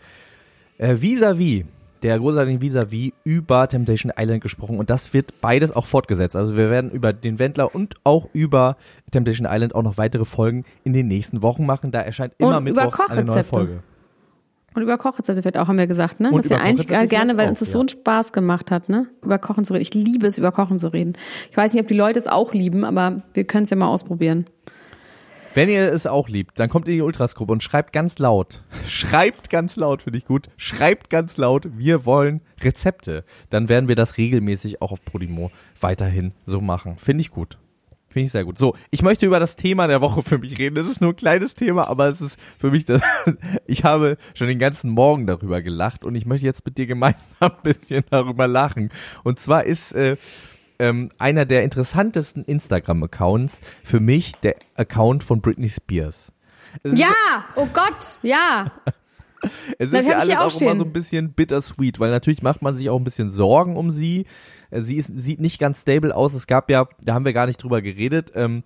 äh, 0.80 0.96
Vis-a-vis, 1.00 1.66
der 2.02 2.18
großartigen 2.18 2.62
Vis-a-vis 2.62 3.12
über 3.24 3.68
Temptation 3.68 4.12
Island 4.18 4.42
gesprochen 4.42 4.80
und 4.80 4.90
das 4.90 5.14
wird 5.14 5.40
beides 5.42 5.76
auch 5.76 5.86
fortgesetzt. 5.86 6.36
Also 6.36 6.58
wir 6.58 6.72
werden 6.72 6.90
über 6.90 7.14
den 7.14 7.38
Wendler 7.38 7.76
und 7.76 7.96
auch 8.04 8.28
über 8.34 8.78
Temptation 9.12 9.48
Island 9.50 9.76
auch 9.76 9.84
noch 9.84 9.98
weitere 9.98 10.26
Folgen 10.26 10.64
in 10.84 10.94
den 10.94 11.08
nächsten 11.08 11.44
Wochen 11.44 11.66
machen. 11.66 11.92
Da 11.92 12.02
erscheint 12.02 12.34
immer 12.38 12.58
und 12.58 12.64
mittwochs 12.64 13.00
eine 13.10 13.24
neue 13.26 13.44
Folge. 13.44 13.84
Und 14.76 14.84
über 14.84 14.98
Kochrezepte 14.98 15.44
wird 15.44 15.58
auch, 15.58 15.68
haben 15.68 15.78
wir 15.78 15.88
gesagt, 15.88 16.20
ne? 16.20 16.30
Und 16.30 16.44
Dass 16.44 16.50
wir 16.50 16.62
eigentlich 16.62 16.88
gerne, 16.88 17.38
weil 17.38 17.48
auch, 17.48 17.50
uns 17.50 17.60
das 17.60 17.70
ja. 17.70 17.74
so 17.74 17.80
einen 17.80 17.90
Spaß 17.90 18.34
gemacht 18.34 18.70
hat, 18.72 18.88
ne? 18.88 19.08
Über 19.24 19.40
Kochen 19.40 19.66
zu 19.66 19.74
reden. 19.74 19.82
Ich 19.82 19.94
liebe 19.94 20.28
es, 20.28 20.38
über 20.38 20.52
Kochen 20.52 20.78
zu 20.78 20.94
reden. 20.94 21.14
Ich 21.50 21.58
weiß 21.58 21.74
nicht, 21.74 21.82
ob 21.82 21.88
die 21.88 21.96
Leute 21.96 22.20
es 22.20 22.28
auch 22.28 22.54
lieben, 22.54 22.86
aber 22.86 23.24
wir 23.34 23.46
können 23.46 23.64
es 23.64 23.72
ja 23.72 23.78
mal 23.78 23.88
ausprobieren. 23.88 24.46
Wenn 25.56 25.68
ihr 25.68 25.92
es 25.92 26.06
auch 26.06 26.30
liebt, 26.30 26.60
dann 26.60 26.70
kommt 26.70 26.88
in 26.88 26.94
die 26.94 27.02
Ultras-Gruppe 27.02 27.52
und 27.52 27.64
schreibt 27.64 27.92
ganz 27.92 28.20
laut. 28.20 28.62
Schreibt 28.86 29.50
ganz 29.50 29.76
laut, 29.78 30.04
finde 30.04 30.20
ich 30.20 30.26
gut. 30.26 30.48
Schreibt 30.58 31.10
ganz 31.10 31.38
laut, 31.38 31.68
wir 31.76 32.06
wollen 32.06 32.42
Rezepte. 32.62 33.24
Dann 33.50 33.68
werden 33.68 33.88
wir 33.88 33.96
das 33.96 34.18
regelmäßig 34.18 34.82
auch 34.82 34.92
auf 34.92 35.04
Podimo 35.04 35.50
weiterhin 35.80 36.34
so 36.46 36.62
machen. 36.62 36.98
Finde 37.00 37.22
ich 37.22 37.32
gut. 37.32 37.58
Finde 38.10 38.26
ich 38.26 38.32
sehr 38.32 38.46
gut. 38.46 38.60
So, 38.60 38.76
ich 38.92 39.02
möchte 39.02 39.26
über 39.26 39.40
das 39.40 39.56
Thema 39.56 39.88
der 39.88 40.02
Woche 40.02 40.22
für 40.22 40.38
mich 40.38 40.58
reden. 40.60 40.76
Das 40.76 40.88
ist 40.88 41.02
nur 41.02 41.14
ein 41.14 41.16
kleines 41.16 41.56
Thema, 41.56 41.88
aber 41.88 42.10
es 42.10 42.22
ist 42.22 42.40
für 42.60 42.70
mich 42.70 42.86
das. 42.86 43.02
ich 43.66 43.84
habe 43.84 44.18
schon 44.36 44.48
den 44.48 44.60
ganzen 44.60 44.92
Morgen 44.92 45.26
darüber 45.26 45.64
gelacht 45.64 46.04
und 46.04 46.14
ich 46.14 46.28
möchte 46.28 46.46
jetzt 46.46 46.64
mit 46.64 46.78
dir 46.78 46.86
gemeinsam 46.86 47.22
ein 47.40 47.52
bisschen 47.64 48.04
darüber 48.10 48.48
lachen. 48.48 48.90
Und 49.24 49.40
zwar 49.40 49.64
ist 49.64 49.94
äh, 49.94 50.18
ähm, 50.80 51.10
einer 51.18 51.46
der 51.46 51.64
interessantesten 51.64 52.44
Instagram-Accounts 52.44 53.62
für 53.84 54.00
mich 54.00 54.36
der 54.38 54.56
Account 54.76 55.24
von 55.24 55.42
Britney 55.42 55.70
Spears. 55.70 56.32
Es 56.84 56.98
ja, 56.98 57.46
oh 57.56 57.68
Gott, 57.74 58.18
ja. 58.22 58.72
es 59.78 59.92
ist 59.92 60.08
ja 60.08 60.18
alles 60.18 60.36
auch, 60.36 60.56
auch 60.56 60.62
immer 60.62 60.78
so 60.78 60.84
ein 60.84 60.94
bisschen 60.94 61.34
bittersweet, 61.34 62.00
weil 62.00 62.12
natürlich 62.12 62.42
macht 62.42 62.62
man 62.62 62.76
sich 62.76 62.90
auch 62.90 62.98
ein 62.98 63.04
bisschen 63.04 63.32
Sorgen 63.32 63.76
um 63.78 63.90
sie. 63.90 64.26
Äh, 64.72 64.82
sie 64.82 64.98
ist, 64.98 65.12
sieht 65.16 65.40
nicht 65.40 65.60
ganz 65.60 65.82
stable 65.82 66.16
aus. 66.16 66.34
Es 66.34 66.48
gab 66.48 66.70
ja, 66.70 66.88
da 67.04 67.14
haben 67.14 67.26
wir 67.26 67.34
gar 67.34 67.46
nicht 67.46 67.62
drüber 67.62 67.82
geredet, 67.82 68.32
ähm, 68.36 68.64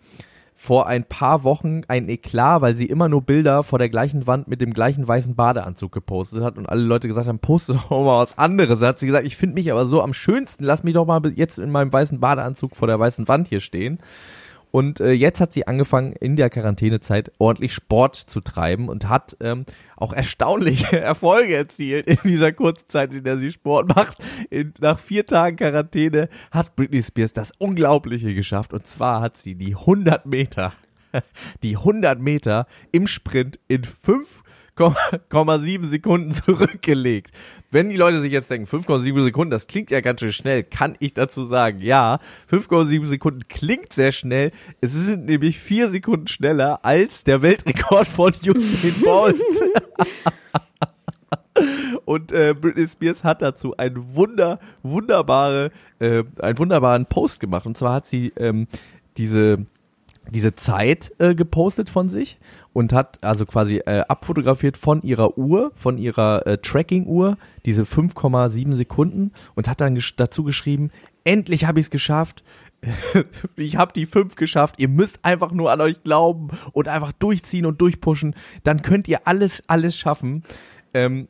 vor 0.56 0.88
ein 0.88 1.04
paar 1.04 1.44
Wochen 1.44 1.82
ein 1.88 2.08
Eklat, 2.10 2.62
weil 2.62 2.76
sie 2.76 2.86
immer 2.86 3.10
nur 3.10 3.22
Bilder 3.22 3.64
vor 3.64 3.80
der 3.80 3.90
gleichen 3.90 4.28
Wand 4.28 4.48
mit 4.48 4.62
dem 4.62 4.74
gleichen 4.74 5.08
weißen 5.08 5.36
Badeanzug 5.36 5.92
gepostet 5.92 6.44
hat 6.44 6.58
und 6.58 6.68
alle 6.68 6.84
Leute 6.84 7.08
gesagt 7.08 7.28
haben, 7.28 7.40
poste 7.40 7.74
doch 7.74 7.90
mal 7.90 8.22
was 8.22 8.38
anderes. 8.38 8.80
Da 8.80 8.88
hat 8.88 9.00
sie 9.00 9.08
gesagt, 9.08 9.26
ich 9.26 9.36
finde 9.36 9.56
mich 9.56 9.72
aber 9.72 9.86
so 9.86 10.02
am 10.02 10.14
schönsten, 10.14 10.64
lass 10.64 10.84
mich 10.84 10.94
doch 10.94 11.06
mal 11.06 11.22
jetzt 11.36 11.60
in 11.60 11.72
meinem 11.72 11.92
weißen 11.92 12.20
Badeanzug 12.20 12.76
vor 12.76 12.88
der 12.88 13.00
weißen 13.00 13.28
Wand 13.28 13.48
hier 13.48 13.60
stehen. 13.60 14.00
Und 14.76 15.02
äh, 15.02 15.12
jetzt 15.12 15.40
hat 15.40 15.54
sie 15.54 15.68
angefangen, 15.68 16.14
in 16.14 16.36
der 16.36 16.50
Quarantänezeit 16.50 17.32
ordentlich 17.38 17.74
Sport 17.74 18.16
zu 18.16 18.42
treiben 18.42 18.90
und 18.90 19.08
hat 19.08 19.38
ähm, 19.40 19.68
auch 19.96 20.14
erstaunliche 20.14 21.00
Erfolge 21.00 21.56
erzielt 21.56 22.08
in 22.08 22.18
dieser 22.24 22.52
kurzen 22.54 22.90
Zeit, 22.90 23.14
in 23.14 23.24
der 23.24 23.38
sie 23.38 23.52
Sport 23.52 23.96
macht. 23.96 24.18
In, 24.50 24.74
nach 24.80 24.98
vier 24.98 25.28
Tagen 25.28 25.58
Quarantäne 25.58 26.28
hat 26.50 26.76
Britney 26.76 27.04
Spears 27.04 27.34
das 27.34 27.52
Unglaubliche 27.60 28.34
geschafft. 28.34 28.74
Und 28.74 28.88
zwar 28.88 29.22
hat 29.22 29.38
sie 29.38 29.54
die 29.54 29.76
100 29.76 30.26
Meter, 30.26 30.74
die 31.64 31.78
100 31.78 32.20
Meter 32.20 32.68
im 32.92 33.08
Sprint 33.08 33.60
in 33.68 33.84
fünf 33.84 34.44
5,7 34.78 35.88
Sekunden 35.88 36.32
zurückgelegt. 36.32 37.32
Wenn 37.70 37.90
die 37.90 37.98
Leute 37.98 38.22
sich 38.22 38.32
jetzt 38.32 38.50
denken, 38.50 38.68
5,7 38.68 39.22
Sekunden, 39.24 39.52
das 39.52 39.68
klingt 39.68 39.92
ja 39.92 40.02
ganz 40.02 40.20
schön 40.20 40.34
schnell, 40.34 40.64
kann 40.64 40.96
ich 41.00 41.14
dazu 41.14 41.46
sagen, 41.46 41.80
ja, 41.80 42.20
5,7 42.52 43.06
Sekunden 43.06 43.48
klingt 43.48 43.94
sehr 43.94 44.12
schnell. 44.12 44.52
Es 44.82 44.94
sind 44.94 45.26
nämlich 45.26 45.60
vier 45.60 45.90
Sekunden 45.90 46.28
schneller 46.28 46.84
als 46.84 47.24
der 47.24 47.42
Weltrekord 47.42 48.08
von 48.08 48.32
Usain 48.46 48.96
Bolt. 49.04 49.42
Und 52.06 52.32
äh, 52.32 52.56
Britney 52.60 52.88
Spears 52.88 53.24
hat 53.24 53.42
dazu 53.42 53.78
einen 53.78 54.16
wunder, 54.16 54.60
wunderbare, 54.82 55.72
äh, 56.00 56.24
einen 56.42 56.58
wunderbaren 56.58 57.06
Post 57.06 57.40
gemacht. 57.40 57.68
Und 57.68 57.78
zwar 57.78 57.94
hat 57.94 58.08
sie 58.08 58.34
ähm, 58.38 58.68
diese 59.18 59.66
diese 60.30 60.56
Zeit 60.56 61.14
äh, 61.20 61.36
gepostet 61.36 61.90
von 61.90 62.10
sich 62.10 62.38
und 62.72 62.94
hat 62.94 63.24
also 63.24 63.46
quasi 63.46 63.78
äh, 63.78 64.04
abfotografiert 64.08 64.78
von 64.78 65.02
ihrer 65.02 65.38
Uhr, 65.38 65.72
von 65.76 65.98
ihrer 65.98 66.48
äh, 66.48 66.58
Tracking-Uhr, 66.58 67.38
diese 67.66 67.84
5,7 67.84 68.74
Sekunden 68.74 69.32
und 69.56 69.68
hat 69.68 69.82
dann 69.82 69.96
gesch 69.96 70.16
dazu 70.16 70.44
geschrieben, 70.44 70.90
endlich 71.24 71.66
habe 71.66 71.80
ich 71.80 71.88
es 71.88 71.92
geschafft. 71.92 72.44
ich 73.56 73.78
habe 73.78 73.94
die 73.94 74.06
5 74.06 74.36
geschafft. 74.36 74.76
Ihr 74.78 74.90
müsst 74.90 75.24
einfach 75.24 75.52
nur 75.52 75.72
an 75.72 75.82
euch 75.82 76.04
glauben 76.04 76.50
und 76.74 76.88
einfach 76.88 77.12
durchziehen 77.14 77.66
und 77.66 77.80
durchpushen. 77.80 78.36
Dann 78.64 78.82
könnt 78.82 79.08
ihr 79.08 79.28
alles, 79.28 79.64
alles 79.68 79.98
schaffen. 79.98 80.44
Ähm, 80.94 81.28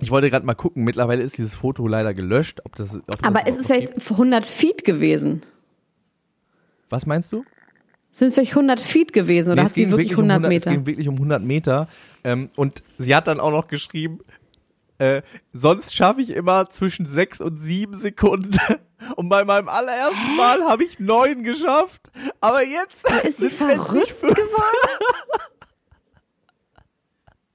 ich 0.00 0.10
wollte 0.10 0.30
gerade 0.30 0.44
mal 0.44 0.54
gucken, 0.54 0.82
mittlerweile 0.82 1.22
ist 1.22 1.38
dieses 1.38 1.54
Foto 1.54 1.86
leider 1.86 2.12
gelöscht. 2.12 2.60
Ob 2.64 2.74
das, 2.74 2.96
ob 2.96 3.06
das 3.06 3.22
Aber 3.22 3.46
ist 3.46 3.60
es 3.60 3.66
vielleicht 3.68 4.10
100 4.10 4.44
Feet 4.44 4.84
gewesen? 4.84 5.42
Was 6.90 7.06
meinst 7.06 7.32
du? 7.32 7.44
Sind 8.12 8.28
es 8.28 8.34
vielleicht 8.34 8.52
100 8.52 8.78
Feet 8.78 9.12
gewesen 9.14 9.52
oder 9.52 9.62
nee, 9.62 9.68
hat 9.68 9.74
sie 9.74 9.90
wirklich 9.90 10.10
100, 10.10 10.38
um 10.38 10.44
100 10.44 10.48
Meter? 10.48 10.70
Es 10.70 10.76
ging 10.76 10.86
wirklich 10.86 11.08
um 11.08 11.14
100 11.14 11.42
Meter. 11.42 11.88
Ähm, 12.24 12.50
und 12.56 12.82
sie 12.98 13.16
hat 13.16 13.26
dann 13.26 13.40
auch 13.40 13.50
noch 13.50 13.68
geschrieben, 13.68 14.20
äh, 14.98 15.22
sonst 15.54 15.94
schaffe 15.94 16.20
ich 16.20 16.30
immer 16.30 16.68
zwischen 16.68 17.06
6 17.06 17.40
und 17.40 17.58
7 17.58 17.94
Sekunden. 17.94 18.58
Und 19.16 19.28
bei 19.28 19.44
meinem 19.44 19.68
allerersten 19.68 20.36
Mal 20.36 20.62
habe 20.62 20.84
ich 20.84 21.00
9 21.00 21.42
geschafft. 21.42 22.12
Aber 22.40 22.64
jetzt 22.64 23.10
aber 23.10 23.24
ist 23.24 23.38
sie 23.38 23.48
verrückt 23.48 24.20
geworden? 24.20 24.36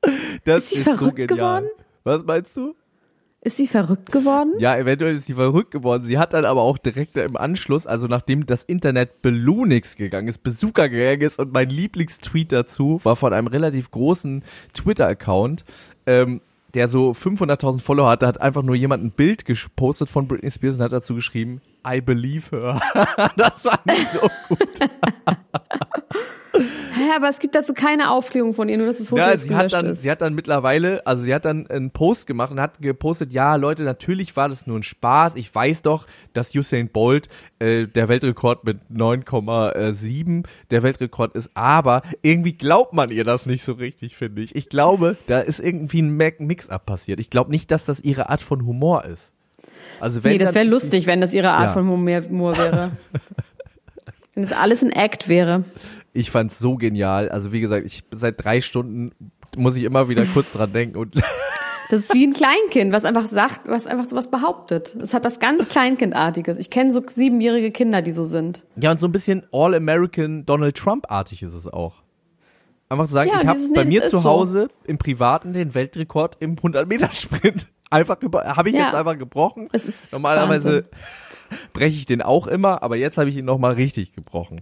das 0.43 0.65
ist, 0.65 0.69
sie 0.71 0.75
ist 0.79 0.83
verrückt 0.83 1.01
so 1.01 1.11
genial. 1.11 1.61
geworden? 1.61 1.69
Was 2.03 2.25
meinst 2.25 2.57
du? 2.57 2.75
Ist 3.47 3.55
sie 3.55 3.67
verrückt 3.67 4.11
geworden? 4.11 4.55
Ja, 4.59 4.75
eventuell 4.75 5.15
ist 5.15 5.27
sie 5.27 5.33
verrückt 5.35 5.71
geworden. 5.71 6.03
Sie 6.03 6.17
hat 6.17 6.33
dann 6.33 6.43
aber 6.43 6.63
auch 6.63 6.77
direkt 6.77 7.15
im 7.15 7.37
Anschluss, 7.37 7.87
also 7.87 8.07
nachdem 8.07 8.45
das 8.45 8.65
Internet 8.65 9.21
Belunix 9.21 9.95
gegangen 9.95 10.27
ist, 10.27 10.43
Besucher 10.43 10.89
gegangen 10.89 11.21
ist 11.21 11.39
und 11.39 11.53
mein 11.53 11.69
Lieblingstweet 11.69 12.51
dazu 12.51 12.99
war 13.03 13.15
von 13.15 13.31
einem 13.31 13.47
relativ 13.47 13.89
großen 13.89 14.43
Twitter-Account, 14.73 15.63
ähm, 16.05 16.41
der 16.73 16.89
so 16.89 17.11
500.000 17.11 17.79
Follower 17.79 18.09
hatte, 18.09 18.27
hat 18.27 18.41
einfach 18.41 18.63
nur 18.63 18.75
jemand 18.75 19.05
ein 19.05 19.11
Bild 19.11 19.45
gepostet 19.45 20.09
von 20.09 20.27
Britney 20.27 20.51
Spears 20.51 20.75
und 20.75 20.81
hat 20.81 20.91
dazu 20.91 21.15
geschrieben, 21.15 21.61
I 21.87 22.01
believe 22.01 22.49
her. 22.51 22.81
das 23.37 23.63
war 23.65 23.79
nicht 23.85 24.09
so 24.11 24.19
gut. 24.49 24.59
Hä, 26.97 27.11
aber 27.15 27.29
es 27.29 27.39
gibt 27.39 27.53
dazu 27.53 27.73
keine 27.73 28.09
Aufklärung 28.11 28.53
von 28.53 28.69
ihr, 28.69 28.77
nur 28.77 28.87
dass 28.87 28.97
das 28.97 29.09
Foto 29.09 29.21
ja, 29.21 29.37
sie 29.37 29.55
hat 29.55 29.71
dann, 29.73 29.85
ist. 29.87 30.01
Sie 30.01 30.09
hat 30.09 30.21
dann 30.21 30.33
mittlerweile, 30.33 31.05
also 31.05 31.23
sie 31.23 31.33
hat 31.33 31.45
dann 31.45 31.67
einen 31.67 31.91
Post 31.91 32.25
gemacht 32.25 32.51
und 32.51 32.59
hat 32.59 32.81
gepostet, 32.81 33.31
ja 33.33 33.55
Leute, 33.55 33.83
natürlich 33.83 34.35
war 34.35 34.49
das 34.49 34.65
nur 34.65 34.79
ein 34.79 34.83
Spaß. 34.83 35.35
Ich 35.35 35.53
weiß 35.53 35.83
doch, 35.83 36.07
dass 36.33 36.55
Usain 36.55 36.89
Bolt 36.89 37.27
äh, 37.59 37.87
der 37.87 38.07
Weltrekord 38.07 38.65
mit 38.65 38.79
9,7 38.91 40.45
der 40.71 40.83
Weltrekord 40.83 41.35
ist, 41.35 41.51
aber 41.53 42.01
irgendwie 42.21 42.53
glaubt 42.53 42.93
man 42.93 43.11
ihr 43.11 43.23
das 43.23 43.45
nicht 43.45 43.63
so 43.63 43.73
richtig, 43.73 44.17
finde 44.17 44.41
ich. 44.41 44.55
Ich 44.55 44.69
glaube, 44.69 45.17
da 45.27 45.39
ist 45.39 45.59
irgendwie 45.59 46.01
ein 46.01 46.17
Mix-up 46.17 46.85
passiert. 46.85 47.19
Ich 47.19 47.29
glaube 47.29 47.51
nicht, 47.51 47.69
dass 47.71 47.85
das 47.85 47.99
ihre 47.99 48.29
Art 48.29 48.41
von 48.41 48.65
Humor 48.65 49.05
ist. 49.05 49.33
Also 49.99 50.23
wenn 50.23 50.33
nee, 50.33 50.37
das 50.37 50.55
wäre 50.55 50.65
lustig, 50.65 51.07
wenn 51.07 51.21
das 51.21 51.33
ihre 51.33 51.51
Art 51.51 51.67
ja. 51.67 51.73
von 51.73 51.87
Humor 51.87 52.57
wäre. 52.57 52.91
wenn 54.33 54.43
das 54.43 54.51
alles 54.51 54.83
ein 54.83 54.91
Act 54.91 55.29
wäre. 55.29 55.63
Ich 56.13 56.31
fand's 56.31 56.59
so 56.59 56.75
genial. 56.75 57.29
Also 57.29 57.51
wie 57.51 57.59
gesagt, 57.59 57.85
ich 57.85 58.03
seit 58.11 58.43
drei 58.43 58.61
Stunden 58.61 59.11
muss 59.55 59.75
ich 59.75 59.83
immer 59.83 60.09
wieder 60.09 60.25
kurz 60.25 60.51
dran 60.51 60.71
denken 60.71 60.97
und 60.97 61.15
Das 61.89 62.01
ist 62.01 62.13
wie 62.13 62.27
ein 62.27 62.33
Kleinkind, 62.33 62.91
was 62.91 63.05
einfach 63.05 63.27
sagt, 63.27 63.67
was 63.67 63.87
einfach 63.87 64.09
sowas 64.09 64.29
behauptet. 64.29 64.95
Es 65.01 65.13
hat 65.13 65.23
was 65.23 65.39
ganz 65.39 65.69
Kleinkindartiges. 65.69 66.57
Ich 66.57 66.69
kenne 66.69 66.91
so 66.91 67.01
siebenjährige 67.05 67.71
Kinder, 67.71 68.01
die 68.01 68.11
so 68.11 68.23
sind. 68.23 68.65
Ja, 68.75 68.91
und 68.91 68.99
so 68.99 69.07
ein 69.07 69.13
bisschen 69.13 69.43
All-American 69.53 70.45
Donald 70.45 70.75
Trump-artig 70.75 71.43
ist 71.43 71.53
es 71.53 71.67
auch. 71.67 72.03
Einfach 72.89 73.07
zu 73.07 73.13
sagen, 73.13 73.29
Ja, 73.29 73.41
ich 73.41 73.47
habe 73.47 73.59
bei 73.75 73.85
mir 73.85 74.01
zu 74.01 74.05
ist 74.05 74.11
so. 74.11 74.23
Hause 74.23 74.69
im 74.85 74.97
Privaten 74.97 75.53
den 75.53 75.73
Weltrekord 75.75 76.37
im 76.39 76.55
100-Meter-Sprint. 76.55 77.67
Einfach 77.89 78.17
habe 78.33 78.69
ich 78.69 78.75
Ja. 78.75 78.85
jetzt 78.85 78.95
einfach 78.95 79.17
gebrochen. 79.17 79.69
Es 79.71 79.87
ist 79.87 80.11
Normalerweise 80.11 80.65
Wahnsinn. 80.65 80.85
breche 81.73 81.95
ich 81.95 82.05
den 82.05 82.21
auch 82.21 82.47
immer, 82.47 82.83
aber 82.83 82.97
jetzt 82.97 83.17
habe 83.17 83.29
ich 83.29 83.37
ihn 83.37 83.45
nochmal 83.45 83.75
richtig 83.75 84.11
gebrochen. 84.11 84.61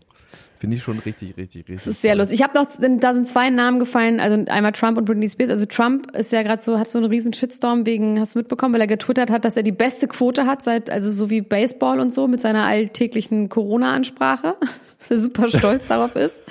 Finde 0.60 0.78
ich 0.78 0.84
schon 0.84 1.00
richtig, 1.00 1.36
richtig, 1.36 1.62
richtig. 1.68 1.76
Das 1.78 1.88
ist 1.88 2.02
sehr 2.04 2.16
lustig. 2.16 2.40
Ich 2.40 2.44
habe 2.44 2.54
noch, 2.58 2.68
da 3.00 3.14
sind 3.14 3.28
zwei 3.28 3.50
Namen 3.50 3.80
gefallen, 3.80 4.20
also 4.20 4.46
einmal 4.52 4.74
Trump 4.74 4.98
und 5.00 5.06
Britney 5.06 5.28
Spears. 5.28 5.50
Also 5.50 5.66
Trump 5.66 6.12
ist 6.16 6.32
ja 6.32 6.44
gerade 6.44 6.62
so, 6.62 6.78
hat 6.78 6.88
so 6.88 7.00
einen 7.00 7.08
riesen 7.10 7.34
Shitstorm 7.34 7.88
wegen, 7.88 8.20
hast 8.20 8.36
du 8.36 8.40
mitbekommen, 8.40 8.74
weil 8.76 8.82
er 8.82 8.88
getwittert 8.88 9.32
hat, 9.32 9.44
dass 9.44 9.58
er 9.58 9.64
die 9.64 9.72
beste 9.72 10.08
Quote 10.08 10.46
hat 10.46 10.62
seit, 10.62 10.92
also 10.92 11.12
so 11.12 11.32
wie 11.32 11.42
Baseball 11.42 12.00
und 12.00 12.14
so 12.14 12.28
mit 12.28 12.40
seiner 12.42 12.64
alltäglichen 12.66 13.50
Corona-Ansprache. 13.50 14.56
Dass 15.10 15.18
er 15.18 15.22
super 15.22 15.48
stolz 15.48 15.88
darauf 15.88 16.16
ist, 16.16 16.44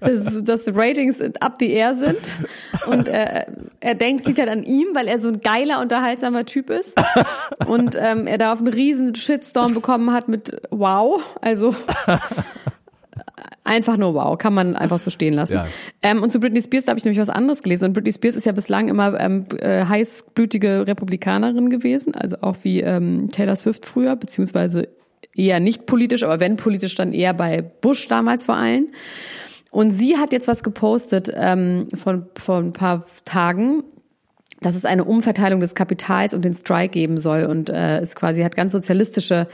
dass, 0.00 0.42
dass 0.42 0.74
Ratings 0.74 1.20
up 1.40 1.56
the 1.58 1.70
air 1.70 1.94
sind. 1.94 2.40
Und 2.86 3.08
er, 3.08 3.46
er 3.80 3.94
denkt, 3.94 4.26
liegt 4.26 4.38
halt 4.38 4.48
an 4.48 4.64
ihm, 4.64 4.88
weil 4.94 5.08
er 5.08 5.18
so 5.18 5.28
ein 5.28 5.40
geiler, 5.40 5.80
unterhaltsamer 5.80 6.46
Typ 6.46 6.70
ist. 6.70 6.98
Und 7.66 7.96
ähm, 7.98 8.26
er 8.26 8.38
da 8.38 8.52
auf 8.52 8.60
einen 8.60 8.68
riesen 8.68 9.14
Shitstorm 9.14 9.74
bekommen 9.74 10.12
hat 10.12 10.28
mit 10.28 10.56
Wow. 10.70 11.22
Also 11.42 11.74
Einfach 13.68 13.98
nur 13.98 14.14
wow, 14.14 14.38
kann 14.38 14.54
man 14.54 14.76
einfach 14.76 14.98
so 14.98 15.10
stehen 15.10 15.34
lassen. 15.34 15.56
Ja. 15.56 15.66
Ähm, 16.02 16.22
und 16.22 16.32
zu 16.32 16.40
Britney 16.40 16.62
Spears, 16.62 16.86
da 16.86 16.90
habe 16.90 16.98
ich 16.98 17.04
nämlich 17.04 17.20
was 17.20 17.28
anderes 17.28 17.62
gelesen. 17.62 17.84
Und 17.84 17.92
Britney 17.92 18.12
Spears 18.12 18.34
ist 18.34 18.46
ja 18.46 18.52
bislang 18.52 18.88
immer 18.88 19.20
ähm, 19.20 19.44
äh, 19.60 19.84
heißblütige 19.84 20.86
Republikanerin 20.86 21.68
gewesen, 21.68 22.14
also 22.14 22.36
auch 22.40 22.56
wie 22.62 22.80
ähm, 22.80 23.28
Taylor 23.30 23.56
Swift 23.56 23.84
früher, 23.84 24.16
beziehungsweise 24.16 24.88
eher 25.38 25.60
nicht 25.60 25.86
politisch, 25.86 26.22
aber 26.22 26.40
wenn 26.40 26.56
politisch, 26.56 26.94
dann 26.94 27.12
eher 27.12 27.34
bei 27.34 27.62
Bush 27.62 28.08
damals 28.08 28.42
vor 28.42 28.56
allem. 28.56 28.88
Und 29.70 29.90
sie 29.90 30.16
hat 30.16 30.32
jetzt 30.32 30.48
was 30.48 30.62
gepostet 30.62 31.30
ähm, 31.34 31.88
von, 31.94 32.26
von 32.36 32.68
ein 32.68 32.72
paar 32.72 33.04
Tagen, 33.24 33.84
dass 34.60 34.74
es 34.74 34.84
eine 34.84 35.04
Umverteilung 35.04 35.60
des 35.60 35.74
Kapitals 35.74 36.34
und 36.34 36.44
den 36.44 36.54
Strike 36.54 36.90
geben 36.90 37.18
soll 37.18 37.44
und 37.44 37.70
äh, 37.70 37.98
es 38.00 38.14
quasi 38.14 38.42
hat 38.42 38.56
ganz 38.56 38.72
sozialistische 38.72 39.46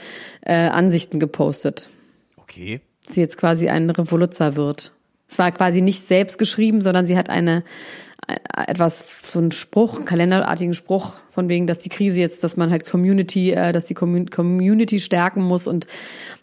äh, 0.43 0.55
Ansichten 0.55 1.20
gepostet 1.20 1.91
Okay. 2.37 2.80
sie 3.07 3.20
jetzt 3.20 3.37
quasi 3.37 3.68
ein 3.68 3.91
Revoluzzer 3.91 4.57
wird. 4.57 4.93
Es 5.28 5.39
war 5.39 5.51
quasi 5.53 5.80
nicht 5.80 6.01
selbst 6.01 6.39
geschrieben, 6.39 6.80
sondern 6.80 7.07
sie 7.07 7.16
hat 7.16 7.28
eine 7.30 7.64
etwas 8.66 9.07
so 9.27 9.39
einen 9.39 9.53
Spruch, 9.53 9.97
einen 9.97 10.05
kalenderartigen 10.05 10.75
Spruch 10.75 11.14
von 11.31 11.49
wegen, 11.49 11.66
dass 11.66 11.81
die 11.81 11.89
Krise 11.89 12.20
jetzt, 12.20 12.45
dass 12.45 12.57
man 12.57 12.70
halt 12.70 12.89
Community, 12.89 13.51
äh, 13.53 13.72
dass 13.72 13.87
die 13.87 13.95
Commun- 13.95 14.31
Community 14.31 14.99
stärken 14.99 15.43
muss 15.43 15.66
und 15.66 15.87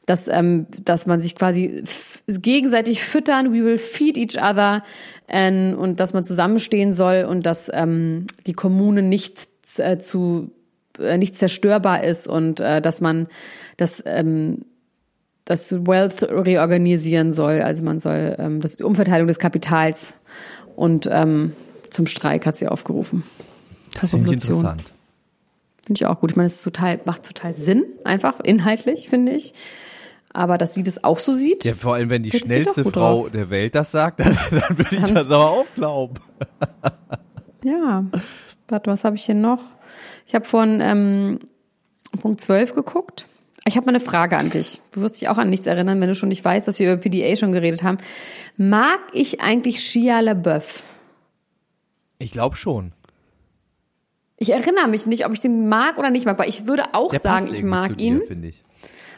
dass 0.05 0.27
ähm, 0.27 0.67
dass 0.83 1.05
man 1.05 1.21
sich 1.21 1.35
quasi 1.35 1.83
gegenseitig 2.27 3.03
füttern, 3.03 3.53
we 3.53 3.63
will 3.63 3.77
feed 3.77 4.17
each 4.17 4.37
other 4.37 4.83
ähm, 5.27 5.75
und 5.77 5.99
dass 5.99 6.13
man 6.13 6.23
zusammenstehen 6.23 6.91
soll 6.91 7.25
und 7.29 7.45
dass 7.45 7.71
ähm, 7.73 8.25
die 8.47 8.53
Kommune 8.53 9.01
nicht 9.01 9.47
äh, 9.77 9.97
zu 9.97 10.51
äh, 10.99 11.17
nicht 11.17 11.35
zerstörbar 11.35 12.03
ist 12.03 12.27
und 12.27 12.59
äh, 12.59 12.81
dass 12.81 13.01
man 13.01 13.27
das 13.77 14.03
ähm, 14.05 14.65
das 15.45 15.71
Wealth 15.71 16.23
reorganisieren 16.23 17.33
soll. 17.33 17.61
Also 17.61 17.83
man 17.83 17.99
soll 17.99 18.35
ähm, 18.37 18.61
das 18.61 18.77
die 18.77 18.83
Umverteilung 18.83 19.27
des 19.27 19.39
Kapitals 19.39 20.13
und 20.75 21.07
ähm, 21.11 21.53
zum 21.91 22.07
Streik 22.07 22.45
hat 22.45 22.55
sie 22.55 22.67
aufgerufen. 22.67 23.23
Das 23.99 24.11
finde 24.11 24.27
ich 24.27 24.33
interessant. 24.33 24.91
Finde 25.85 25.99
ich 25.99 26.05
auch 26.05 26.19
gut. 26.19 26.31
Ich 26.31 26.37
meine, 26.37 26.47
es 26.47 26.61
total, 26.61 26.99
macht 27.05 27.23
total 27.23 27.53
Sinn, 27.55 27.83
einfach 28.03 28.39
inhaltlich, 28.39 29.09
finde 29.09 29.33
ich. 29.33 29.53
Aber 30.33 30.57
dass 30.57 30.73
sie 30.73 30.83
das 30.83 31.03
auch 31.03 31.19
so 31.19 31.33
sieht. 31.33 31.65
Ja, 31.65 31.73
vor 31.73 31.95
allem, 31.95 32.09
wenn 32.09 32.23
die 32.23 32.31
schnellste 32.31 32.83
Frau 32.83 33.23
drauf. 33.23 33.31
der 33.31 33.49
Welt 33.49 33.75
das 33.75 33.91
sagt, 33.91 34.19
dann, 34.25 34.37
dann 34.49 34.77
würde 34.77 34.95
ich 34.95 35.01
das 35.01 35.29
aber 35.29 35.49
auch 35.49 35.65
glauben. 35.75 36.15
Ja. 37.63 38.05
Warte, 38.69 38.89
was 38.89 39.03
habe 39.03 39.17
ich 39.17 39.25
hier 39.25 39.35
noch? 39.35 39.61
Ich 40.25 40.33
habe 40.33 40.45
von 40.45 40.79
ähm, 40.81 41.39
Punkt 42.21 42.39
12 42.39 42.73
geguckt. 42.73 43.27
Ich 43.65 43.75
habe 43.75 43.85
mal 43.85 43.91
eine 43.91 43.99
Frage 43.99 44.37
an 44.37 44.49
dich. 44.49 44.81
Du 44.91 45.01
wirst 45.01 45.21
dich 45.21 45.29
auch 45.29 45.37
an 45.37 45.49
nichts 45.49 45.67
erinnern, 45.67 45.99
wenn 45.99 46.07
du 46.07 46.15
schon 46.15 46.29
nicht 46.29 46.43
weißt, 46.43 46.67
dass 46.67 46.79
wir 46.79 46.91
über 46.91 47.01
PDA 47.01 47.35
schon 47.35 47.51
geredet 47.51 47.83
haben. 47.83 47.97
Mag 48.57 48.99
ich 49.13 49.41
eigentlich 49.41 49.81
Shia 49.81 50.21
LaBeouf? 50.21 50.83
Ich 52.21 52.31
glaube 52.31 52.55
schon. 52.55 52.93
Ich 54.37 54.51
erinnere 54.51 54.87
mich 54.87 55.05
nicht, 55.05 55.25
ob 55.25 55.33
ich 55.33 55.39
den 55.39 55.67
mag 55.69 55.97
oder 55.97 56.09
nicht 56.09 56.25
mag, 56.25 56.33
aber 56.39 56.47
ich 56.47 56.67
würde 56.67 56.93
auch 56.93 57.11
Der 57.11 57.19
sagen, 57.19 57.47
ich 57.51 57.61
mag 57.63 57.99
ihn. 57.99 58.19
dir, 58.21 58.25
finde 58.25 58.47
ich. 58.47 58.63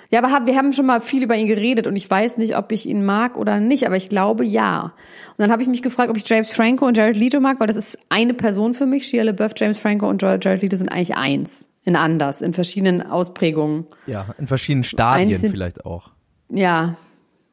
Ja, 0.09 0.21
aber 0.23 0.45
wir 0.45 0.55
haben 0.57 0.73
schon 0.73 0.85
mal 0.85 1.01
viel 1.01 1.23
über 1.23 1.35
ihn 1.35 1.47
geredet 1.47 1.87
und 1.87 1.95
ich 1.95 2.09
weiß 2.09 2.37
nicht, 2.37 2.55
ob 2.55 2.71
ich 2.71 2.85
ihn 2.87 3.03
mag 3.05 3.35
oder 3.37 3.59
nicht, 3.59 3.87
aber 3.87 3.95
ich 3.95 4.09
glaube 4.09 4.45
ja. 4.45 4.81
Und 5.29 5.39
dann 5.39 5.51
habe 5.51 5.63
ich 5.63 5.67
mich 5.67 5.81
gefragt, 5.81 6.09
ob 6.11 6.17
ich 6.17 6.27
James 6.29 6.51
Franco 6.51 6.85
und 6.85 6.97
Jared 6.97 7.15
Leto 7.15 7.39
mag, 7.39 7.59
weil 7.59 7.67
das 7.67 7.77
ist 7.77 7.97
eine 8.09 8.33
Person 8.35 8.73
für 8.75 8.85
mich. 8.85 9.07
Shia 9.07 9.23
LaBeouf, 9.23 9.53
James 9.55 9.79
Franco 9.79 10.07
und 10.07 10.21
Jared 10.21 10.61
Leto 10.61 10.75
sind 10.75 10.89
eigentlich 10.89 11.15
eins. 11.15 11.67
In 11.85 11.95
anders, 11.95 12.41
in 12.41 12.53
verschiedenen 12.53 13.01
Ausprägungen. 13.01 13.87
Ja, 14.05 14.27
in 14.37 14.47
verschiedenen 14.47 14.83
Stadien 14.83 15.33
sind- 15.33 15.51
vielleicht 15.51 15.85
auch. 15.85 16.11
Ja, 16.49 16.95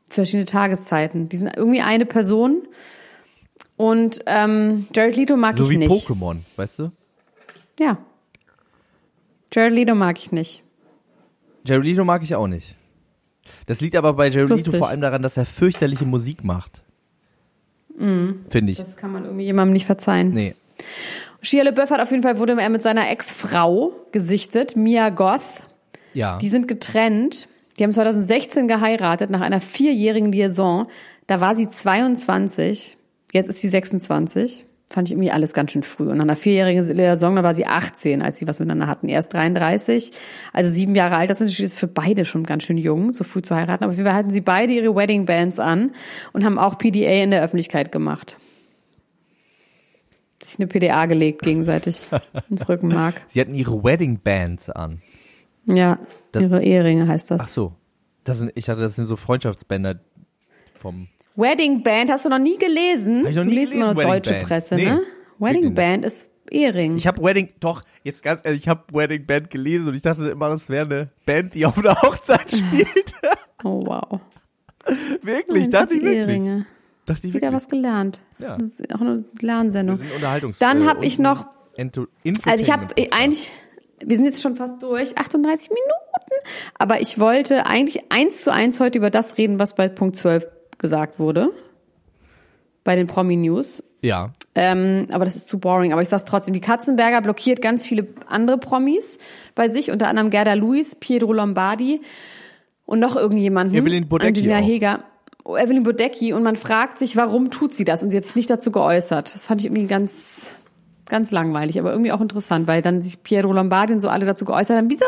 verschiedene 0.08 0.44
Tageszeiten. 0.44 1.28
Die 1.28 1.36
sind 1.36 1.56
irgendwie 1.56 1.80
eine 1.80 2.04
Person. 2.04 2.62
Und 3.80 4.20
ähm, 4.26 4.86
Jared 4.94 5.16
Leto 5.16 5.38
mag 5.38 5.56
So 5.56 5.64
ich 5.64 5.70
wie 5.70 5.78
nicht. 5.78 5.90
Pokémon, 5.90 6.40
weißt 6.56 6.80
du? 6.80 6.92
Ja. 7.78 7.96
Jared 9.54 9.72
Leto 9.72 9.94
mag 9.94 10.18
ich 10.18 10.32
nicht. 10.32 10.62
Jared 11.64 11.86
Leto 11.86 12.04
mag 12.04 12.22
ich 12.22 12.34
auch 12.34 12.46
nicht. 12.46 12.76
Das 13.64 13.80
liegt 13.80 13.96
aber 13.96 14.12
bei 14.12 14.24
Jared 14.28 14.50
Leto 14.50 14.64
Lustig. 14.64 14.76
vor 14.76 14.90
allem 14.90 15.00
daran, 15.00 15.22
dass 15.22 15.38
er 15.38 15.46
fürchterliche 15.46 16.04
Musik 16.04 16.44
macht. 16.44 16.82
Finde 17.96 18.70
ich. 18.70 18.76
Das 18.76 18.98
kann 18.98 19.12
man 19.12 19.24
irgendwie 19.24 19.44
jemandem 19.46 19.72
nicht 19.72 19.86
verzeihen. 19.86 20.28
Nee. 20.34 20.54
Shia 21.40 21.62
LaBeouf 21.62 21.90
hat 21.90 22.00
auf 22.00 22.10
jeden 22.10 22.22
Fall, 22.22 22.38
wurde 22.38 22.60
er 22.60 22.68
mit 22.68 22.82
seiner 22.82 23.08
Ex-Frau 23.08 23.92
gesichtet, 24.12 24.76
Mia 24.76 25.08
Goth. 25.08 25.62
Ja. 26.12 26.36
Die 26.36 26.50
sind 26.50 26.68
getrennt. 26.68 27.48
Die 27.78 27.84
haben 27.84 27.92
2016 27.94 28.68
geheiratet 28.68 29.30
nach 29.30 29.40
einer 29.40 29.62
vierjährigen 29.62 30.32
Liaison. 30.32 30.86
Da 31.26 31.40
war 31.40 31.54
sie 31.54 31.70
22. 31.70 32.98
Jetzt 33.32 33.48
ist 33.48 33.60
sie 33.60 33.68
26. 33.68 34.64
Fand 34.92 35.06
ich 35.08 35.12
irgendwie 35.12 35.30
alles 35.30 35.52
ganz 35.54 35.70
schön 35.70 35.84
früh. 35.84 36.08
Und 36.08 36.16
nach 36.16 36.24
einer 36.24 36.34
vierjährigen 36.34 36.82
Liaison, 36.96 37.36
da 37.36 37.44
war 37.44 37.54
sie 37.54 37.64
18, 37.64 38.22
als 38.22 38.38
sie 38.38 38.48
was 38.48 38.58
miteinander 38.58 38.88
hatten. 38.88 39.08
Er 39.08 39.20
ist 39.20 39.28
33, 39.28 40.10
also 40.52 40.68
sieben 40.68 40.96
Jahre 40.96 41.16
alt. 41.16 41.30
Das 41.30 41.40
ist 41.40 41.48
natürlich 41.52 41.72
für 41.74 41.86
beide 41.86 42.24
schon 42.24 42.42
ganz 42.42 42.64
schön 42.64 42.76
jung, 42.76 43.12
so 43.12 43.22
früh 43.22 43.40
zu 43.40 43.54
heiraten. 43.54 43.84
Aber 43.84 43.96
wir 43.96 44.12
hatten 44.12 44.30
sie 44.30 44.40
beide 44.40 44.72
ihre 44.72 44.96
Wedding 44.96 45.26
Bands 45.26 45.60
an 45.60 45.92
und 46.32 46.44
haben 46.44 46.58
auch 46.58 46.76
PDA 46.76 47.22
in 47.22 47.30
der 47.30 47.44
Öffentlichkeit 47.44 47.92
gemacht. 47.92 48.36
Eine 50.58 50.66
PDA 50.66 51.06
gelegt 51.06 51.42
gegenseitig 51.42 52.06
ins 52.50 52.68
Rückenmark. 52.68 53.14
Sie 53.28 53.40
hatten 53.40 53.54
ihre 53.54 53.84
Wedding 53.84 54.18
Bands 54.18 54.68
an. 54.68 55.00
Ja, 55.66 55.98
Das- 56.32 56.42
ihre 56.42 56.62
Eheringe 56.64 57.06
heißt 57.06 57.30
das. 57.30 57.40
Ach 57.42 57.46
so. 57.46 57.72
Das 58.24 58.38
sind, 58.38 58.52
ich 58.56 58.68
hatte, 58.68 58.80
das 58.80 58.96
sind 58.96 59.06
so 59.06 59.16
Freundschaftsbänder 59.16 60.00
vom. 60.74 61.06
Wedding 61.40 61.82
Band 61.82 62.10
hast 62.10 62.24
du 62.24 62.28
noch 62.28 62.38
nie 62.38 62.58
gelesen? 62.58 63.22
Hab 63.24 63.30
ich 63.30 63.36
noch 63.36 63.42
du 63.44 63.48
nie 63.50 63.54
liest 63.56 63.72
immer 63.74 63.94
gelesen, 63.94 63.94
nur 63.94 63.96
Wedding 63.96 64.12
deutsche 64.12 64.30
Band. 64.32 64.44
Presse, 64.46 64.74
Nee, 64.76 64.84
ne? 64.84 65.02
Wedding 65.38 65.74
Band 65.74 66.04
ist 66.04 66.28
Ehering. 66.50 66.96
Ich 66.96 67.06
habe 67.06 67.22
Wedding, 67.22 67.48
doch, 67.60 67.82
jetzt 68.02 68.22
ganz 68.22 68.40
ehrlich, 68.44 68.62
ich 68.62 68.68
habe 68.68 68.82
Wedding 68.92 69.24
Band 69.26 69.50
gelesen 69.50 69.88
und 69.88 69.94
ich 69.94 70.02
dachte 70.02 70.28
immer, 70.28 70.48
das 70.48 70.68
wäre 70.68 70.84
eine 70.84 71.08
Band, 71.24 71.54
die 71.54 71.64
auf 71.64 71.78
einer 71.78 72.00
Hochzeit 72.02 72.50
spielt. 72.54 73.14
oh 73.64 73.82
wow. 73.86 74.20
wirklich, 75.22 75.62
Nein, 75.64 75.70
dachte 75.70 75.94
ich 75.94 76.00
wirklich. 76.02 76.16
Eheringe. 76.18 76.66
Dachte 77.06 77.26
ich 77.26 77.34
Wieder 77.34 77.42
wirklich. 77.48 77.56
was 77.56 77.68
gelernt. 77.68 78.20
Das 78.38 78.40
Ja. 78.46 78.56
ist 78.56 78.94
auch 78.94 79.00
eine 79.00 79.24
Lernsendung. 79.40 79.96
sind 79.96 80.12
Unterhaltungs 80.14 80.58
Dann 80.58 80.82
äh, 80.82 80.86
hab 80.86 81.02
ich 81.02 81.18
noch- 81.18 81.46
Ento- 81.76 82.08
Also 82.46 82.62
ich 82.62 82.70
habe 82.70 82.94
eigentlich, 83.12 83.50
wir 84.04 84.16
sind 84.16 84.26
jetzt 84.26 84.42
schon 84.42 84.56
fast 84.56 84.82
durch, 84.82 85.16
38 85.16 85.70
Minuten, 85.70 86.50
aber 86.78 87.00
ich 87.00 87.18
wollte 87.18 87.64
eigentlich 87.66 88.04
eins 88.10 88.42
zu 88.42 88.52
eins 88.52 88.80
heute 88.80 88.98
über 88.98 89.10
das 89.10 89.38
reden, 89.38 89.58
was 89.58 89.74
bei 89.74 89.88
Punkt 89.88 90.16
12 90.16 90.46
gesagt 90.80 91.20
wurde. 91.20 91.50
Bei 92.82 92.96
den 92.96 93.06
Promi-News. 93.06 93.84
Ja. 94.02 94.32
Ähm, 94.54 95.06
aber 95.10 95.24
das 95.24 95.36
ist 95.36 95.46
zu 95.46 95.60
boring. 95.60 95.92
Aber 95.92 96.02
ich 96.02 96.08
sag's 96.08 96.24
trotzdem. 96.24 96.54
Die 96.54 96.60
Katzenberger 96.60 97.20
blockiert 97.20 97.62
ganz 97.62 97.86
viele 97.86 98.08
andere 98.26 98.58
Promis 98.58 99.18
bei 99.54 99.68
sich, 99.68 99.90
unter 99.90 100.08
anderem 100.08 100.30
Gerda 100.30 100.54
Luis, 100.54 100.96
Pietro 100.96 101.32
Lombardi 101.32 102.00
und 102.86 102.98
noch 102.98 103.14
irgendjemanden. 103.14 103.76
Evelyn 103.76 104.08
Bodecki 104.08 104.40
Angelina 104.40 104.58
auch. 104.58 104.66
Heger. 104.66 105.04
Oh, 105.44 105.56
Evelyn 105.56 105.82
Bodecki. 105.82 106.32
Und 106.32 106.42
man 106.42 106.56
fragt 106.56 106.98
sich, 106.98 107.16
warum 107.16 107.50
tut 107.50 107.74
sie 107.74 107.84
das? 107.84 108.02
Und 108.02 108.10
sie 108.10 108.16
hat 108.16 108.24
sich 108.24 108.36
nicht 108.36 108.50
dazu 108.50 108.72
geäußert. 108.72 109.34
Das 109.34 109.46
fand 109.46 109.60
ich 109.60 109.66
irgendwie 109.66 109.86
ganz, 109.86 110.56
ganz 111.08 111.30
langweilig, 111.30 111.78
aber 111.78 111.92
irgendwie 111.92 112.12
auch 112.12 112.20
interessant, 112.20 112.66
weil 112.66 112.82
dann 112.82 113.02
sich 113.02 113.22
Pietro 113.22 113.52
Lombardi 113.52 113.92
und 113.92 114.00
so 114.00 114.08
alle 114.08 114.26
dazu 114.26 114.44
geäußert 114.44 114.78
haben, 114.78 114.90
wieso, 114.90 115.04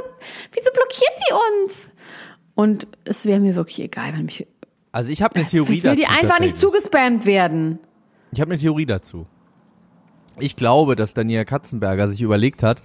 wieso 0.53 0.70
blockiert 0.73 1.12
sie 1.16 1.35
uns? 1.35 1.91
Und 2.55 2.87
es 3.05 3.25
wäre 3.25 3.41
mir 3.41 3.57
wirklich 3.57 3.81
egal, 3.81 4.12
wenn 4.12 4.27
mich, 4.27 4.47
Also 4.93 5.11
ich 5.11 5.22
habe 5.22 5.36
eine 5.36 5.47
Theorie 5.47 5.78
ich 5.78 5.84
will 5.84 5.97
die 5.97 6.03
dazu. 6.03 6.20
einfach 6.20 6.40
nicht 6.40 6.57
zugespammt 6.57 7.24
werden. 7.26 7.78
Ich 8.30 8.40
habe 8.40 8.51
eine 8.51 8.61
Theorie 8.61 8.86
dazu. 8.86 9.26
Ich 10.38 10.57
glaube, 10.57 10.97
dass 10.97 11.14
Daniela 11.14 11.45
Katzenberger 11.45 12.09
sich 12.09 12.20
überlegt 12.20 12.62
hat, 12.62 12.82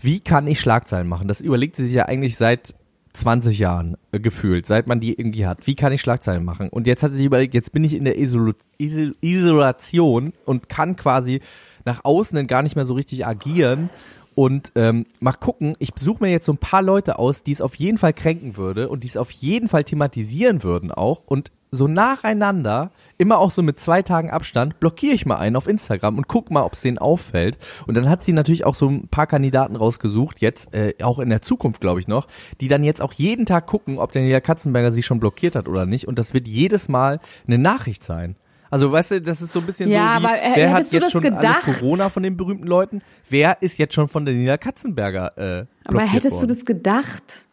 wie 0.00 0.20
kann 0.20 0.46
ich 0.46 0.60
Schlagzeilen 0.60 1.08
machen? 1.08 1.28
Das 1.28 1.40
überlegt 1.40 1.76
sie 1.76 1.84
sich 1.84 1.94
ja 1.94 2.06
eigentlich 2.06 2.36
seit 2.36 2.74
20 3.12 3.58
Jahren 3.58 3.96
äh, 4.10 4.20
gefühlt, 4.20 4.66
seit 4.66 4.86
man 4.86 5.00
die 5.00 5.12
irgendwie 5.12 5.46
hat. 5.46 5.66
Wie 5.66 5.74
kann 5.74 5.92
ich 5.92 6.00
Schlagzeilen 6.00 6.44
machen? 6.44 6.68
Und 6.70 6.86
jetzt 6.86 7.02
hat 7.02 7.10
sie 7.10 7.18
sich 7.18 7.26
überlegt, 7.26 7.54
jetzt 7.54 7.72
bin 7.72 7.84
ich 7.84 7.94
in 7.94 8.04
der 8.04 8.18
Isol 8.18 8.54
Isol 8.78 9.12
Isolation 9.20 10.32
und 10.46 10.68
kann 10.68 10.96
quasi 10.96 11.40
nach 11.84 12.04
außen 12.04 12.46
gar 12.46 12.62
nicht 12.62 12.76
mehr 12.76 12.84
so 12.84 12.94
richtig 12.94 13.26
agieren. 13.26 13.90
Und 14.34 14.72
ähm, 14.74 15.06
mal 15.20 15.32
gucken, 15.32 15.74
ich 15.78 15.92
besuche 15.92 16.22
mir 16.24 16.30
jetzt 16.30 16.46
so 16.46 16.52
ein 16.52 16.58
paar 16.58 16.82
Leute 16.82 17.18
aus, 17.18 17.42
die 17.42 17.52
es 17.52 17.60
auf 17.60 17.74
jeden 17.74 17.98
Fall 17.98 18.12
kränken 18.12 18.56
würde 18.56 18.88
und 18.88 19.04
die 19.04 19.08
es 19.08 19.16
auf 19.16 19.30
jeden 19.30 19.68
Fall 19.68 19.84
thematisieren 19.84 20.62
würden 20.62 20.90
auch. 20.90 21.22
Und 21.26 21.52
so 21.74 21.88
nacheinander, 21.88 22.90
immer 23.16 23.38
auch 23.38 23.50
so 23.50 23.62
mit 23.62 23.80
zwei 23.80 24.02
Tagen 24.02 24.30
Abstand, 24.30 24.78
blockiere 24.78 25.14
ich 25.14 25.24
mal 25.24 25.36
einen 25.36 25.56
auf 25.56 25.66
Instagram 25.66 26.18
und 26.18 26.28
guck 26.28 26.50
mal, 26.50 26.64
ob 26.64 26.74
es 26.74 26.82
denen 26.82 26.98
auffällt. 26.98 27.56
Und 27.86 27.96
dann 27.96 28.10
hat 28.10 28.22
sie 28.22 28.34
natürlich 28.34 28.66
auch 28.66 28.74
so 28.74 28.88
ein 28.88 29.08
paar 29.08 29.26
Kandidaten 29.26 29.74
rausgesucht, 29.74 30.40
jetzt 30.40 30.74
äh, 30.74 30.94
auch 31.02 31.18
in 31.18 31.30
der 31.30 31.40
Zukunft, 31.40 31.80
glaube 31.80 32.00
ich 32.00 32.08
noch, 32.08 32.28
die 32.60 32.68
dann 32.68 32.84
jetzt 32.84 33.00
auch 33.00 33.14
jeden 33.14 33.46
Tag 33.46 33.66
gucken, 33.66 33.98
ob 33.98 34.12
Daniela 34.12 34.42
Katzenberger 34.42 34.92
sie 34.92 35.02
schon 35.02 35.18
blockiert 35.18 35.56
hat 35.56 35.66
oder 35.66 35.86
nicht. 35.86 36.06
Und 36.06 36.18
das 36.18 36.34
wird 36.34 36.46
jedes 36.46 36.90
Mal 36.90 37.20
eine 37.46 37.56
Nachricht 37.56 38.04
sein. 38.04 38.36
Also 38.72 38.90
weißt 38.90 39.10
du, 39.10 39.20
das 39.20 39.42
ist 39.42 39.52
so 39.52 39.60
ein 39.60 39.66
bisschen 39.66 39.90
ja, 39.90 40.16
so 40.16 40.22
wie, 40.22 40.26
aber, 40.26 40.42
äh, 40.42 40.52
wer 40.54 40.70
hat 40.70 40.78
hättest 40.78 40.92
du 40.92 40.96
jetzt 40.96 41.04
das 41.04 41.12
schon 41.12 41.20
gedacht? 41.20 41.44
alles 41.68 41.78
Corona 41.78 42.08
von 42.08 42.22
den 42.22 42.38
berühmten 42.38 42.66
Leuten? 42.66 43.02
Wer 43.28 43.58
ist 43.60 43.78
jetzt 43.78 43.92
schon 43.92 44.08
von 44.08 44.24
Daniela 44.24 44.56
Katzenberger 44.56 45.36
äh, 45.36 45.66
Aber 45.84 46.00
hättest 46.00 46.36
worden? 46.36 46.48
du 46.48 46.54
das 46.54 46.64
gedacht? 46.64 47.44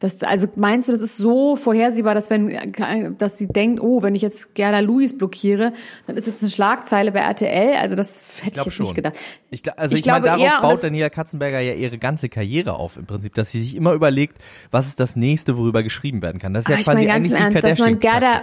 Das, 0.00 0.20
also 0.22 0.48
meinst 0.56 0.88
du, 0.88 0.92
das 0.92 1.00
ist 1.00 1.16
so 1.16 1.56
vorhersehbar, 1.56 2.14
dass 2.14 2.28
wenn, 2.28 2.74
dass 3.16 3.38
sie 3.38 3.48
denkt, 3.48 3.82
oh, 3.82 4.02
wenn 4.02 4.14
ich 4.14 4.20
jetzt 4.20 4.54
Gerda 4.54 4.80
Luis 4.80 5.16
blockiere, 5.16 5.72
dann 6.06 6.16
ist 6.16 6.26
jetzt 6.26 6.42
eine 6.42 6.50
Schlagzeile 6.50 7.10
bei 7.12 7.20
RTL. 7.20 7.76
Also 7.76 7.96
das 7.96 8.20
hätte 8.42 8.48
ich, 8.48 8.52
glaub 8.52 8.66
jetzt 8.66 8.74
schon. 8.74 8.84
nicht 8.84 8.94
gedacht. 8.96 9.14
Ich, 9.50 9.78
also 9.78 9.94
Ich 9.94 10.00
ich, 10.00 10.06
meine, 10.06 10.22
glaube 10.22 10.40
darauf 10.40 10.42
eher, 10.42 10.60
baut 10.60 10.84
Daniela 10.84 11.08
Katzenberger 11.08 11.60
ja 11.60 11.72
ihre 11.72 11.96
ganze 11.96 12.28
Karriere 12.28 12.74
auf 12.74 12.98
im 12.98 13.06
Prinzip, 13.06 13.34
dass 13.34 13.50
sie 13.50 13.62
sich 13.62 13.76
immer 13.76 13.94
überlegt, 13.94 14.36
was 14.70 14.88
ist 14.88 15.00
das 15.00 15.16
nächste, 15.16 15.56
worüber 15.56 15.82
geschrieben 15.82 16.20
werden 16.20 16.38
kann. 16.38 16.52
Das 16.52 16.64
ist 16.64 16.68
ja 16.68 16.74
Aber 16.74 16.80
ich 16.80 16.84
quasi 16.86 16.96
meine 16.98 17.06
ganz 17.06 17.24
eigentlich 17.24 17.32
im 17.32 17.36
die 17.38 17.42
Ernst, 17.42 17.64
dass 17.64 17.78
man 17.78 18.00
Kardashian. 18.00 18.20
Gerda, 18.20 18.42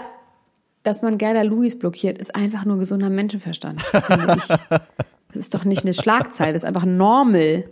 dass 0.88 1.02
man 1.02 1.18
Gerda 1.18 1.42
Luis 1.42 1.78
blockiert, 1.78 2.18
ist 2.18 2.34
einfach 2.34 2.64
nur 2.64 2.80
gesunder 2.80 3.10
Menschenverstand. 3.10 3.84
Das 5.34 5.44
ist 5.44 5.54
doch 5.54 5.66
nicht 5.66 5.84
eine 5.84 5.94
Schlagzeile, 5.94 6.54
das 6.54 6.64
ist 6.64 6.68
einfach 6.68 6.86
normal. 6.86 7.66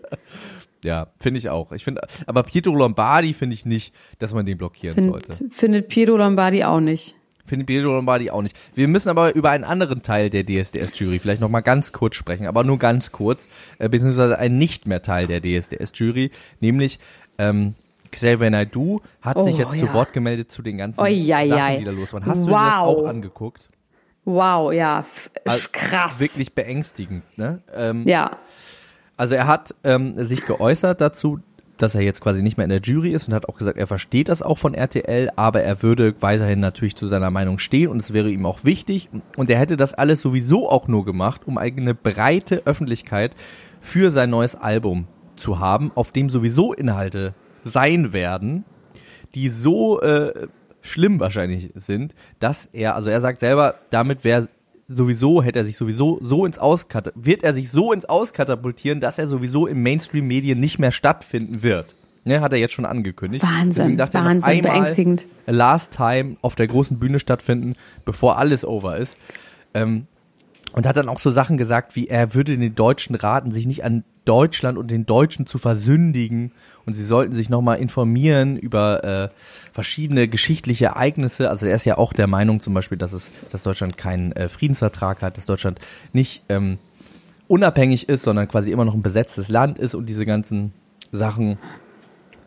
Ja, 0.84 1.08
finde 1.20 1.38
ich 1.38 1.50
auch. 1.50 1.72
Ich 1.72 1.86
finde, 1.86 2.02
aber 2.28 2.44
Pietro 2.44 2.76
Lombardi 2.76 3.34
finde 3.34 3.54
ich 3.54 3.66
nicht, 3.66 3.96
dass 4.20 4.34
man 4.34 4.46
den 4.46 4.58
blockieren 4.58 5.10
sollte. 5.10 5.34
Find, 5.34 5.56
findet 5.56 5.88
Piero 5.88 6.18
Lombardi 6.18 6.66
auch 6.66 6.82
nicht. 6.82 7.16
Finde 7.46 7.66
Pietro 7.66 7.94
Lombardi 7.94 8.30
auch 8.30 8.42
nicht. 8.42 8.58
Wir 8.76 8.90
müssen 8.90 9.08
aber 9.08 9.34
über 9.34 9.52
einen 9.52 9.64
anderen 9.64 10.04
Teil 10.04 10.30
der 10.30 10.46
DSDS-Jury 10.46 11.18
vielleicht 11.18 11.42
noch 11.42 11.50
mal 11.50 11.62
ganz 11.62 11.94
kurz 11.94 12.16
sprechen, 12.16 12.46
aber 12.46 12.66
nur 12.66 12.78
ganz 12.78 13.14
kurz, 13.14 13.48
äh, 13.80 13.88
beziehungsweise 13.88 14.38
ein 14.38 14.58
nicht 14.58 14.86
mehr 14.86 15.02
Teil 15.02 15.28
der 15.28 15.42
DSDS-Jury, 15.42 16.30
nämlich 16.60 17.00
ähm, 17.38 17.76
Xavier 18.16 18.50
Naidoo 18.50 19.02
hat 19.22 19.42
sich 19.44 19.56
Oh, 19.56 19.60
jetzt 19.60 19.78
zu 19.80 19.86
ja. 19.88 19.94
Wort 19.94 20.14
gemeldet 20.14 20.52
zu 20.52 20.62
den 20.62 20.78
ganzen 20.78 21.00
Oi, 21.02 21.32
ei, 21.34 21.48
Sachen, 21.48 21.80
die 21.80 21.86
da 21.86 21.92
los 21.92 22.14
waren. 22.14 22.26
Hast 22.26 22.46
du 22.48 22.52
dir 22.52 22.56
das 22.58 22.76
Wow. 22.80 22.88
auch 22.88 23.06
angeguckt? 23.08 23.70
Wow, 24.26 24.74
ja, 24.74 25.06
Also, 25.46 25.68
krass. 25.72 26.20
Wirklich 26.20 26.54
beängstigend, 26.54 27.24
ne? 27.38 27.62
Ähm, 27.76 28.04
Ja, 28.08 28.32
Also 29.18 29.36
er 29.36 29.48
hat 29.48 29.76
ähm, 29.84 30.24
sich 30.26 30.46
geäußert 30.46 31.00
dazu, 31.00 31.40
dass 31.78 31.94
er 31.94 32.02
jetzt 32.02 32.22
quasi 32.22 32.42
nicht 32.42 32.58
mehr 32.58 32.64
in 32.64 32.70
der 32.70 32.80
Jury 32.82 33.12
ist 33.12 33.28
und 33.28 33.34
hat 33.34 33.48
auch 33.50 33.58
gesagt, 33.58 33.78
er 33.78 33.86
versteht 33.88 34.30
das 34.30 34.42
auch 34.42 34.58
von 34.58 34.74
RTL, 34.74 35.30
aber 35.36 35.62
er 35.62 35.84
würde 35.84 36.16
weiterhin 36.22 36.60
natürlich 36.62 36.96
zu 36.96 37.06
seiner 37.08 37.30
Meinung 37.32 37.60
stehen 37.60 37.90
und 37.90 37.98
es 38.02 38.14
wäre 38.14 38.30
ihm 38.32 38.46
auch 38.46 38.64
wichtig 38.64 39.10
und 39.38 39.50
er 39.50 39.60
hätte 39.60 39.76
das 39.78 39.94
alles 39.94 40.22
sowieso 40.22 40.70
auch 40.70 40.88
nur 40.88 41.04
gemacht, 41.06 41.42
um 41.46 41.58
eine 41.58 41.94
breite 41.94 42.62
Öffentlichkeit 42.66 43.36
für 43.82 44.10
sein 44.10 44.30
neues 44.30 44.56
Album 44.56 45.08
zu 45.36 45.60
haben, 45.60 45.92
auf 45.96 46.12
dem 46.14 46.30
sowieso 46.30 46.72
Inhalte 46.74 47.34
sein 47.66 48.14
werden, 48.14 48.64
die 49.34 49.50
so 49.50 50.00
äh, 50.00 50.48
schlimm 50.82 51.20
wahrscheinlich 51.20 51.72
sind, 51.76 52.16
dass 52.40 52.70
er, 52.72 52.96
also 52.96 53.10
er 53.10 53.20
sagt 53.20 53.42
selber, 53.42 53.76
damit 53.90 54.24
wäre 54.24 54.48
sowieso, 54.88 55.42
hätte 55.42 55.60
er 55.60 55.66
sich 55.66 55.76
sowieso 55.76 56.20
so 56.22 56.46
ins 56.46 56.60
Auskat 56.60 57.12
wird 57.16 57.44
er 57.44 57.54
sich 57.54 57.72
so 57.72 57.92
ins 57.92 58.06
Auskatapultieren, 58.06 59.02
dass 59.02 59.18
er 59.18 59.28
sowieso 59.28 59.66
in 59.66 59.82
Mainstream-Medien 59.82 60.60
nicht 60.60 60.80
mehr 60.80 60.92
stattfinden 60.92 61.64
wird. 61.64 61.96
Ne, 62.28 62.42
hat 62.42 62.54
er 62.54 62.60
jetzt 62.60 62.74
schon 62.74 62.86
angekündigt. 62.86 63.44
Wahnsinn, 63.44 63.74
Deswegen 63.76 63.98
dachte 63.98 64.18
Wahnsinn, 64.18 64.50
er 64.50 64.56
noch 64.56 64.64
einmal 64.66 64.82
beängstigend. 64.82 65.28
Last 65.46 65.92
Time 65.92 66.38
auf 66.42 66.56
der 66.56 66.66
großen 66.66 66.98
Bühne 66.98 67.20
stattfinden, 67.20 67.76
bevor 68.04 68.40
alles 68.40 68.66
over 68.66 68.98
ist. 68.98 69.20
Ähm, 69.76 70.08
und 70.74 70.88
hat 70.88 70.98
dann 70.98 71.08
auch 71.08 71.20
so 71.20 71.30
Sachen 71.30 71.58
gesagt, 71.58 71.96
wie 71.96 72.08
er 72.08 72.34
würde 72.34 72.58
den 72.58 72.74
Deutschen 72.74 73.16
raten, 73.16 73.52
sich 73.52 73.68
nicht 73.68 73.84
an 73.84 74.04
Deutschland 74.26 74.78
und 74.80 74.90
den 74.90 75.06
Deutschen 75.06 75.46
zu 75.46 75.60
versündigen 75.60 76.52
und 76.86 76.94
sie 76.94 77.04
sollten 77.04 77.34
sich 77.34 77.50
nochmal 77.50 77.80
informieren 77.80 78.58
über 78.58 79.04
äh, 79.04 79.30
verschiedene 79.74 80.28
geschichtliche 80.28 80.86
Ereignisse. 80.86 81.50
Also 81.50 81.66
er 81.66 81.76
ist 81.76 81.86
ja 81.86 81.98
auch 81.98 82.14
der 82.14 82.28
Meinung 82.28 82.60
zum 82.60 82.74
Beispiel, 82.74 82.98
dass 82.98 83.14
es, 83.14 83.34
dass 83.52 83.64
Deutschland 83.64 83.98
keinen 83.98 84.32
äh, 84.34 84.50
Friedensvertrag 84.50 85.22
hat, 85.22 85.38
dass 85.38 85.46
Deutschland 85.46 85.80
nicht 86.14 86.44
ähm, 86.50 86.78
unabhängig 87.48 88.10
ist, 88.10 88.24
sondern 88.24 88.48
quasi 88.48 88.72
immer 88.72 88.86
noch 88.86 88.94
ein 88.94 89.02
besetztes 89.02 89.50
Land 89.50 89.80
ist 89.80 89.96
und 89.96 90.08
diese 90.08 90.26
ganzen 90.26 90.74
Sachen 91.12 91.58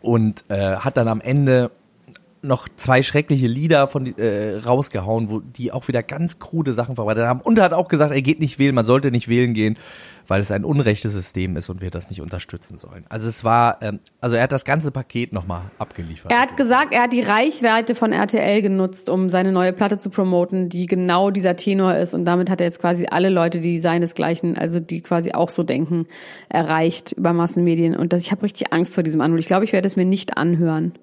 und 0.01 0.45
äh, 0.49 0.77
hat 0.77 0.97
dann 0.97 1.07
am 1.07 1.21
Ende 1.21 1.71
noch 2.41 2.69
zwei 2.75 3.01
schreckliche 3.01 3.47
Lieder 3.47 3.87
von 3.87 4.17
äh, 4.17 4.57
rausgehauen, 4.57 5.29
wo 5.29 5.39
die 5.39 5.71
auch 5.71 5.87
wieder 5.87 6.03
ganz 6.03 6.39
krude 6.39 6.73
Sachen 6.73 6.95
verbreitet 6.95 7.25
haben 7.25 7.41
und 7.41 7.59
hat 7.59 7.73
auch 7.73 7.87
gesagt, 7.87 8.11
er 8.11 8.21
geht 8.21 8.39
nicht 8.39 8.59
wählen, 8.59 8.73
man 8.73 8.85
sollte 8.85 9.11
nicht 9.11 9.27
wählen 9.27 9.53
gehen, 9.53 9.77
weil 10.27 10.41
es 10.41 10.51
ein 10.51 10.63
unrechtes 10.63 11.13
System 11.13 11.57
ist 11.57 11.69
und 11.69 11.81
wir 11.81 11.89
das 11.89 12.09
nicht 12.09 12.21
unterstützen 12.21 12.77
sollen. 12.77 13.05
Also 13.09 13.27
es 13.27 13.43
war, 13.43 13.81
ähm, 13.81 13.99
also 14.21 14.35
er 14.35 14.43
hat 14.43 14.51
das 14.51 14.63
ganze 14.63 14.91
Paket 14.91 15.33
nochmal 15.33 15.63
abgeliefert. 15.79 16.31
Er 16.31 16.41
hat 16.41 16.55
gesagt, 16.55 16.93
er 16.93 17.03
hat 17.03 17.13
die 17.13 17.21
Reichweite 17.21 17.95
von 17.95 18.13
RTL 18.13 18.61
genutzt, 18.61 19.09
um 19.09 19.29
seine 19.29 19.51
neue 19.51 19.73
Platte 19.73 19.97
zu 19.97 20.09
promoten, 20.09 20.69
die 20.69 20.85
genau 20.85 21.31
dieser 21.31 21.55
Tenor 21.55 21.95
ist. 21.95 22.13
Und 22.13 22.25
damit 22.25 22.49
hat 22.49 22.61
er 22.61 22.67
jetzt 22.67 22.79
quasi 22.79 23.07
alle 23.09 23.29
Leute, 23.29 23.59
die 23.59 23.79
seinesgleichen, 23.79 24.57
also 24.57 24.79
die 24.79 25.01
quasi 25.01 25.33
auch 25.33 25.49
so 25.49 25.63
denken, 25.63 26.07
erreicht 26.47 27.11
über 27.13 27.33
Massenmedien. 27.33 27.95
Und 27.95 28.13
das, 28.13 28.23
ich 28.23 28.31
habe 28.31 28.43
richtig 28.43 28.71
Angst 28.71 28.95
vor 28.95 29.03
diesem 29.03 29.21
Anruf. 29.21 29.39
Ich 29.39 29.47
glaube, 29.47 29.65
ich 29.65 29.73
werde 29.73 29.87
es 29.87 29.95
mir 29.95 30.05
nicht 30.05 30.37
anhören. 30.37 30.93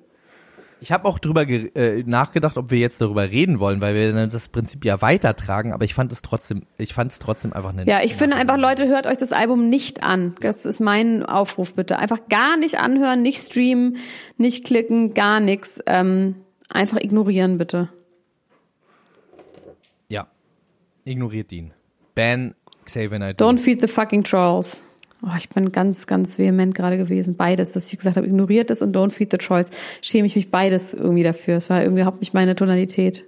Ich 0.80 0.92
habe 0.92 1.06
auch 1.06 1.18
drüber 1.18 1.48
äh, 1.48 2.02
nachgedacht, 2.04 2.58
ob 2.58 2.70
wir 2.70 2.78
jetzt 2.78 3.00
darüber 3.00 3.30
reden 3.30 3.58
wollen, 3.60 3.80
weil 3.80 3.94
wir 3.94 4.12
dann 4.12 4.28
das 4.28 4.48
Prinzip 4.48 4.84
ja 4.84 5.00
weitertragen, 5.00 5.72
aber 5.72 5.84
ich 5.84 5.94
fand 5.94 6.12
es 6.12 6.20
trotzdem, 6.20 6.64
ich 6.76 6.92
fand 6.92 7.12
es 7.12 7.18
trotzdem 7.18 7.54
einfach 7.54 7.70
eine 7.70 7.86
Ja, 7.86 8.02
ich 8.02 8.14
finde 8.14 8.36
einfach, 8.36 8.58
Leute, 8.58 8.86
hört 8.86 9.06
euch 9.06 9.16
das 9.16 9.32
Album 9.32 9.70
nicht 9.70 10.02
an. 10.02 10.34
Das 10.40 10.66
ist 10.66 10.80
mein 10.80 11.24
Aufruf, 11.24 11.72
bitte. 11.74 11.98
Einfach 11.98 12.28
gar 12.28 12.58
nicht 12.58 12.78
anhören, 12.78 13.22
nicht 13.22 13.38
streamen, 13.38 13.96
nicht 14.36 14.64
klicken, 14.66 15.14
gar 15.14 15.40
nichts. 15.40 15.80
Ähm, 15.86 16.36
einfach 16.68 16.98
ignorieren, 16.98 17.56
bitte. 17.56 17.88
Ja. 20.08 20.26
Ignoriert 21.04 21.52
ihn. 21.52 21.72
Ban 22.14 22.54
Xavier 22.84 23.18
Naidoo. 23.18 23.44
Don't 23.44 23.58
feed 23.58 23.80
the 23.80 23.88
fucking 23.88 24.22
trolls. 24.22 24.82
Oh, 25.22 25.30
ich 25.38 25.48
bin 25.48 25.72
ganz, 25.72 26.06
ganz 26.06 26.38
vehement 26.38 26.74
gerade 26.74 26.98
gewesen. 26.98 27.36
Beides, 27.36 27.72
dass 27.72 27.90
ich 27.90 27.98
gesagt 27.98 28.16
habe, 28.16 28.26
ignoriert 28.26 28.70
es 28.70 28.82
und 28.82 28.94
don't 28.94 29.10
feed 29.10 29.30
the 29.30 29.38
trolls. 29.38 29.70
Schäme 30.02 30.26
ich 30.26 30.36
mich 30.36 30.50
beides 30.50 30.94
irgendwie 30.94 31.22
dafür. 31.22 31.56
Es 31.56 31.70
war 31.70 31.82
irgendwie 31.82 32.02
überhaupt 32.02 32.20
nicht 32.20 32.34
meine 32.34 32.54
Tonalität. 32.54 33.24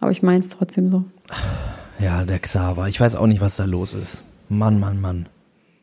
Aber 0.00 0.10
ich 0.10 0.22
meine 0.22 0.40
es 0.40 0.48
trotzdem 0.48 0.88
so. 0.88 1.04
Ja, 2.00 2.24
der 2.24 2.40
Xaver. 2.40 2.88
Ich 2.88 3.00
weiß 3.00 3.14
auch 3.16 3.28
nicht, 3.28 3.40
was 3.40 3.56
da 3.56 3.64
los 3.64 3.94
ist. 3.94 4.24
Mann, 4.48 4.80
Mann, 4.80 5.00
Mann. 5.00 5.28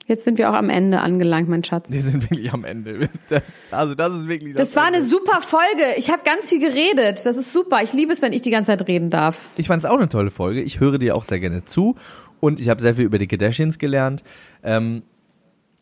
Jetzt 0.09 0.23
sind 0.23 0.39
wir 0.39 0.49
auch 0.49 0.55
am 0.55 0.71
Ende 0.71 1.01
angelangt, 1.01 1.47
mein 1.49 1.63
Schatz. 1.63 1.91
Wir 1.91 2.01
sind 2.01 2.29
wirklich 2.29 2.51
am 2.51 2.65
Ende. 2.65 3.07
Also 3.71 3.93
das 3.93 4.11
ist 4.13 4.27
wirklich 4.27 4.55
Das 4.55 4.75
war 4.75 4.85
eine 4.85 5.03
super 5.03 5.39
Folge. 5.41 5.83
Ich 5.97 6.09
habe 6.09 6.23
ganz 6.25 6.49
viel 6.49 6.59
geredet. 6.59 7.23
Das 7.23 7.37
ist 7.37 7.53
super. 7.53 7.81
Ich 7.83 7.93
liebe 7.93 8.11
es, 8.11 8.23
wenn 8.23 8.33
ich 8.33 8.41
die 8.41 8.49
ganze 8.49 8.67
Zeit 8.67 8.87
reden 8.87 9.11
darf. 9.11 9.49
Ich 9.55 9.67
fand 9.67 9.83
es 9.83 9.89
auch 9.89 9.97
eine 9.97 10.09
tolle 10.09 10.31
Folge. 10.31 10.63
Ich 10.63 10.79
höre 10.79 10.97
dir 10.97 11.15
auch 11.15 11.23
sehr 11.23 11.39
gerne 11.39 11.63
zu 11.63 11.95
und 12.39 12.59
ich 12.59 12.69
habe 12.69 12.81
sehr 12.81 12.95
viel 12.95 13.05
über 13.05 13.19
die 13.19 13.27
Kardashians 13.27 13.77
gelernt. 13.77 14.23
Ähm, 14.63 15.03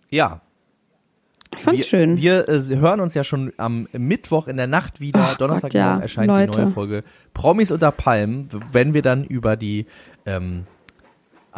ja, 0.09 0.41
Ich 1.53 1.59
fand's 1.59 1.79
wir, 1.79 1.85
schön. 1.85 2.17
Wir 2.17 2.49
äh, 2.49 2.61
hören 2.75 2.99
uns 2.99 3.13
ja 3.13 3.23
schon 3.23 3.53
am 3.57 3.87
Mittwoch 3.91 4.47
in 4.47 4.57
der 4.57 4.67
Nacht 4.67 4.99
wieder. 4.99 5.19
Ach 5.21 5.37
Donnerstagmorgen 5.37 5.91
Gott, 5.91 5.99
ja. 5.99 6.01
erscheint 6.01 6.27
Leute. 6.27 6.51
die 6.51 6.57
neue 6.59 6.67
Folge 6.67 7.03
Promis 7.33 7.71
unter 7.71 7.91
Palmen, 7.91 8.49
wenn 8.71 8.93
wir 8.93 9.01
dann 9.01 9.23
über 9.23 9.55
die 9.55 9.85
ähm, 10.25 10.65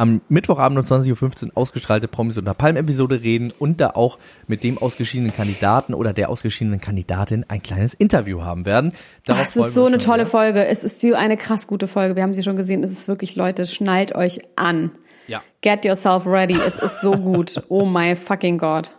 am 0.00 0.22
Mittwochabend 0.30 0.78
um 0.78 0.98
20.15 0.98 1.44
Uhr 1.44 1.50
ausgestrahlte 1.56 2.08
Promis 2.08 2.38
unter 2.38 2.54
Palmen 2.54 2.78
Episode 2.78 3.20
reden 3.22 3.52
und 3.58 3.82
da 3.82 3.90
auch 3.90 4.18
mit 4.46 4.64
dem 4.64 4.78
ausgeschiedenen 4.78 5.30
Kandidaten 5.30 5.92
oder 5.92 6.14
der 6.14 6.30
ausgeschiedenen 6.30 6.80
Kandidatin 6.80 7.44
ein 7.48 7.62
kleines 7.62 7.92
Interview 7.92 8.40
haben 8.40 8.64
werden. 8.64 8.92
Darauf 9.26 9.44
Das 9.44 9.52
freuen 9.52 9.66
ist 9.66 9.74
so 9.74 9.84
eine 9.84 9.98
tolle 9.98 10.24
sehr. 10.24 10.30
Folge. 10.30 10.64
Es 10.64 10.84
ist 10.84 11.02
so 11.02 11.12
eine 11.12 11.36
krass 11.36 11.66
gute 11.66 11.86
Folge. 11.86 12.16
Wir 12.16 12.22
haben 12.22 12.32
sie 12.32 12.42
schon 12.42 12.56
gesehen. 12.56 12.82
Es 12.82 12.92
ist 12.92 13.08
wirklich, 13.08 13.36
Leute, 13.36 13.66
schnallt 13.66 14.14
euch 14.14 14.40
an. 14.56 14.90
Ja. 15.30 15.42
Get 15.60 15.84
yourself 15.84 16.26
ready. 16.26 16.58
Es 16.60 16.76
ist 16.76 17.00
so 17.02 17.12
gut. 17.12 17.62
Oh 17.68 17.84
my 17.84 18.16
fucking 18.16 18.58
God. 18.58 18.90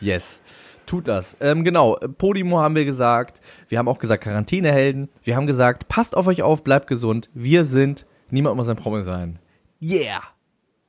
Yes. 0.00 0.40
Tut 0.86 1.06
das. 1.06 1.36
Ähm, 1.40 1.62
genau, 1.62 1.96
Podimo 2.18 2.58
haben 2.58 2.74
wir 2.74 2.84
gesagt. 2.84 3.40
Wir 3.68 3.78
haben 3.78 3.86
auch 3.86 4.00
gesagt 4.00 4.24
Quarantänehelden. 4.24 5.08
Wir 5.22 5.36
haben 5.36 5.46
gesagt, 5.46 5.86
passt 5.86 6.16
auf 6.16 6.26
euch 6.26 6.42
auf, 6.42 6.64
bleibt 6.64 6.88
gesund. 6.88 7.30
Wir 7.32 7.64
sind, 7.64 8.06
niemand 8.30 8.56
muss 8.56 8.68
ein 8.68 8.76
Promi 8.76 9.04
sein. 9.04 9.38
Yeah. 9.80 10.22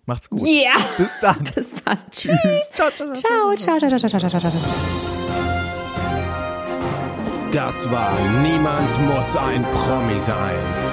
Macht's 0.06 0.30
gut. 0.30 0.42
Yeah. 0.42 0.74
Bis 0.98 1.10
dann. 1.22 1.44
Bis 1.56 1.84
dann. 1.84 2.00
Tschüss. 2.10 2.72
Ciao, 2.74 2.90
ciao, 2.90 3.14
ciao, 3.14 3.56
ciao, 3.56 3.80
ciao, 3.80 4.00
ciao, 4.00 4.10
ciao, 4.10 4.30
ciao, 4.30 4.42
ciao. 4.42 4.52
Das 7.52 7.92
war 7.92 8.18
Niemand 8.42 9.00
muss 9.08 9.38
ein 9.38 9.62
Promi 9.62 10.20
sein. 10.20 10.93